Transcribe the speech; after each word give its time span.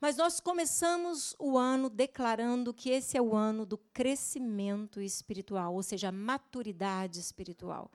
Mas 0.00 0.16
nós 0.16 0.40
começamos 0.40 1.36
o 1.38 1.58
ano 1.58 1.90
declarando 1.90 2.72
que 2.72 2.88
esse 2.88 3.18
é 3.18 3.22
o 3.22 3.34
ano 3.36 3.66
do 3.66 3.76
crescimento 3.76 5.00
espiritual, 5.00 5.74
ou 5.74 5.82
seja, 5.82 6.10
maturidade 6.10 7.20
espiritual. 7.20 7.90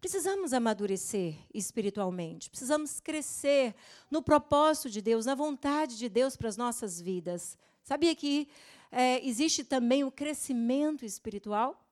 Precisamos 0.00 0.52
amadurecer 0.52 1.34
espiritualmente, 1.52 2.48
precisamos 2.48 3.00
crescer 3.00 3.74
no 4.08 4.22
propósito 4.22 4.88
de 4.88 5.02
Deus, 5.02 5.26
na 5.26 5.34
vontade 5.34 5.98
de 5.98 6.08
Deus 6.08 6.36
para 6.36 6.48
as 6.48 6.56
nossas 6.56 7.00
vidas. 7.00 7.58
Sabia 7.82 8.14
que 8.14 8.48
é, 8.92 9.26
existe 9.26 9.64
também 9.64 10.04
o 10.04 10.12
crescimento 10.12 11.04
espiritual? 11.04 11.84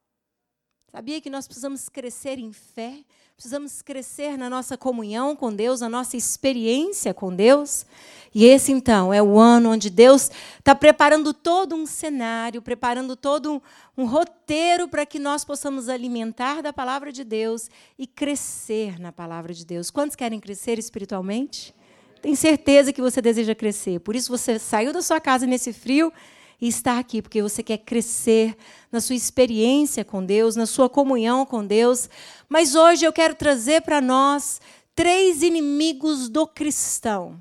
Sabia 0.93 1.21
que 1.21 1.29
nós 1.29 1.46
precisamos 1.46 1.89
crescer 1.89 2.39
em 2.39 2.52
fé, 2.52 2.95
precisamos 3.34 3.82
crescer 3.82 4.39
na 4.39 4.48
nossa 4.48 4.79
comunhão 4.79 5.34
com 5.37 5.52
Deus, 5.52 5.80
na 5.80 5.89
nossa 5.89 6.16
experiência 6.16 7.12
com 7.12 7.34
Deus? 7.34 7.84
E 8.34 8.45
esse, 8.45 8.73
então, 8.73 9.12
é 9.12 9.23
o 9.23 9.38
ano 9.38 9.73
onde 9.73 9.91
Deus 9.91 10.30
está 10.59 10.75
preparando 10.75 11.34
todo 11.34 11.74
um 11.74 11.87
cenário, 11.87 12.62
preparando 12.62 13.16
todo 13.16 13.52
um, 13.52 13.60
um 13.96 14.07
roteiro 14.07 14.88
para 14.88 15.05
que 15.05 15.19
nós 15.19 15.45
possamos 15.45 15.88
alimentar 15.88 16.62
da 16.62 16.73
palavra 16.73 17.12
de 17.12 17.24
Deus 17.24 17.68
e 17.98 18.07
crescer 18.07 18.98
na 18.98 19.10
palavra 19.10 19.52
de 19.52 19.66
Deus. 19.66 19.91
Quantos 19.91 20.16
querem 20.16 20.41
crescer 20.41 20.79
espiritualmente? 20.79 21.74
Tenho 22.23 22.37
certeza 22.37 22.93
que 22.93 23.02
você 23.02 23.21
deseja 23.21 23.55
crescer. 23.55 24.01
Por 24.01 24.16
isso 24.16 24.30
você 24.30 24.59
saiu 24.59 24.93
da 24.93 25.02
sua 25.02 25.21
casa 25.21 25.46
nesse 25.46 25.73
frio 25.73 26.12
e 26.60 26.69
está 26.69 26.98
aqui 26.98 27.20
porque 27.20 27.42
você 27.42 27.62
quer 27.62 27.78
crescer 27.78 28.56
na 28.91 29.01
sua 29.01 29.15
experiência 29.15 30.05
com 30.05 30.24
Deus, 30.24 30.56
na 30.56 30.66
sua 30.66 30.88
comunhão 30.88 31.45
com 31.45 31.65
Deus. 31.65 32.09
Mas 32.48 32.74
hoje 32.74 33.05
eu 33.05 33.12
quero 33.12 33.34
trazer 33.34 33.82
para 33.82 34.01
nós 34.01 34.60
três 34.95 35.42
inimigos 35.42 36.29
do 36.29 36.46
cristão. 36.46 37.41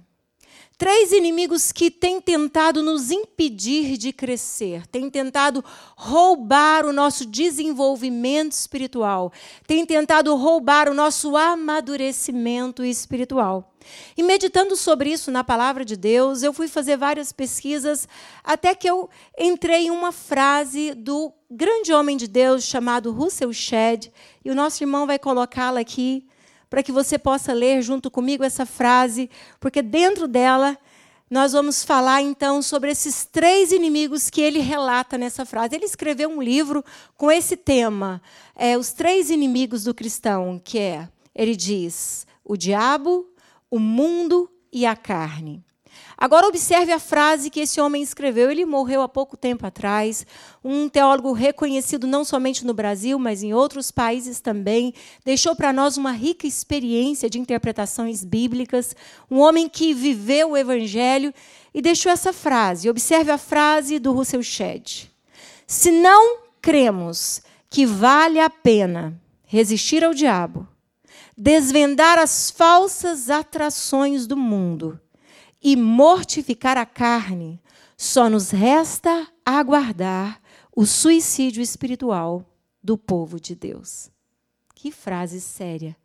Três 0.77 1.13
inimigos 1.13 1.71
que 1.71 1.89
têm 1.89 2.19
tentado 2.19 2.83
nos 2.83 3.09
impedir 3.09 3.95
de 3.97 4.11
crescer, 4.11 4.85
têm 4.87 5.09
tentado 5.09 5.63
roubar 5.95 6.85
o 6.85 6.91
nosso 6.91 7.25
desenvolvimento 7.25 8.51
espiritual, 8.51 9.31
têm 9.65 9.85
tentado 9.85 10.35
roubar 10.35 10.89
o 10.89 10.93
nosso 10.93 11.37
amadurecimento 11.37 12.83
espiritual. 12.83 13.74
E 14.17 14.23
meditando 14.23 14.75
sobre 14.75 15.11
isso 15.11 15.31
na 15.31 15.43
palavra 15.43 15.83
de 15.83 15.95
Deus, 15.95 16.43
eu 16.43 16.53
fui 16.53 16.67
fazer 16.67 16.97
várias 16.97 17.31
pesquisas 17.31 18.07
até 18.43 18.73
que 18.75 18.89
eu 18.89 19.09
entrei 19.37 19.87
em 19.87 19.91
uma 19.91 20.11
frase 20.11 20.93
do 20.93 21.33
grande 21.49 21.93
homem 21.93 22.17
de 22.17 22.27
Deus 22.27 22.63
chamado 22.63 23.11
Russell 23.11 23.53
Shedd, 23.53 24.11
e 24.43 24.51
o 24.51 24.55
nosso 24.55 24.83
irmão 24.83 25.05
vai 25.05 25.19
colocá-la 25.19 25.79
aqui 25.79 26.25
para 26.69 26.83
que 26.83 26.91
você 26.91 27.17
possa 27.17 27.53
ler 27.53 27.81
junto 27.81 28.11
comigo 28.11 28.43
essa 28.43 28.65
frase, 28.65 29.29
porque 29.59 29.81
dentro 29.81 30.27
dela 30.27 30.77
nós 31.29 31.53
vamos 31.53 31.83
falar 31.83 32.21
então 32.21 32.61
sobre 32.61 32.91
esses 32.91 33.25
três 33.25 33.71
inimigos 33.71 34.29
que 34.29 34.41
ele 34.41 34.59
relata 34.59 35.17
nessa 35.17 35.45
frase. 35.45 35.75
Ele 35.75 35.85
escreveu 35.85 36.29
um 36.29 36.41
livro 36.41 36.83
com 37.17 37.31
esse 37.31 37.57
tema, 37.57 38.21
é, 38.55 38.77
os 38.77 38.91
três 38.93 39.29
inimigos 39.29 39.83
do 39.83 39.93
cristão, 39.93 40.61
que 40.63 40.77
é, 40.77 41.09
ele 41.33 41.55
diz, 41.55 42.27
o 42.43 42.55
diabo, 42.55 43.27
o 43.69 43.79
mundo 43.79 44.49
e 44.71 44.85
a 44.85 44.95
carne. 44.95 45.63
Agora, 46.17 46.47
observe 46.47 46.91
a 46.91 46.99
frase 46.99 47.49
que 47.49 47.59
esse 47.59 47.79
homem 47.79 48.01
escreveu. 48.01 48.49
Ele 48.49 48.65
morreu 48.65 49.01
há 49.01 49.07
pouco 49.07 49.35
tempo 49.35 49.65
atrás, 49.65 50.25
um 50.63 50.87
teólogo 50.87 51.33
reconhecido 51.33 52.07
não 52.07 52.23
somente 52.23 52.65
no 52.65 52.73
Brasil, 52.73 53.19
mas 53.19 53.43
em 53.43 53.53
outros 53.53 53.91
países 53.91 54.39
também. 54.39 54.93
Deixou 55.23 55.55
para 55.55 55.73
nós 55.73 55.97
uma 55.97 56.11
rica 56.11 56.47
experiência 56.47 57.29
de 57.29 57.39
interpretações 57.39 58.23
bíblicas. 58.23 58.95
Um 59.29 59.39
homem 59.39 59.67
que 59.67 59.93
viveu 59.93 60.51
o 60.51 60.57
evangelho 60.57 61.33
e 61.73 61.81
deixou 61.81 62.11
essa 62.11 62.31
frase. 62.31 62.89
Observe 62.89 63.31
a 63.31 63.37
frase 63.37 63.99
do 63.99 64.13
Russell 64.13 64.43
Shedd: 64.43 65.11
Se 65.67 65.91
não 65.91 66.39
cremos 66.61 67.41
que 67.69 67.85
vale 67.85 68.39
a 68.39 68.49
pena 68.49 69.19
resistir 69.43 70.03
ao 70.03 70.13
diabo, 70.13 70.67
desvendar 71.37 72.17
as 72.17 72.49
falsas 72.49 73.29
atrações 73.29 74.25
do 74.25 74.37
mundo 74.37 74.99
e 75.61 75.75
mortificar 75.75 76.77
a 76.77 76.85
carne, 76.85 77.61
só 77.97 78.29
nos 78.29 78.51
resta 78.51 79.27
aguardar 79.43 80.41
o 80.75 80.85
suicídio 80.85 81.61
espiritual 81.61 82.45
do 82.83 82.97
povo 82.97 83.39
de 83.39 83.55
Deus. 83.55 84.09
Que 84.73 84.91
frase 84.91 85.41
séria. 85.41 85.95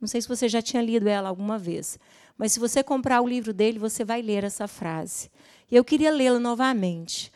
Não 0.00 0.06
sei 0.06 0.22
se 0.22 0.28
você 0.28 0.48
já 0.48 0.62
tinha 0.62 0.82
lido 0.82 1.08
ela 1.08 1.28
alguma 1.28 1.58
vez, 1.58 1.98
mas 2.38 2.52
se 2.52 2.60
você 2.60 2.82
comprar 2.82 3.20
o 3.20 3.28
livro 3.28 3.52
dele, 3.52 3.78
você 3.78 4.04
vai 4.04 4.22
ler 4.22 4.44
essa 4.44 4.66
frase. 4.66 5.30
E 5.70 5.76
eu 5.76 5.84
queria 5.84 6.10
lê-la 6.10 6.38
novamente. 6.38 7.30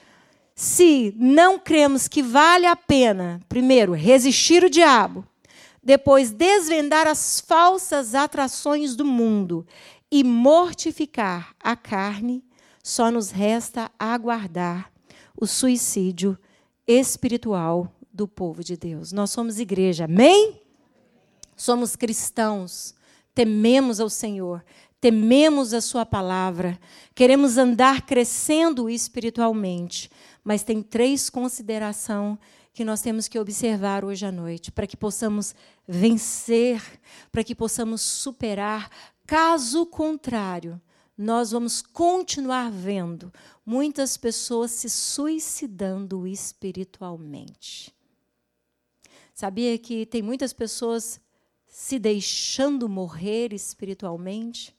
Se 0.55 1.15
não 1.19 1.59
cremos 1.59 2.09
que 2.09 2.22
vale 2.22 2.65
a 2.66 2.76
pena, 2.76 3.41
primeiro, 3.49 3.93
resistir 3.93 4.65
o 4.65 4.71
diabo, 4.71 5.26
depois 5.84 6.31
desvendar 6.31 7.06
as 7.06 7.41
falsas 7.41 8.15
atrações 8.15 8.97
do 8.97 9.05
mundo 9.05 9.67
e 10.11 10.25
mortificar 10.25 11.55
a 11.61 11.77
carne, 11.77 12.43
só 12.83 13.11
nos 13.11 13.31
resta 13.31 13.91
aguardar 13.99 14.91
o 15.37 15.47
suicídio 15.47 16.39
espiritual 16.87 17.93
do 18.12 18.27
povo 18.27 18.62
de 18.62 18.77
Deus. 18.77 19.12
Nós 19.12 19.31
somos 19.31 19.59
igreja, 19.59 20.05
amém? 20.05 20.61
Somos 21.56 21.97
cristãos, 21.97 22.94
tememos 23.34 24.00
ao 24.00 24.09
Senhor, 24.09 24.65
tememos 25.00 25.75
a 25.75 25.81
Sua 25.81 26.06
palavra, 26.06 26.78
queremos 27.15 27.59
andar 27.59 28.03
crescendo 28.03 28.89
espiritualmente, 28.89 30.11
mas 30.43 30.62
tem 30.62 30.83
três 30.83 31.28
considerações 31.28 32.39
que 32.75 32.85
nós 32.85 33.01
temos 33.01 33.29
que 33.29 33.39
observar 33.39 34.05
hoje 34.05 34.27
à 34.27 34.33
noite, 34.33 34.73
para 34.73 34.87
que 34.87 34.97
possamos 34.97 35.55
vencer, 35.87 36.83
para 37.31 37.45
que 37.45 37.55
possamos 37.55 38.03
superar. 38.03 38.91
Caso 39.25 39.87
contrário, 39.87 40.83
nós 41.17 41.53
vamos 41.53 41.81
continuar 41.81 42.73
vendo 42.73 43.33
muitas 43.65 44.17
pessoas 44.17 44.73
se 44.73 44.91
suicidando 44.91 46.27
espiritualmente. 46.27 47.95
Sabia 49.33 49.79
que 49.79 50.05
tem 50.05 50.21
muitas 50.21 50.53
pessoas 50.53 51.21
se 51.67 51.97
deixando 51.97 52.89
morrer 52.89 53.53
espiritualmente? 53.53 54.75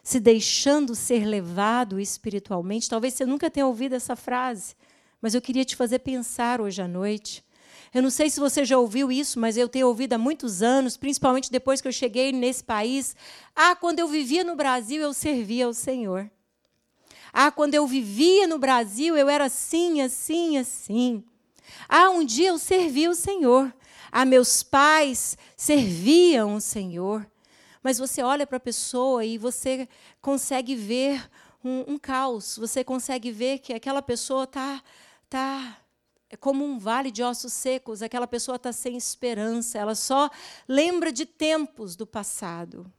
Se 0.00 0.20
deixando 0.20 0.94
ser 0.94 1.24
levado 1.24 1.98
espiritualmente? 1.98 2.88
Talvez 2.88 3.14
você 3.14 3.26
nunca 3.26 3.50
tenha 3.50 3.66
ouvido 3.66 3.96
essa 3.96 4.14
frase, 4.14 4.76
mas 5.22 5.34
eu 5.34 5.40
queria 5.40 5.64
te 5.64 5.76
fazer 5.76 6.00
pensar 6.00 6.60
hoje 6.60 6.82
à 6.82 6.88
noite. 6.88 7.44
Eu 7.94 8.02
não 8.02 8.10
sei 8.10 8.28
se 8.28 8.40
você 8.40 8.64
já 8.64 8.76
ouviu 8.76 9.12
isso, 9.12 9.38
mas 9.38 9.56
eu 9.56 9.68
tenho 9.68 9.86
ouvido 9.86 10.14
há 10.14 10.18
muitos 10.18 10.62
anos, 10.62 10.96
principalmente 10.96 11.52
depois 11.52 11.80
que 11.80 11.86
eu 11.86 11.92
cheguei 11.92 12.32
nesse 12.32 12.64
país. 12.64 13.14
Ah, 13.54 13.76
quando 13.76 14.00
eu 14.00 14.08
vivia 14.08 14.42
no 14.42 14.56
Brasil, 14.56 15.00
eu 15.00 15.12
servia 15.12 15.66
ao 15.66 15.74
Senhor. 15.74 16.30
Ah, 17.32 17.50
quando 17.50 17.74
eu 17.74 17.86
vivia 17.86 18.46
no 18.46 18.58
Brasil, 18.58 19.16
eu 19.16 19.28
era 19.28 19.44
assim, 19.44 20.02
assim, 20.02 20.58
assim. 20.58 21.24
Ah, 21.88 22.10
um 22.10 22.24
dia 22.24 22.48
eu 22.48 22.58
servi 22.58 23.08
o 23.08 23.14
Senhor. 23.14 23.72
Ah, 24.10 24.24
meus 24.24 24.62
pais 24.62 25.38
serviam 25.56 26.56
o 26.56 26.60
Senhor. 26.60 27.26
Mas 27.82 27.98
você 27.98 28.22
olha 28.22 28.46
para 28.46 28.58
a 28.58 28.60
pessoa 28.60 29.24
e 29.24 29.38
você 29.38 29.88
consegue 30.20 30.74
ver 30.74 31.28
um, 31.64 31.94
um, 31.94 31.98
caos. 31.98 32.56
Você 32.58 32.84
consegue 32.84 33.30
ver 33.30 33.58
que 33.58 33.72
aquela 33.72 34.02
pessoa 34.02 34.44
está 34.44 34.82
tá 35.32 35.78
é 36.28 36.36
como 36.36 36.64
um 36.64 36.78
vale 36.78 37.10
de 37.10 37.22
ossos 37.22 37.52
secos, 37.52 38.00
aquela 38.00 38.26
pessoa 38.26 38.56
está 38.56 38.72
sem 38.72 38.96
esperança, 38.96 39.78
ela 39.78 39.94
só 39.94 40.30
lembra 40.66 41.12
de 41.12 41.26
tempos 41.26 41.94
do 41.94 42.06
passado, 42.06 42.90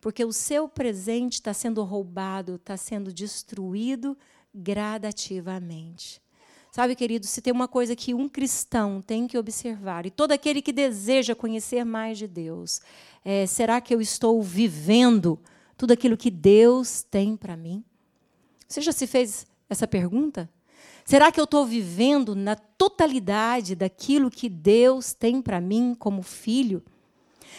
porque 0.00 0.24
o 0.24 0.32
seu 0.32 0.68
presente 0.68 1.34
está 1.34 1.54
sendo 1.54 1.84
roubado, 1.84 2.56
está 2.56 2.76
sendo 2.76 3.12
destruído 3.12 4.18
gradativamente. 4.52 6.20
Sabe, 6.72 6.96
querido, 6.96 7.26
se 7.26 7.40
tem 7.40 7.52
uma 7.52 7.68
coisa 7.68 7.94
que 7.94 8.12
um 8.12 8.28
cristão 8.28 9.00
tem 9.00 9.28
que 9.28 9.38
observar, 9.38 10.04
e 10.04 10.10
todo 10.10 10.32
aquele 10.32 10.60
que 10.60 10.72
deseja 10.72 11.34
conhecer 11.34 11.84
mais 11.84 12.18
de 12.18 12.26
Deus, 12.26 12.80
é, 13.24 13.46
será 13.46 13.80
que 13.80 13.94
eu 13.94 14.00
estou 14.00 14.42
vivendo 14.42 15.38
tudo 15.76 15.92
aquilo 15.92 16.16
que 16.16 16.30
Deus 16.30 17.04
tem 17.04 17.36
para 17.36 17.56
mim? 17.56 17.84
Você 18.66 18.80
já 18.80 18.92
se 18.92 19.06
fez 19.06 19.46
essa 19.68 19.86
pergunta? 19.86 20.50
Será 21.10 21.32
que 21.32 21.40
eu 21.40 21.44
estou 21.44 21.66
vivendo 21.66 22.36
na 22.36 22.54
totalidade 22.54 23.74
daquilo 23.74 24.30
que 24.30 24.48
Deus 24.48 25.12
tem 25.12 25.42
para 25.42 25.60
mim 25.60 25.92
como 25.98 26.22
filho? 26.22 26.84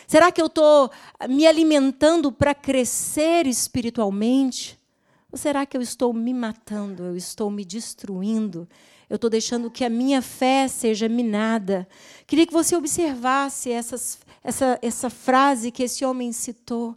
Será 0.07 0.31
que 0.31 0.42
eu 0.42 0.45
estou 0.45 0.89
me 1.27 1.45
alimentando 1.45 2.31
para 2.31 2.56
crescer 2.56 3.45
espiritualmente? 3.45 4.80
Ou 5.30 5.38
será 5.38 5.65
que 5.65 5.75
eu 5.75 5.81
estou 5.81 6.13
me 6.13 6.33
matando, 6.33 7.03
eu 7.03 7.18
estou 7.18 7.51
me 7.51 7.65
destruindo? 7.65 8.69
Eu 9.09 9.15
estou 9.18 9.30
deixando 9.30 9.69
que 9.69 9.83
a 9.83 9.89
minha 9.89 10.21
fé 10.21 10.69
seja 10.69 11.09
minada. 11.09 11.86
Queria 12.25 12.48
que 12.48 12.53
você 12.53 12.74
observasse 12.74 13.69
essas, 13.69 14.18
essa, 14.42 14.80
essa 14.81 15.09
frase 15.09 15.71
que 15.71 15.83
esse 15.83 16.06
homem 16.06 16.31
citou. 16.31 16.95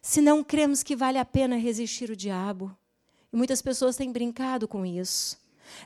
Se 0.00 0.22
não 0.22 0.42
cremos 0.42 0.82
que 0.82 0.96
vale 0.96 1.18
a 1.18 1.26
pena 1.26 1.58
resistir 1.58 2.10
o 2.10 2.16
diabo, 2.16 2.74
E 3.30 3.36
muitas 3.36 3.60
pessoas 3.60 3.96
têm 3.96 4.10
brincado 4.10 4.66
com 4.66 4.86
isso. 4.86 5.38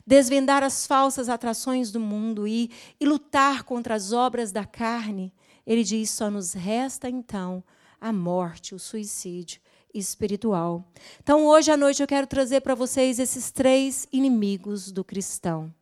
Desvendar 0.07 0.63
as 0.63 0.87
falsas 0.87 1.29
atrações 1.29 1.91
do 1.91 2.01
mundo 2.01 2.47
e, 2.47 2.71
e 3.01 3.05
lutar 3.07 3.65
contra 3.65 3.95
as 3.95 4.13
obras 4.13 4.53
da 4.53 4.65
carne. 4.65 5.33
Ele 5.67 5.83
diz: 5.85 6.11
só 6.11 6.31
nos 6.31 6.53
resta 6.53 7.09
então 7.09 7.63
a 8.01 8.13
morte, 8.13 8.75
o 8.75 8.79
suicídio 8.79 9.61
espiritual. 9.95 10.85
Então, 11.23 11.47
hoje 11.47 11.71
à 11.71 11.77
noite, 11.77 12.03
eu 12.03 12.07
quero 12.07 12.27
trazer 12.27 12.61
para 12.61 12.75
vocês 12.75 13.19
esses 13.19 13.51
três 13.51 14.07
inimigos 14.13 14.91
do 14.91 15.05
cristão. 15.05 15.73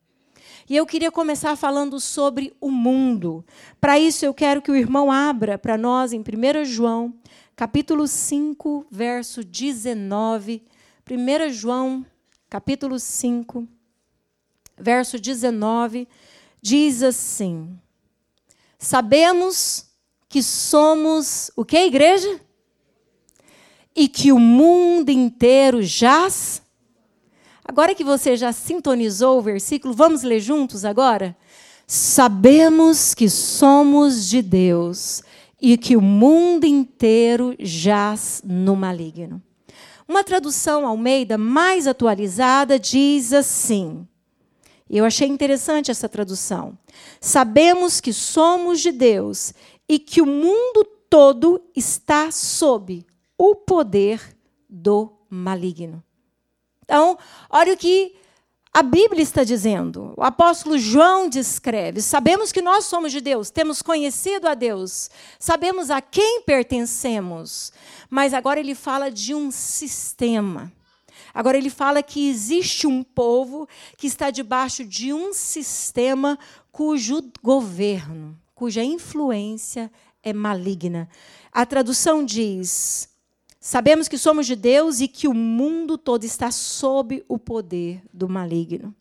E 0.68 0.76
eu 0.76 0.86
queria 0.86 1.10
começar 1.10 1.56
falando 1.56 1.98
sobre 1.98 2.54
o 2.60 2.70
mundo. 2.70 3.44
Para 3.80 3.98
isso, 3.98 4.24
eu 4.24 4.34
quero 4.34 4.60
que 4.60 4.70
o 4.70 4.76
irmão 4.76 5.10
abra 5.10 5.58
para 5.58 5.78
nós 5.78 6.12
em 6.12 6.20
1 6.20 6.64
João, 6.64 7.14
capítulo 7.56 8.06
5, 8.06 8.86
verso 8.90 9.42
19. 9.42 10.62
1 11.10 11.50
João, 11.52 12.06
capítulo 12.48 12.98
5, 12.98 13.66
verso 14.78 15.18
19, 15.18 16.08
diz 16.60 17.02
assim: 17.02 17.78
Sabemos 18.78 19.86
que 20.28 20.42
somos 20.42 21.50
o 21.56 21.64
que, 21.64 21.78
igreja? 21.78 22.40
E 23.94 24.08
que 24.08 24.32
o 24.32 24.38
mundo 24.38 25.10
inteiro 25.10 25.82
jaz. 25.82 26.62
Agora 27.64 27.94
que 27.94 28.02
você 28.02 28.36
já 28.36 28.52
sintonizou 28.52 29.38
o 29.38 29.42
versículo, 29.42 29.94
vamos 29.94 30.22
ler 30.22 30.40
juntos 30.40 30.84
agora? 30.84 31.36
Sabemos 31.86 33.14
que 33.14 33.28
somos 33.28 34.26
de 34.28 34.40
Deus 34.40 35.22
e 35.60 35.76
que 35.76 35.96
o 35.96 36.00
mundo 36.00 36.64
inteiro 36.64 37.54
jaz 37.60 38.42
no 38.44 38.74
maligno. 38.74 39.42
Uma 40.08 40.24
tradução 40.24 40.86
Almeida 40.86 41.38
mais 41.38 41.86
atualizada 41.86 42.78
diz 42.78 43.32
assim: 43.32 44.06
eu 44.98 45.04
achei 45.04 45.28
interessante 45.28 45.90
essa 45.90 46.08
tradução. 46.08 46.76
Sabemos 47.20 48.00
que 48.00 48.12
somos 48.12 48.80
de 48.80 48.92
Deus 48.92 49.54
e 49.88 49.98
que 49.98 50.20
o 50.20 50.26
mundo 50.26 50.84
todo 51.08 51.62
está 51.74 52.30
sob 52.30 53.04
o 53.38 53.54
poder 53.54 54.36
do 54.68 55.12
maligno. 55.28 56.02
Então, 56.84 57.18
olha 57.50 57.72
o 57.72 57.76
que 57.76 58.14
a 58.72 58.82
Bíblia 58.82 59.22
está 59.22 59.44
dizendo. 59.44 60.14
O 60.16 60.22
apóstolo 60.22 60.78
João 60.78 61.28
descreve: 61.28 62.00
sabemos 62.00 62.50
que 62.50 62.62
nós 62.62 62.84
somos 62.86 63.12
de 63.12 63.20
Deus, 63.20 63.50
temos 63.50 63.82
conhecido 63.82 64.48
a 64.48 64.54
Deus, 64.54 65.10
sabemos 65.38 65.90
a 65.90 66.00
quem 66.00 66.42
pertencemos, 66.42 67.72
mas 68.08 68.32
agora 68.32 68.60
ele 68.60 68.74
fala 68.74 69.10
de 69.10 69.34
um 69.34 69.50
sistema. 69.50 70.72
Agora, 71.34 71.56
ele 71.56 71.70
fala 71.70 72.02
que 72.02 72.28
existe 72.28 72.86
um 72.86 73.02
povo 73.02 73.68
que 73.96 74.06
está 74.06 74.30
debaixo 74.30 74.84
de 74.84 75.12
um 75.12 75.32
sistema 75.32 76.38
cujo 76.70 77.22
governo, 77.42 78.38
cuja 78.54 78.84
influência 78.84 79.90
é 80.22 80.32
maligna. 80.32 81.08
A 81.50 81.66
tradução 81.66 82.24
diz: 82.24 83.08
Sabemos 83.60 84.08
que 84.08 84.18
somos 84.18 84.46
de 84.46 84.56
Deus 84.56 85.00
e 85.00 85.06
que 85.06 85.28
o 85.28 85.34
mundo 85.34 85.96
todo 85.96 86.24
está 86.24 86.50
sob 86.50 87.24
o 87.28 87.38
poder 87.38 88.02
do 88.12 88.28
maligno. 88.28 88.94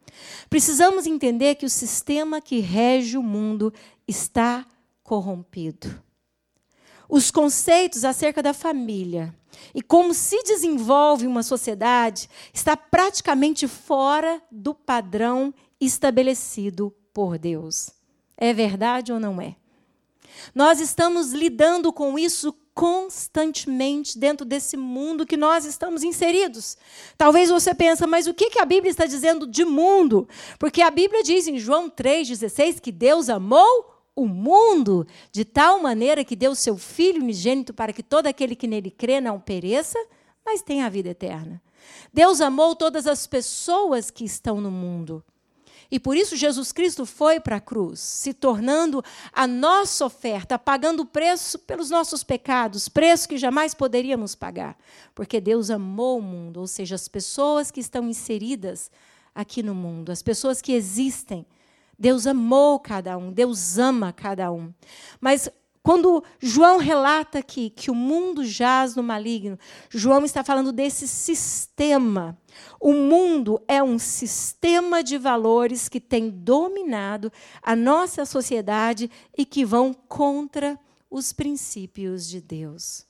Precisamos 0.49 1.07
entender 1.07 1.55
que 1.55 1.65
o 1.65 1.69
sistema 1.69 2.39
que 2.39 2.59
rege 2.59 3.17
o 3.17 3.23
mundo 3.23 3.73
está 4.07 4.65
corrompido. 5.03 6.01
Os 7.09 7.31
conceitos 7.31 8.05
acerca 8.05 8.43
da 8.43 8.53
família, 8.53 9.35
e 9.73 9.81
como 9.81 10.13
se 10.13 10.41
desenvolve 10.43 11.27
uma 11.27 11.43
sociedade 11.43 12.29
está 12.53 12.75
praticamente 12.75 13.67
fora 13.67 14.41
do 14.51 14.73
padrão 14.73 15.53
estabelecido 15.79 16.93
por 17.13 17.37
Deus. 17.37 17.91
É 18.37 18.53
verdade 18.53 19.11
ou 19.11 19.19
não 19.19 19.41
é? 19.41 19.55
Nós 20.55 20.79
estamos 20.79 21.31
lidando 21.31 21.91
com 21.91 22.17
isso 22.17 22.53
constantemente 22.73 24.17
dentro 24.17 24.45
desse 24.45 24.77
mundo 24.77 25.25
que 25.25 25.35
nós 25.35 25.65
estamos 25.65 26.03
inseridos. 26.03 26.77
Talvez 27.17 27.49
você 27.49 27.75
pense, 27.75 28.05
mas 28.07 28.27
o 28.27 28.33
que 28.33 28.59
a 28.59 28.65
Bíblia 28.65 28.89
está 28.89 29.05
dizendo 29.05 29.45
de 29.45 29.65
mundo? 29.65 30.27
Porque 30.57 30.81
a 30.81 30.89
Bíblia 30.89 31.21
diz 31.21 31.47
em 31.47 31.59
João 31.59 31.89
3,16 31.89 32.79
que 32.79 32.91
Deus 32.91 33.29
amou 33.29 34.00
o 34.15 34.27
mundo 34.27 35.07
de 35.31 35.45
tal 35.45 35.81
maneira 35.81 36.23
que 36.23 36.35
deu 36.35 36.53
seu 36.55 36.77
Filho 36.77 37.21
unigênito 37.21 37.73
para 37.73 37.93
que 37.93 38.03
todo 38.03 38.27
aquele 38.27 38.55
que 38.55 38.67
nele 38.67 38.91
crê 38.91 39.21
não 39.21 39.39
pereça, 39.39 39.97
mas 40.45 40.61
tenha 40.61 40.85
a 40.85 40.89
vida 40.89 41.09
eterna. 41.09 41.61
Deus 42.13 42.41
amou 42.41 42.75
todas 42.75 43.07
as 43.07 43.25
pessoas 43.25 44.11
que 44.11 44.23
estão 44.23 44.59
no 44.59 44.71
mundo. 44.71 45.23
E 45.89 45.99
por 45.99 46.15
isso 46.15 46.37
Jesus 46.37 46.71
Cristo 46.71 47.05
foi 47.05 47.39
para 47.39 47.57
a 47.57 47.61
cruz, 47.61 47.99
se 47.99 48.33
tornando 48.33 49.03
a 49.33 49.45
nossa 49.45 50.05
oferta, 50.05 50.57
pagando 50.57 51.01
o 51.01 51.05
preço 51.05 51.59
pelos 51.59 51.89
nossos 51.89 52.23
pecados, 52.23 52.87
preço 52.87 53.27
que 53.27 53.37
jamais 53.37 53.73
poderíamos 53.73 54.33
pagar. 54.33 54.77
Porque 55.13 55.41
Deus 55.41 55.69
amou 55.69 56.19
o 56.19 56.21
mundo, 56.21 56.61
ou 56.61 56.67
seja, 56.67 56.95
as 56.95 57.09
pessoas 57.09 57.69
que 57.69 57.81
estão 57.81 58.07
inseridas 58.07 58.89
aqui 59.35 59.61
no 59.61 59.75
mundo, 59.75 60.13
as 60.13 60.21
pessoas 60.21 60.61
que 60.61 60.71
existem 60.71 61.45
Deus 62.01 62.25
amou 62.25 62.79
cada 62.79 63.15
um, 63.15 63.31
Deus 63.31 63.77
ama 63.77 64.11
cada 64.11 64.51
um. 64.51 64.73
Mas 65.19 65.47
quando 65.83 66.23
João 66.39 66.79
relata 66.79 67.37
aqui 67.37 67.69
que 67.69 67.91
o 67.91 67.95
mundo 67.95 68.43
jaz 68.43 68.95
no 68.95 69.03
maligno, 69.03 69.57
João 69.87 70.25
está 70.25 70.43
falando 70.43 70.71
desse 70.71 71.07
sistema. 71.07 72.35
O 72.79 72.91
mundo 72.91 73.61
é 73.67 73.83
um 73.83 73.99
sistema 73.99 75.03
de 75.03 75.15
valores 75.15 75.87
que 75.87 75.99
tem 75.99 76.31
dominado 76.31 77.31
a 77.61 77.75
nossa 77.75 78.25
sociedade 78.25 79.09
e 79.37 79.45
que 79.45 79.63
vão 79.63 79.93
contra 79.93 80.79
os 81.07 81.31
princípios 81.31 82.27
de 82.27 82.41
Deus. 82.41 83.05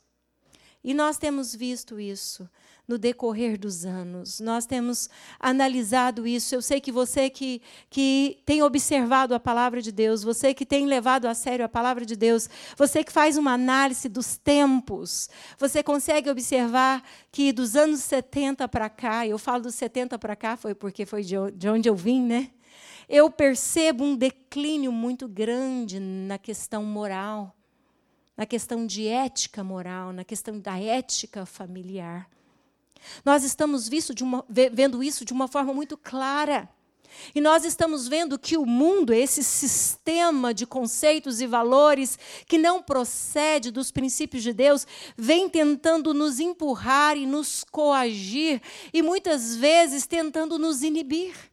E 0.83 0.93
nós 0.93 1.17
temos 1.17 1.55
visto 1.55 1.97
isso 1.97 2.49
no 2.91 2.97
decorrer 2.97 3.57
dos 3.57 3.85
anos. 3.85 4.39
Nós 4.39 4.65
temos 4.65 5.09
analisado 5.39 6.27
isso. 6.27 6.53
Eu 6.53 6.61
sei 6.61 6.81
que 6.81 6.91
você 6.91 7.29
que, 7.29 7.61
que 7.89 8.39
tem 8.45 8.61
observado 8.61 9.33
a 9.33 9.39
palavra 9.39 9.81
de 9.81 9.91
Deus, 9.91 10.23
você 10.23 10.53
que 10.53 10.65
tem 10.65 10.85
levado 10.85 11.25
a 11.25 11.33
sério 11.33 11.65
a 11.65 11.69
palavra 11.69 12.05
de 12.05 12.15
Deus, 12.15 12.49
você 12.77 13.03
que 13.03 13.11
faz 13.11 13.37
uma 13.37 13.53
análise 13.53 14.09
dos 14.09 14.37
tempos, 14.37 15.29
você 15.57 15.81
consegue 15.81 16.29
observar 16.29 17.01
que 17.31 17.51
dos 17.51 17.75
anos 17.75 18.01
70 18.01 18.67
para 18.67 18.89
cá, 18.89 19.25
eu 19.25 19.37
falo 19.37 19.63
dos 19.63 19.75
70 19.75 20.19
para 20.19 20.35
cá, 20.35 20.57
foi 20.57 20.75
porque 20.75 21.05
foi 21.05 21.23
de 21.23 21.69
onde 21.69 21.87
eu 21.87 21.95
vim, 21.95 22.21
né? 22.21 22.51
Eu 23.07 23.29
percebo 23.29 24.03
um 24.03 24.15
declínio 24.15 24.91
muito 24.91 25.27
grande 25.27 25.99
na 25.99 26.37
questão 26.37 26.83
moral 26.83 27.55
na 28.35 28.45
questão 28.47 28.87
de 28.87 29.07
ética 29.07 29.63
moral, 29.63 30.11
na 30.11 30.23
questão 30.23 30.59
da 30.59 30.79
ética 30.79 31.45
familiar. 31.45 32.27
Nós 33.23 33.43
estamos 33.43 33.89
uma, 34.23 34.45
vendo 34.71 35.03
isso 35.03 35.25
de 35.25 35.33
uma 35.33 35.47
forma 35.47 35.73
muito 35.73 35.97
clara. 35.97 36.69
E 37.35 37.41
nós 37.41 37.65
estamos 37.65 38.07
vendo 38.07 38.39
que 38.39 38.57
o 38.57 38.65
mundo, 38.65 39.13
esse 39.13 39.43
sistema 39.43 40.53
de 40.53 40.65
conceitos 40.65 41.41
e 41.41 41.47
valores 41.47 42.17
que 42.47 42.57
não 42.57 42.81
procede 42.81 43.71
dos 43.71 43.91
princípios 43.91 44.43
de 44.43 44.53
Deus, 44.53 44.87
vem 45.17 45.49
tentando 45.49 46.13
nos 46.13 46.39
empurrar 46.39 47.17
e 47.17 47.25
nos 47.25 47.63
coagir 47.63 48.61
e 48.93 49.01
muitas 49.01 49.55
vezes 49.55 50.07
tentando 50.07 50.57
nos 50.57 50.83
inibir. 50.83 51.50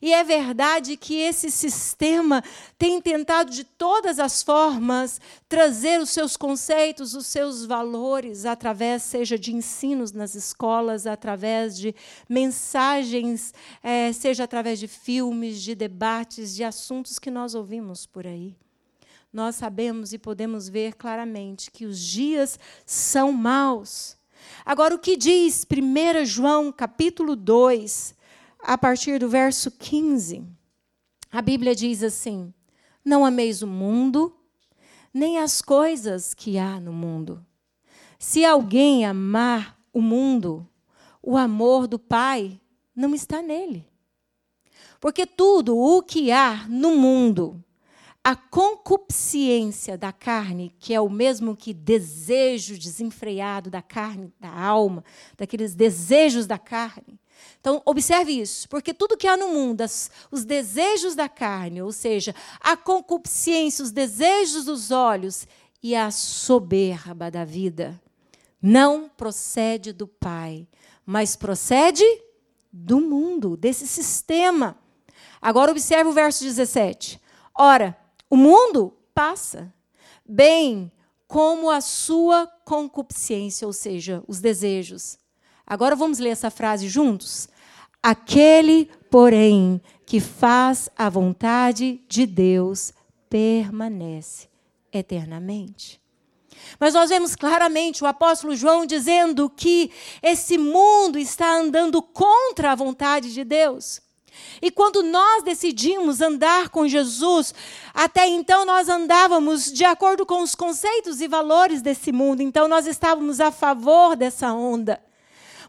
E 0.00 0.12
é 0.12 0.24
verdade 0.24 0.96
que 0.96 1.16
esse 1.16 1.50
sistema 1.50 2.42
tem 2.78 3.00
tentado 3.00 3.50
de 3.50 3.64
todas 3.64 4.18
as 4.18 4.42
formas 4.42 5.20
trazer 5.48 6.00
os 6.00 6.10
seus 6.10 6.36
conceitos, 6.36 7.14
os 7.14 7.26
seus 7.26 7.66
valores, 7.66 8.46
através, 8.46 9.02
seja 9.02 9.38
de 9.38 9.54
ensinos 9.54 10.12
nas 10.12 10.34
escolas, 10.34 11.06
através 11.06 11.76
de 11.76 11.94
mensagens, 12.28 13.52
é, 13.82 14.12
seja 14.12 14.44
através 14.44 14.78
de 14.78 14.88
filmes, 14.88 15.60
de 15.60 15.74
debates, 15.74 16.54
de 16.54 16.64
assuntos 16.64 17.18
que 17.18 17.30
nós 17.30 17.54
ouvimos 17.54 18.06
por 18.06 18.26
aí. 18.26 18.56
Nós 19.32 19.56
sabemos 19.56 20.12
e 20.12 20.18
podemos 20.18 20.68
ver 20.68 20.94
claramente 20.94 21.70
que 21.70 21.86
os 21.86 21.98
dias 21.98 22.58
são 22.84 23.32
maus. 23.32 24.16
Agora, 24.64 24.94
o 24.94 24.98
que 24.98 25.16
diz 25.16 25.64
1 25.64 26.24
João 26.26 26.70
capítulo 26.70 27.34
2, 27.34 28.14
a 28.62 28.78
partir 28.78 29.18
do 29.18 29.28
verso 29.28 29.70
15, 29.70 30.44
a 31.30 31.42
Bíblia 31.42 31.74
diz 31.74 32.02
assim: 32.02 32.52
Não 33.04 33.24
ameis 33.24 33.62
o 33.62 33.66
mundo, 33.66 34.34
nem 35.12 35.38
as 35.38 35.60
coisas 35.60 36.32
que 36.32 36.58
há 36.58 36.80
no 36.80 36.92
mundo. 36.92 37.44
Se 38.18 38.44
alguém 38.44 39.04
amar 39.04 39.78
o 39.92 40.00
mundo, 40.00 40.68
o 41.20 41.36
amor 41.36 41.86
do 41.86 41.98
Pai 41.98 42.60
não 42.94 43.14
está 43.14 43.42
nele. 43.42 43.86
Porque 45.00 45.26
tudo 45.26 45.76
o 45.76 46.02
que 46.02 46.30
há 46.30 46.64
no 46.68 46.94
mundo, 46.94 47.62
a 48.22 48.36
concupiscência 48.36 49.98
da 49.98 50.12
carne, 50.12 50.72
que 50.78 50.94
é 50.94 51.00
o 51.00 51.10
mesmo 51.10 51.56
que 51.56 51.74
desejo 51.74 52.78
desenfreado 52.78 53.68
da 53.68 53.82
carne, 53.82 54.32
da 54.38 54.48
alma, 54.48 55.04
daqueles 55.36 55.74
desejos 55.74 56.46
da 56.46 56.58
carne. 56.58 57.18
Então, 57.60 57.80
observe 57.84 58.32
isso, 58.32 58.68
porque 58.68 58.92
tudo 58.92 59.16
que 59.16 59.26
há 59.26 59.36
no 59.36 59.48
mundo, 59.48 59.82
as, 59.82 60.10
os 60.30 60.44
desejos 60.44 61.14
da 61.14 61.28
carne, 61.28 61.80
ou 61.80 61.92
seja, 61.92 62.34
a 62.60 62.76
concupiscência, 62.76 63.84
os 63.84 63.90
desejos 63.90 64.64
dos 64.64 64.90
olhos 64.90 65.46
e 65.82 65.94
a 65.94 66.10
soberba 66.10 67.30
da 67.30 67.44
vida, 67.44 68.00
não 68.60 69.08
procede 69.08 69.92
do 69.92 70.06
Pai, 70.06 70.66
mas 71.04 71.36
procede 71.36 72.04
do 72.72 73.00
mundo, 73.00 73.56
desse 73.56 73.86
sistema. 73.86 74.78
Agora 75.40 75.70
observe 75.72 76.08
o 76.08 76.12
verso 76.12 76.44
17. 76.44 77.20
Ora, 77.54 77.96
o 78.30 78.36
mundo 78.36 78.96
passa, 79.14 79.72
bem 80.24 80.90
como 81.26 81.70
a 81.70 81.80
sua 81.80 82.46
concupiscência, 82.64 83.66
ou 83.66 83.72
seja, 83.72 84.22
os 84.26 84.40
desejos. 84.40 85.18
Agora 85.66 85.96
vamos 85.96 86.18
ler 86.18 86.30
essa 86.30 86.50
frase 86.50 86.88
juntos? 86.88 87.48
Aquele, 88.02 88.90
porém, 89.10 89.80
que 90.04 90.20
faz 90.20 90.88
a 90.96 91.08
vontade 91.08 92.00
de 92.08 92.26
Deus 92.26 92.92
permanece 93.30 94.48
eternamente. 94.92 96.00
Mas 96.78 96.94
nós 96.94 97.10
vemos 97.10 97.34
claramente 97.34 98.02
o 98.02 98.06
apóstolo 98.06 98.54
João 98.54 98.84
dizendo 98.84 99.48
que 99.48 99.90
esse 100.22 100.58
mundo 100.58 101.18
está 101.18 101.56
andando 101.56 102.02
contra 102.02 102.72
a 102.72 102.74
vontade 102.74 103.32
de 103.32 103.44
Deus. 103.44 104.00
E 104.60 104.70
quando 104.70 105.02
nós 105.02 105.42
decidimos 105.42 106.20
andar 106.20 106.70
com 106.70 106.88
Jesus, 106.88 107.54
até 107.92 108.26
então 108.26 108.64
nós 108.64 108.88
andávamos 108.88 109.70
de 109.72 109.84
acordo 109.84 110.24
com 110.24 110.42
os 110.42 110.54
conceitos 110.54 111.20
e 111.20 111.28
valores 111.28 111.82
desse 111.82 112.12
mundo, 112.12 112.40
então 112.40 112.66
nós 112.66 112.86
estávamos 112.86 113.40
a 113.40 113.50
favor 113.50 114.16
dessa 114.16 114.52
onda. 114.52 115.00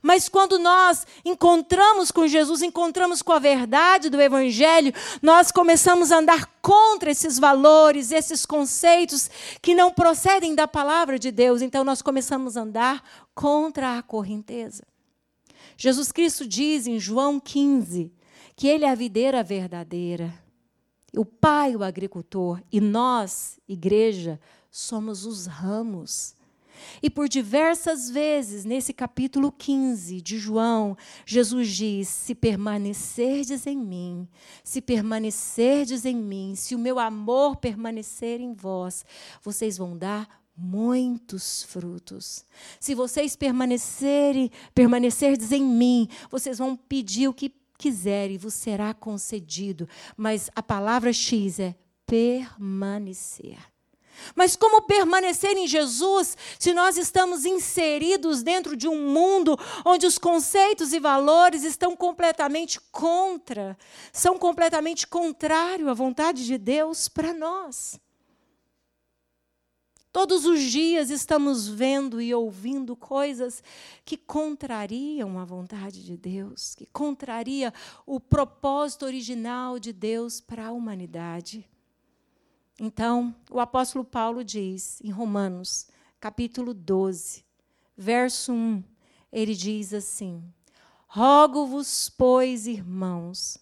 Mas 0.04 0.28
quando 0.28 0.60
nós 0.60 1.08
encontramos 1.24 2.12
com 2.12 2.28
Jesus, 2.28 2.62
encontramos 2.62 3.22
com 3.22 3.32
a 3.32 3.40
verdade 3.40 4.10
do 4.10 4.22
Evangelho, 4.22 4.94
nós 5.22 5.50
começamos 5.50 6.12
a 6.12 6.18
andar 6.18 6.46
contra 6.62 7.10
esses 7.10 7.40
valores, 7.40 8.12
esses 8.12 8.46
conceitos 8.46 9.30
que 9.62 9.74
não 9.74 9.90
procedem 9.90 10.54
da 10.54 10.68
palavra 10.68 11.18
de 11.18 11.32
Deus. 11.32 11.62
Então 11.62 11.86
nós 11.86 12.02
começamos 12.02 12.58
a 12.58 12.62
andar 12.64 13.02
contra 13.34 13.98
a 13.98 14.04
correnteza. 14.04 14.84
Jesus 15.78 16.12
Cristo 16.12 16.46
diz 16.46 16.86
em 16.86 17.00
João 17.00 17.40
15: 17.40 18.12
que 18.58 18.68
Ele 18.68 18.84
é 18.84 18.90
a 18.90 18.96
videira 18.96 19.42
verdadeira, 19.42 20.34
o 21.16 21.24
Pai, 21.24 21.76
o 21.76 21.84
agricultor, 21.84 22.62
e 22.72 22.82
nós, 22.82 23.60
igreja, 23.68 24.40
somos 24.70 25.26
os 25.26 25.46
ramos. 25.46 26.36
E 27.02 27.10
por 27.10 27.28
diversas 27.28 28.10
vezes, 28.10 28.66
nesse 28.66 28.94
capítulo 28.94 29.52
15 29.52 30.22
de 30.22 30.38
João, 30.38 30.98
Jesus 31.26 31.70
diz: 31.70 32.08
Se 32.08 32.36
permanecerdes 32.36 33.66
em 33.68 33.78
mim, 33.78 34.28
se 34.64 34.82
permanecerdes 34.82 36.06
em 36.06 36.16
mim, 36.16 36.54
se 36.56 36.76
o 36.76 36.80
meu 36.80 37.00
amor 37.00 37.58
permanecer 37.58 38.42
em 38.42 38.54
vós, 38.54 39.06
vocês 39.42 39.78
vão 39.78 39.98
dar 39.98 40.44
muitos 40.56 41.64
frutos. 41.64 42.46
Se 42.80 42.94
vocês 42.94 43.36
permanecerem, 43.36 44.52
permanecerdes 44.74 45.52
em 45.52 45.64
mim, 45.64 46.08
vocês 46.30 46.58
vão 46.58 46.76
pedir 46.76 47.28
o 47.28 47.34
que 47.34 47.54
quiser 47.78 48.32
e 48.32 48.38
vos 48.38 48.54
será 48.54 48.94
concedido. 48.94 49.88
Mas 50.16 50.50
a 50.56 50.62
palavra 50.62 51.12
X 51.12 51.60
é 51.60 51.76
permanecer. 52.06 53.73
Mas 54.36 54.56
como 54.56 54.84
permanecer 54.84 55.58
em 55.58 55.68
Jesus 55.68 56.38
se 56.60 56.74
nós 56.74 56.98
estamos 56.98 57.46
inseridos 57.46 58.44
dentro 58.44 58.76
de 58.76 58.88
um 58.88 59.08
mundo 59.10 59.58
onde 59.86 60.06
os 60.06 60.18
conceitos 60.18 60.94
e 60.94 61.00
valores 61.00 61.64
estão 61.64 61.96
completamente 61.96 62.80
contra, 62.92 63.78
são 64.12 64.38
completamente 64.38 65.08
contrário 65.08 65.90
à 65.90 65.94
vontade 65.94 66.46
de 66.46 66.58
Deus 66.58 67.08
para 67.08 67.34
nós? 67.34 68.00
Todos 70.14 70.46
os 70.46 70.62
dias 70.62 71.10
estamos 71.10 71.68
vendo 71.68 72.22
e 72.22 72.36
ouvindo 72.36 72.96
coisas 72.96 73.64
que 74.06 74.16
contrariam 74.16 75.40
a 75.40 75.44
vontade 75.44 76.06
de 76.06 76.16
Deus, 76.16 76.76
que 76.76 76.86
contraria 76.86 77.74
o 78.06 78.20
propósito 78.20 79.08
original 79.08 79.80
de 79.80 79.92
Deus 79.92 80.40
para 80.40 80.68
a 80.68 80.72
humanidade. 80.72 81.68
Então, 82.80 83.36
o 83.52 83.60
apóstolo 83.60 84.04
Paulo 84.04 84.44
diz 84.44 85.00
em 85.02 85.12
Romanos, 85.12 85.88
capítulo 86.20 86.74
12, 86.74 87.46
verso 87.96 88.52
1, 88.52 88.84
ele 89.32 89.56
diz 89.56 89.94
assim: 89.94 90.44
Rogo-vos, 91.08 92.10
pois, 92.10 92.66
irmãos, 92.66 93.60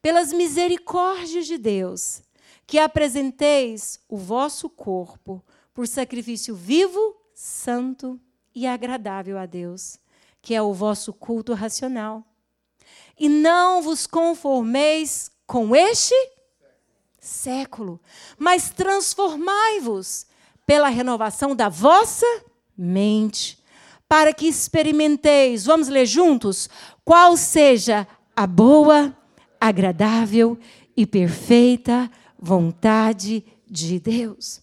pelas 0.00 0.32
misericórdias 0.32 1.46
de 1.46 1.58
Deus, 1.58 2.22
que 2.66 2.78
apresenteis 2.78 4.00
o 4.08 4.16
vosso 4.16 4.70
corpo 4.70 5.44
por 5.72 5.88
sacrifício 5.88 6.54
vivo, 6.54 7.16
santo 7.34 8.20
e 8.54 8.66
agradável 8.66 9.36
a 9.36 9.46
Deus, 9.46 9.98
que 10.40 10.54
é 10.54 10.62
o 10.62 10.72
vosso 10.72 11.12
culto 11.12 11.54
racional. 11.54 12.24
E 13.18 13.28
não 13.28 13.82
vos 13.82 14.06
conformeis 14.06 15.30
com 15.46 15.74
este 15.74 16.14
século, 17.24 18.00
mas 18.38 18.70
transformai-vos 18.70 20.26
pela 20.66 20.88
renovação 20.88 21.54
da 21.54 21.68
vossa 21.68 22.26
mente, 22.76 23.58
para 24.08 24.32
que 24.32 24.46
experimenteis, 24.46 25.64
vamos 25.64 25.88
ler 25.88 26.06
juntos, 26.06 26.68
qual 27.04 27.36
seja 27.36 28.06
a 28.36 28.46
boa, 28.46 29.16
agradável 29.60 30.58
e 30.96 31.06
perfeita 31.06 32.10
vontade 32.38 33.44
de 33.66 33.98
Deus. 33.98 34.62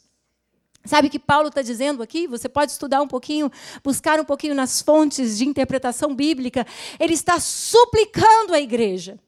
Sabe 0.85 1.07
o 1.07 1.11
que 1.11 1.19
Paulo 1.19 1.49
está 1.49 1.61
dizendo 1.61 2.01
aqui? 2.01 2.27
Você 2.27 2.49
pode 2.49 2.71
estudar 2.71 3.01
um 3.01 3.07
pouquinho, 3.07 3.51
buscar 3.83 4.19
um 4.19 4.25
pouquinho 4.25 4.55
nas 4.55 4.81
fontes 4.81 5.37
de 5.37 5.45
interpretação 5.45 6.15
bíblica. 6.15 6.65
Ele 6.99 7.13
está 7.13 7.39
suplicando 7.39 8.53
à 8.53 8.59
igreja. 8.59 9.19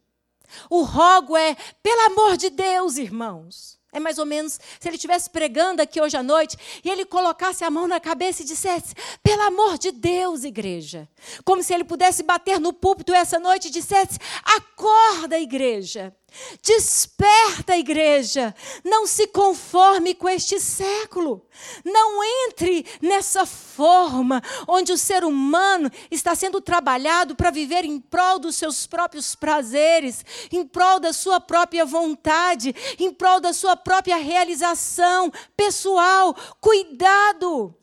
O 0.69 0.83
rogo 0.83 1.35
é, 1.37 1.55
pelo 1.81 2.01
amor 2.07 2.37
de 2.37 2.49
Deus, 2.49 2.97
irmãos. 2.97 3.77
É 3.93 3.99
mais 3.99 4.17
ou 4.17 4.25
menos 4.25 4.59
se 4.79 4.89
ele 4.89 4.95
estivesse 4.95 5.29
pregando 5.29 5.79
aqui 5.79 6.01
hoje 6.01 6.17
à 6.17 6.23
noite 6.23 6.57
e 6.83 6.89
ele 6.89 7.05
colocasse 7.05 7.63
a 7.63 7.69
mão 7.69 7.87
na 7.87 7.99
cabeça 7.99 8.41
e 8.41 8.45
dissesse: 8.45 8.95
pelo 9.21 9.43
amor 9.43 9.77
de 9.77 9.91
Deus, 9.91 10.43
igreja. 10.43 11.07
Como 11.45 11.61
se 11.61 11.73
ele 11.73 11.83
pudesse 11.83 12.23
bater 12.23 12.59
no 12.59 12.73
púlpito 12.73 13.13
essa 13.13 13.39
noite 13.39 13.67
e 13.67 13.71
dissesse: 13.71 14.17
acorda, 14.43 15.37
igreja. 15.37 16.13
Desperta, 16.61 17.77
igreja. 17.77 18.55
Não 18.83 19.05
se 19.05 19.27
conforme 19.27 20.15
com 20.15 20.27
este 20.27 20.59
século. 20.59 21.45
Não 21.85 22.23
entre 22.23 22.85
nessa 23.01 23.45
forma 23.45 24.41
onde 24.67 24.91
o 24.91 24.97
ser 24.97 25.23
humano 25.23 25.91
está 26.09 26.35
sendo 26.35 26.59
trabalhado 26.61 27.35
para 27.35 27.51
viver 27.51 27.85
em 27.85 27.99
prol 27.99 28.39
dos 28.39 28.55
seus 28.55 28.87
próprios 28.87 29.35
prazeres, 29.35 30.25
em 30.51 30.65
prol 30.65 30.99
da 30.99 31.13
sua 31.13 31.39
própria 31.39 31.85
vontade, 31.85 32.75
em 32.99 33.13
prol 33.13 33.39
da 33.39 33.53
sua 33.53 33.75
própria 33.75 34.17
realização 34.17 35.31
pessoal. 35.55 36.35
Cuidado. 36.59 37.75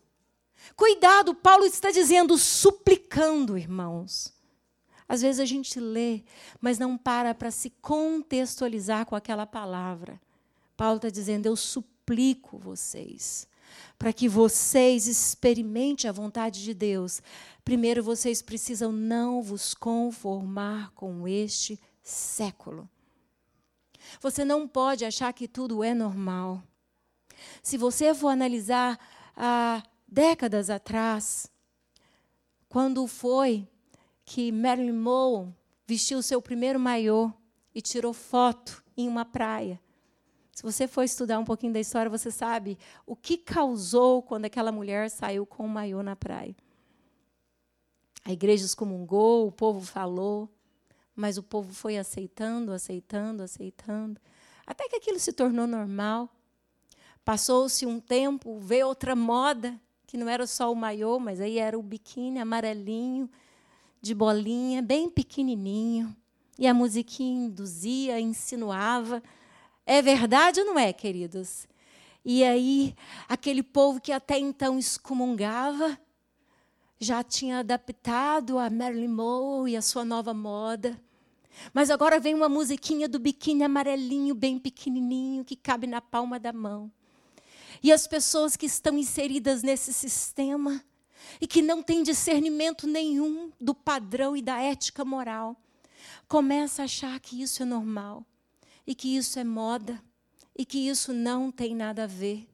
Cuidado, 0.77 1.35
Paulo 1.35 1.67
está 1.67 1.91
dizendo, 1.91 2.39
suplicando, 2.39 3.59
irmãos 3.59 4.40
às 5.11 5.23
vezes 5.23 5.41
a 5.41 5.45
gente 5.45 5.81
lê, 5.81 6.23
mas 6.61 6.79
não 6.79 6.97
para 6.97 7.35
para 7.35 7.51
se 7.51 7.69
contextualizar 7.83 9.05
com 9.05 9.17
aquela 9.17 9.45
palavra. 9.45 10.21
Paulo 10.77 10.99
está 10.99 11.11
dizendo: 11.11 11.47
Eu 11.47 11.57
suplico 11.57 12.57
vocês, 12.57 13.49
para 13.99 14.13
que 14.13 14.29
vocês 14.29 15.09
experimentem 15.09 16.09
a 16.09 16.13
vontade 16.13 16.63
de 16.63 16.73
Deus. 16.73 17.21
Primeiro, 17.65 18.05
vocês 18.05 18.41
precisam 18.41 18.93
não 18.93 19.43
vos 19.43 19.75
conformar 19.75 20.93
com 20.93 21.27
este 21.27 21.77
século. 22.05 22.89
Você 24.21 24.45
não 24.45 24.69
pode 24.69 25.05
achar 25.05 25.33
que 25.33 25.49
tudo 25.49 25.83
é 25.83 25.93
normal. 25.93 26.63
Se 27.65 27.77
você 27.77 28.15
for 28.15 28.29
analisar 28.29 28.97
há 29.37 29.83
décadas 30.07 30.71
atrás, 30.71 31.51
quando 32.69 33.05
foi 33.09 33.67
que 34.33 34.53
Marilyn 34.53 34.93
Monroe 34.93 35.53
vestiu 35.85 36.19
o 36.19 36.23
seu 36.23 36.41
primeiro 36.41 36.79
maiô 36.79 37.33
e 37.75 37.83
tirou 37.83 38.13
foto 38.13 38.81
em 38.97 39.09
uma 39.09 39.25
praia. 39.25 39.81
Se 40.53 40.63
você 40.63 40.87
for 40.87 41.03
estudar 41.03 41.37
um 41.41 41.45
pouquinho 41.45 41.73
da 41.73 41.81
história, 41.81 42.09
você 42.09 42.31
sabe 42.31 42.79
o 43.05 43.17
que 43.17 43.37
causou 43.37 44.23
quando 44.23 44.45
aquela 44.45 44.71
mulher 44.71 45.11
saiu 45.11 45.45
com 45.45 45.65
o 45.65 45.69
maiô 45.69 46.01
na 46.01 46.15
praia. 46.15 46.55
A 48.25 48.31
igreja 48.31 48.65
excomungou, 48.65 49.49
o 49.49 49.51
povo 49.51 49.81
falou, 49.81 50.49
mas 51.13 51.37
o 51.37 51.43
povo 51.43 51.75
foi 51.75 51.99
aceitando, 51.99 52.71
aceitando, 52.71 53.43
aceitando, 53.43 54.21
até 54.65 54.89
que 54.89 54.95
aquilo 54.95 55.19
se 55.19 55.33
tornou 55.33 55.67
normal. 55.67 56.33
Passou-se 57.25 57.85
um 57.85 57.99
tempo, 57.99 58.61
veio 58.61 58.87
outra 58.87 59.17
moda, 59.17 59.77
que 60.07 60.17
não 60.17 60.29
era 60.29 60.47
só 60.47 60.71
o 60.71 60.77
maiô, 60.77 61.19
mas 61.19 61.41
aí 61.41 61.59
era 61.59 61.77
o 61.77 61.83
biquíni 61.83 62.39
amarelinho, 62.39 63.29
de 64.01 64.15
bolinha, 64.15 64.81
bem 64.83 65.11
pequenininho. 65.11 66.15
E 66.59 66.67
a 66.67 66.75
musiquinha 66.75 67.47
induzia, 67.47 68.21
insinuava. 68.21 69.23
É 69.87 70.01
verdade 70.03 70.61
ou 70.61 70.67
não 70.67 70.79
é, 70.79 70.93
queridos? 70.93 71.67
E 72.25 72.45
aí, 72.45 72.95
aquele 73.29 73.63
povo 73.63 74.01
que 74.01 74.13
até 74.13 74.39
então 74.39 74.79
excomungava, 74.79 75.99
já 76.99 77.23
tinha 77.23 77.61
adaptado 77.61 78.59
a 78.59 78.69
Marilyn 78.69 79.09
Monroe 79.09 79.73
e 79.73 79.77
a 79.77 79.83
sua 79.83 80.05
nova 80.05 80.35
moda. 80.35 81.01
Mas 81.73 81.91
agora 81.91 82.21
vem 82.21 82.35
uma 82.35 82.49
musiquinha 82.49 83.09
do 83.09 83.19
biquíni 83.19 83.65
amarelinho, 83.65 84.35
bem 84.35 84.59
pequenininho, 84.59 85.45
que 85.45 85.57
cabe 85.57 85.87
na 85.87 86.01
palma 86.01 86.39
da 86.39 86.53
mão. 86.53 86.93
E 87.83 87.91
as 87.91 88.07
pessoas 88.07 88.57
que 88.57 88.67
estão 88.67 88.99
inseridas 88.99 89.63
nesse 89.63 89.93
sistema 89.93 90.85
e 91.41 91.47
que 91.47 91.63
não 91.63 91.83
têm 91.83 92.03
discernimento 92.03 92.87
nenhum 92.87 93.51
do 93.61 93.75
padrão 93.75 94.37
e 94.37 94.43
da 94.43 94.61
ética 94.61 95.05
moral, 95.05 95.57
começam 96.29 96.83
a 96.83 96.87
achar 96.87 97.19
que 97.21 97.41
isso 97.41 97.63
é 97.63 97.67
normal 97.67 98.25
e 98.87 98.95
que 98.95 99.17
isso 99.17 99.39
é 99.39 99.45
moda 99.45 100.03
e 100.57 100.65
que 100.65 100.89
isso 100.89 101.13
não 101.13 101.51
tem 101.51 101.75
nada 101.75 102.05
a 102.05 102.07
ver. 102.07 102.49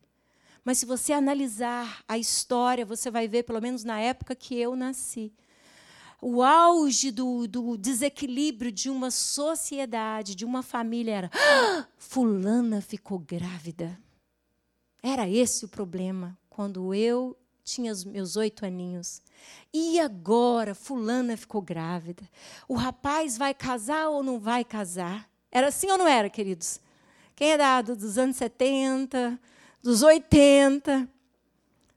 Mas 0.65 0.79
se 0.79 0.87
você 0.87 1.13
analisar 1.13 2.03
a 2.09 2.19
história, 2.19 2.85
você 2.85 3.11
vai 3.11 3.29
ver, 3.29 3.45
pelo 3.45 3.61
menos 3.61 3.85
na 3.85 4.01
época 4.01 4.35
que 4.35 4.57
eu 4.57 4.75
nasci, 4.75 5.33
o 6.21 6.43
auge 6.43 7.11
do, 7.11 7.47
do 7.47 7.77
desequilíbrio 7.77 8.73
de 8.73 8.91
uma 8.91 9.11
sociedade, 9.11 10.35
de 10.35 10.45
uma 10.45 10.63
família 10.63 11.15
era: 11.15 11.31
ah, 11.33 11.87
Fulana 11.97 12.81
ficou 12.81 13.19
grávida. 13.19 13.99
Era 15.03 15.29
esse 15.29 15.65
o 15.65 15.69
problema 15.69 16.37
quando 16.49 16.93
eu 16.93 17.37
tinha 17.67 17.91
os 17.91 18.05
meus 18.05 18.37
oito 18.37 18.65
aninhos. 18.65 19.21
E 19.75 19.99
agora, 19.99 20.73
Fulana 20.73 21.37
ficou 21.37 21.61
grávida. 21.61 22.23
O 22.69 22.75
rapaz 22.75 23.37
vai 23.37 23.53
casar 23.53 24.09
ou 24.09 24.23
não 24.23 24.39
vai 24.39 24.65
casar? 24.65 25.29
Era 25.51 25.69
assim 25.69 25.91
ou 25.91 25.99
não 25.99 26.07
era, 26.07 26.31
queridos? 26.31 26.81
Quem 27.35 27.53
é 27.53 27.59
dado 27.59 27.97
dos 27.97 28.17
anos 28.17 28.37
70, 28.37 29.39
dos 29.83 30.03
80, 30.03 31.09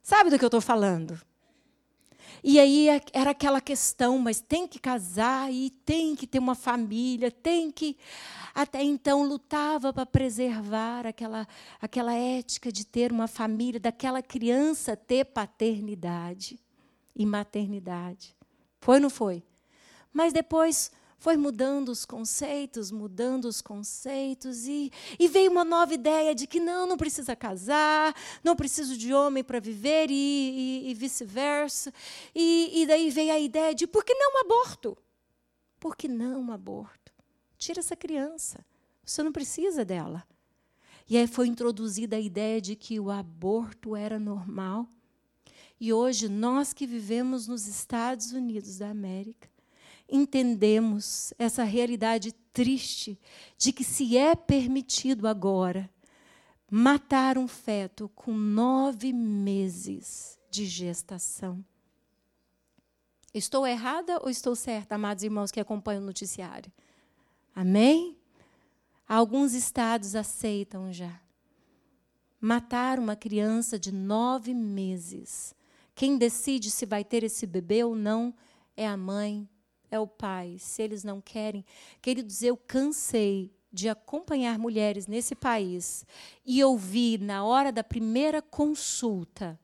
sabe 0.02 0.32
do 0.32 0.40
que 0.40 0.44
eu 0.44 0.48
estou 0.48 0.60
falando? 0.60 1.22
E 2.44 2.60
aí 2.60 2.90
é, 2.90 3.02
era 3.14 3.32
aquela 3.32 3.60
questão, 3.60 4.18
mas 4.18 4.40
tem 4.40 4.68
que 4.68 4.80
casar 4.80 5.52
e 5.52 5.70
tem 5.70 6.16
que 6.16 6.26
ter 6.26 6.40
uma 6.40 6.56
família, 6.56 7.30
tem 7.32 7.72
que 7.72 7.98
até 8.54 8.84
então 8.84 9.24
lutava 9.24 9.94
para 9.94 10.06
preservar 10.06 11.06
aquela, 11.06 11.48
aquela 11.82 12.14
ética 12.14 12.72
de 12.72 12.86
ter 12.86 13.12
uma 13.12 13.28
família, 13.28 13.80
daquela 13.80 14.22
criança 14.22 14.96
ter 14.96 15.26
paternidade 15.26 16.60
e 17.16 17.26
maternidade. 17.26 18.36
Foi 18.80 18.96
ou 18.96 19.02
não 19.02 19.10
foi? 19.10 19.44
Mas 20.12 20.34
depois 20.34 20.92
foi 21.20 21.36
mudando 21.36 21.90
os 21.90 22.06
conceitos, 22.06 22.92
mudando 22.92 23.46
os 23.46 23.62
conceitos, 23.62 24.66
e, 24.66 24.90
e 25.20 25.28
veio 25.28 25.52
uma 25.52 25.66
nova 25.66 25.94
ideia 25.94 26.34
de 26.34 26.48
que 26.48 26.62
não, 26.62 26.88
não 26.88 26.98
precisa 26.98 27.36
casar, 27.36 28.16
não 28.42 28.56
preciso 28.56 28.98
de 28.98 29.14
homem 29.14 29.44
para 29.44 29.60
viver, 29.60 30.10
e, 30.10 30.14
e, 30.14 30.90
e 30.90 30.94
vice-versa. 30.94 31.94
E, 32.34 32.82
e 32.82 32.88
daí 32.88 33.10
veio 33.10 33.34
a 33.34 33.40
ideia 33.40 33.76
de 33.76 33.86
por 33.86 34.06
que 34.06 34.14
não 34.14 34.40
aborto? 34.42 34.98
Por 35.78 35.96
que 35.96 36.08
não 36.08 36.52
aborto? 36.52 37.14
Tira 37.58 37.82
essa 37.82 37.98
criança. 37.98 38.66
Você 39.04 39.22
não 39.22 39.34
precisa 39.34 39.84
dela. 39.84 40.26
E 41.10 41.18
aí 41.18 41.28
foi 41.28 41.48
introduzida 41.48 42.16
a 42.16 42.20
ideia 42.20 42.62
de 42.62 42.78
que 42.78 42.98
o 42.98 43.12
aborto 43.12 43.94
era 43.94 44.18
normal. 44.18 44.88
E 45.82 45.92
hoje, 45.92 46.30
nós 46.30 46.72
que 46.72 46.86
vivemos 46.86 47.48
nos 47.48 47.68
Estados 47.68 48.32
Unidos 48.32 48.78
da 48.78 48.90
América, 48.90 49.50
entendemos 50.10 51.34
essa 51.38 51.64
realidade 51.64 52.32
triste 52.54 53.20
de 53.58 53.72
que 53.72 53.84
se 53.84 54.18
é 54.18 54.36
permitido 54.36 55.28
agora 55.28 55.90
matar 56.70 57.38
um 57.38 57.48
feto 57.48 58.10
com 58.16 58.34
nove 58.34 59.12
meses 59.14 60.38
de 60.50 60.66
gestação. 60.66 61.64
Estou 63.34 63.66
errada 63.66 64.20
ou 64.22 64.30
estou 64.30 64.56
certa, 64.56 64.96
amados 64.96 65.24
irmãos 65.24 65.52
que 65.52 65.60
acompanham 65.60 66.02
o 66.02 66.06
noticiário? 66.06 66.72
Amém? 67.56 68.18
Alguns 69.08 69.54
estados 69.54 70.16
aceitam 70.16 70.92
já. 70.92 71.20
Matar 72.40 73.00
uma 73.00 73.16
criança 73.16 73.78
de 73.78 73.92
nove 73.92 74.54
meses. 74.54 75.54
Quem 75.94 76.18
decide 76.18 76.72
se 76.72 76.86
vai 76.86 77.04
ter 77.04 77.24
esse 77.24 77.46
bebê 77.46 77.84
ou 77.84 77.96
não 77.96 78.34
é 78.78 78.88
a 78.88 78.96
mãe, 78.96 79.48
é 79.92 80.00
o 80.00 80.08
pai. 80.08 80.58
Se 80.60 80.82
eles 80.82 81.04
não 81.04 81.22
querem. 81.22 81.66
Queridos, 82.02 82.42
eu 82.42 82.56
cansei 82.56 83.52
de 83.72 83.88
acompanhar 83.88 84.58
mulheres 84.58 85.08
nesse 85.08 85.36
país 85.36 86.06
e 86.46 86.64
ouvir 86.64 87.20
na 87.20 87.44
hora 87.44 87.72
da 87.72 87.84
primeira 87.84 88.42
consulta: 88.42 89.60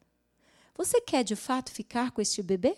Você 0.76 1.02
quer 1.02 1.24
de 1.24 1.36
fato 1.36 1.72
ficar 1.72 2.12
com 2.12 2.22
este 2.22 2.42
bebê? 2.42 2.78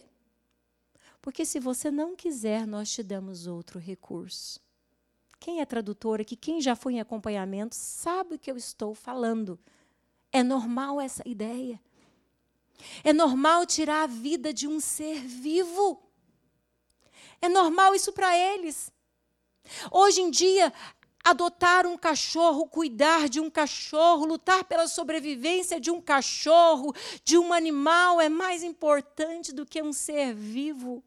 Porque 1.21 1.45
se 1.45 1.60
você 1.60 1.91
não 1.91 2.15
quiser, 2.15 2.65
nós 2.65 2.89
te 2.89 3.03
damos 3.03 3.47
outro 3.47 3.79
recurso. 3.79 4.62
Quem 5.39 5.60
é 5.60 5.65
tradutor 5.65 6.21
aqui, 6.21 6.36
quem 6.36 6.62
já 6.62 6.75
foi 6.75 6.93
em 6.93 6.99
acompanhamento, 6.99 7.75
sabe 7.75 8.36
o 8.36 8.39
que 8.39 8.49
eu 8.49 8.57
estou 8.57 8.95
falando. 8.95 9.60
É 10.31 10.41
normal 10.41 10.99
essa 10.99 11.21
ideia. 11.25 11.79
É 13.03 13.12
normal 13.12 13.65
tirar 13.65 14.03
a 14.03 14.07
vida 14.07 14.53
de 14.53 14.67
um 14.67 14.79
ser 14.79 15.19
vivo. 15.19 16.01
É 17.41 17.50
normal 17.50 17.95
isso 17.95 18.12
para 18.12 18.38
eles. 18.38 18.91
Hoje 19.91 20.21
em 20.21 20.32
dia, 20.32 20.73
adotar 21.23 21.86
um 21.86 21.97
cachorro, 21.97 22.67
cuidar 22.67 23.28
de 23.28 23.39
um 23.39 23.50
cachorro, 23.50 24.26
lutar 24.26 24.63
pela 24.63 24.88
sobrevivência 24.88 25.80
de 25.80 25.91
um 25.91 26.02
cachorro, 26.02 26.93
de 27.23 27.38
um 27.38 27.52
animal, 27.52 28.21
é 28.21 28.30
mais 28.30 28.63
importante 28.63 29.54
do 29.54 29.65
que 29.65 29.82
um 29.82 29.91
ser 29.91 30.34
vivo 30.34 31.04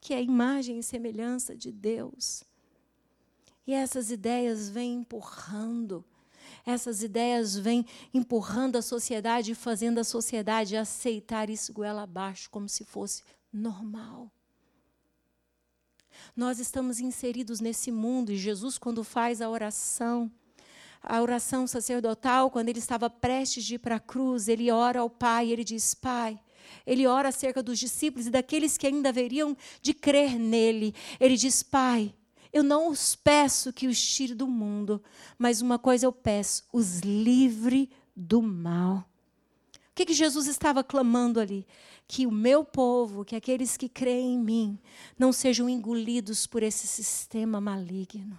que 0.00 0.14
é 0.14 0.16
a 0.16 0.22
imagem 0.22 0.78
e 0.78 0.82
semelhança 0.82 1.56
de 1.56 1.70
Deus. 1.70 2.42
E 3.66 3.74
essas 3.74 4.10
ideias 4.10 4.70
vêm 4.70 4.94
empurrando, 4.94 6.04
essas 6.64 7.02
ideias 7.02 7.56
vêm 7.56 7.84
empurrando 8.14 8.76
a 8.76 8.82
sociedade 8.82 9.52
e 9.52 9.54
fazendo 9.54 9.98
a 9.98 10.04
sociedade 10.04 10.76
aceitar 10.76 11.50
isso 11.50 11.72
goela 11.72 12.04
abaixo, 12.04 12.48
como 12.50 12.68
se 12.68 12.84
fosse 12.84 13.22
normal. 13.52 14.32
Nós 16.36 16.58
estamos 16.58 17.00
inseridos 17.00 17.60
nesse 17.60 17.90
mundo 17.90 18.32
e 18.32 18.36
Jesus, 18.36 18.78
quando 18.78 19.02
faz 19.04 19.40
a 19.40 19.48
oração, 19.48 20.30
a 21.02 21.20
oração 21.20 21.66
sacerdotal, 21.66 22.50
quando 22.50 22.68
ele 22.68 22.78
estava 22.78 23.08
prestes 23.08 23.64
de 23.64 23.74
ir 23.74 23.78
para 23.78 23.96
a 23.96 24.00
cruz, 24.00 24.48
ele 24.48 24.70
ora 24.70 25.00
ao 25.00 25.10
Pai, 25.10 25.50
ele 25.50 25.64
diz: 25.64 25.94
Pai, 25.94 26.38
ele 26.86 27.06
ora 27.06 27.28
acerca 27.28 27.62
dos 27.62 27.78
discípulos 27.78 28.26
e 28.26 28.30
daqueles 28.30 28.76
que 28.76 28.86
ainda 28.86 29.08
haveriam 29.08 29.56
de 29.80 29.94
crer 29.94 30.38
nele. 30.38 30.94
Ele 31.20 31.36
diz: 31.36 31.62
Pai, 31.62 32.14
eu 32.52 32.62
não 32.62 32.88
os 32.88 33.14
peço 33.14 33.72
que 33.72 33.86
os 33.86 34.00
tire 34.00 34.34
do 34.34 34.46
mundo, 34.46 35.02
mas 35.38 35.60
uma 35.60 35.78
coisa 35.78 36.06
eu 36.06 36.12
peço: 36.12 36.64
os 36.72 37.00
livre 37.00 37.90
do 38.14 38.42
mal. 38.42 39.08
Que, 39.98 40.06
que 40.06 40.14
Jesus 40.14 40.46
estava 40.46 40.84
clamando 40.84 41.40
ali? 41.40 41.66
Que 42.06 42.24
o 42.24 42.30
meu 42.30 42.64
povo, 42.64 43.24
que 43.24 43.34
aqueles 43.34 43.76
que 43.76 43.88
creem 43.88 44.34
em 44.34 44.38
mim, 44.38 44.78
não 45.18 45.32
sejam 45.32 45.68
engolidos 45.68 46.46
por 46.46 46.62
esse 46.62 46.86
sistema 46.86 47.60
maligno. 47.60 48.38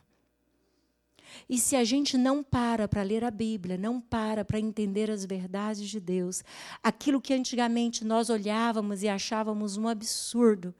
E 1.49 1.59
se 1.59 1.75
a 1.75 1.83
gente 1.83 2.17
não 2.17 2.41
para 2.41 2.87
para 2.87 3.03
ler 3.03 3.25
a 3.25 3.29
Bíblia, 3.29 3.77
não 3.77 3.99
para 3.99 4.45
para 4.45 4.57
entender 4.57 5.11
as 5.11 5.25
verdades 5.25 5.89
de 5.89 5.99
Deus, 5.99 6.45
aquilo 6.81 7.19
que 7.19 7.33
antigamente 7.33 8.05
nós 8.05 8.29
olhávamos 8.29 9.03
e 9.03 9.09
achávamos 9.09 9.75
um 9.75 9.89
absurdo, 9.89 10.73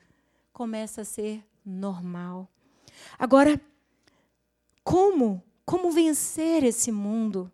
começa 0.54 1.02
a 1.02 1.06
ser 1.06 1.44
normal. 1.66 2.48
Agora, 3.18 3.60
como? 4.82 5.44
Como 5.66 5.92
vencer 5.92 6.64
esse 6.64 6.90
mundo? 6.90 7.52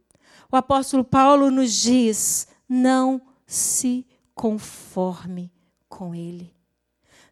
O 0.51 0.55
apóstolo 0.55 1.03
Paulo 1.03 1.49
nos 1.49 1.73
diz: 1.73 2.53
não 2.67 3.21
se 3.45 4.06
conforme 4.34 5.51
com 5.88 6.13
ele. 6.13 6.54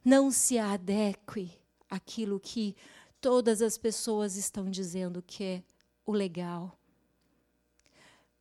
Não 0.03 0.31
se 0.31 0.57
adeque 0.57 1.51
àquilo 1.89 2.39
que 2.39 2.75
todas 3.19 3.61
as 3.61 3.77
pessoas 3.77 4.35
estão 4.35 4.69
dizendo 4.69 5.23
que 5.25 5.43
é 5.43 5.63
o 6.05 6.11
legal. 6.11 6.77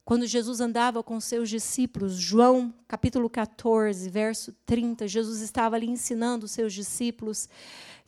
Quando 0.05 0.27
Jesus 0.27 0.61
andava 0.61 1.03
com 1.03 1.21
seus 1.21 1.49
discípulos, 1.49 2.15
João 2.15 2.75
capítulo 2.89 3.31
14, 3.31 4.11
verso 4.11 4.53
30, 4.67 5.07
Jesus 5.07 5.41
estava 5.41 5.77
ali 5.77 5.89
ensinando 5.89 6.47
os 6.47 6.51
seus 6.51 6.75
discípulos, 6.75 7.49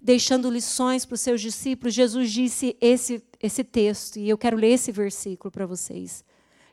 deixando 0.02 0.50
lições 0.50 1.06
para 1.06 1.14
os 1.14 1.20
seus 1.20 1.40
discípulos. 1.40 1.94
Jesus 1.94 2.32
disse 2.32 2.76
esse, 2.80 3.22
esse 3.40 3.62
texto, 3.62 4.18
e 4.18 4.28
eu 4.28 4.36
quero 4.36 4.56
ler 4.56 4.72
esse 4.72 4.90
versículo 4.90 5.52
para 5.52 5.66
vocês. 5.66 6.24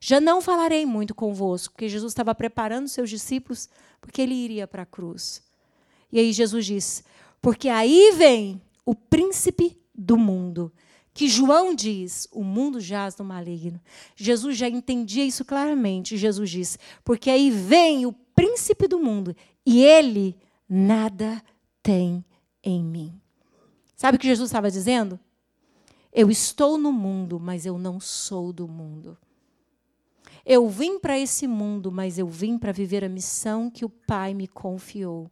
Já 0.04 0.20
não 0.20 0.42
falarei 0.42 0.84
muito 0.84 1.14
convosco, 1.14 1.76
porque 1.76 1.88
Jesus 1.88 2.12
estava 2.12 2.34
preparando 2.34 2.88
seus 2.88 3.08
discípulos, 3.08 3.70
porque 4.02 4.20
ele 4.20 4.34
iria 4.34 4.68
para 4.68 4.82
a 4.82 4.86
cruz. 4.86 5.44
E 6.12 6.20
aí 6.20 6.34
Jesus 6.34 6.66
diz: 6.66 7.04
Porque 7.40 7.70
aí 7.70 8.12
vem 8.18 8.60
o 8.84 8.96
príncipe 8.96 9.80
do 9.94 10.18
mundo. 10.18 10.74
Que 11.14 11.28
João 11.28 11.76
diz: 11.76 12.28
o 12.32 12.44
mundo 12.44 12.80
jaz 12.80 13.16
no 13.16 13.24
maligno. 13.24 13.80
Jesus 14.16 14.58
já 14.58 14.68
entendia 14.68 15.24
isso 15.24 15.46
claramente. 15.46 16.18
Jesus 16.18 16.50
diz: 16.50 16.80
porque 17.04 17.30
aí 17.30 17.52
vem 17.52 18.08
o 18.08 18.12
príncipe 18.12 18.88
do 18.88 18.98
mundo 18.98 19.36
e 19.64 19.84
ele 19.84 20.36
nada 20.68 21.44
tem 21.84 22.26
em 22.64 22.84
mim. 22.84 23.22
Sabe 23.96 24.18
o 24.18 24.20
que 24.20 24.28
Jesus 24.28 24.50
estava 24.50 24.72
dizendo? 24.72 25.20
Eu 26.12 26.32
estou 26.32 26.76
no 26.76 26.92
mundo, 26.92 27.40
mas 27.40 27.68
eu 27.68 27.78
não 27.78 28.00
sou 28.00 28.52
do 28.52 28.68
mundo. 28.68 29.16
Eu 30.46 30.68
vim 30.68 31.00
para 31.00 31.18
esse 31.18 31.48
mundo, 31.48 31.92
mas 31.92 32.18
eu 32.18 32.28
vim 32.28 32.58
para 32.58 32.72
viver 32.72 33.04
a 33.04 33.10
missão 33.10 33.70
que 33.70 33.86
o 33.86 33.90
Pai 33.90 34.34
me 34.34 34.48
confiou. 34.48 35.30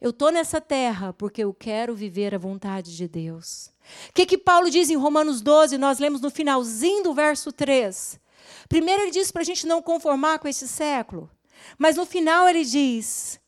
Eu 0.00 0.10
estou 0.10 0.32
nessa 0.32 0.60
terra 0.60 1.12
porque 1.12 1.44
eu 1.44 1.54
quero 1.54 1.94
viver 1.94 2.34
a 2.34 2.38
vontade 2.38 2.96
de 2.96 3.06
Deus. 3.06 3.72
O 4.08 4.12
que, 4.12 4.26
que 4.26 4.36
Paulo 4.36 4.68
diz 4.68 4.90
em 4.90 4.96
Romanos 4.96 5.40
12? 5.40 5.78
Nós 5.78 6.00
lemos 6.00 6.20
no 6.20 6.28
finalzinho 6.28 7.04
do 7.04 7.14
verso 7.14 7.52
3. 7.52 8.20
Primeiro, 8.68 9.02
ele 9.02 9.12
diz 9.12 9.30
para 9.30 9.42
a 9.42 9.44
gente 9.44 9.64
não 9.64 9.80
conformar 9.80 10.40
com 10.40 10.48
esse 10.48 10.66
século. 10.66 11.30
Mas 11.78 11.96
no 11.96 12.04
final, 12.04 12.48
ele 12.48 12.64
diz: 12.64 13.40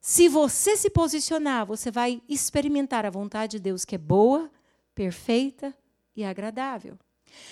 se 0.00 0.28
você 0.28 0.76
se 0.76 0.90
posicionar, 0.90 1.64
você 1.64 1.90
vai 1.90 2.20
experimentar 2.28 3.06
a 3.06 3.10
vontade 3.10 3.52
de 3.52 3.60
Deus, 3.60 3.84
que 3.84 3.94
é 3.94 3.98
boa, 3.98 4.50
perfeita 4.94 5.72
e 6.16 6.24
agradável. 6.24 6.98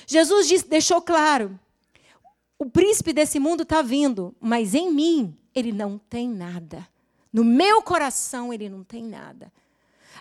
Jesus 0.07 0.63
deixou 0.65 1.01
claro: 1.01 1.59
o 2.59 2.67
príncipe 2.67 3.13
desse 3.13 3.39
mundo 3.39 3.63
está 3.63 3.83
vindo, 3.83 4.35
mas 4.41 4.75
em 4.75 4.93
mim 4.93 5.37
ele 5.55 5.73
não 5.73 5.99
tem 5.99 6.29
nada. 6.29 6.87
No 7.33 7.45
meu 7.45 7.83
coração 7.83 8.53
ele 8.53 8.69
não 8.69 8.83
tem 8.83 9.05
nada. 9.05 9.53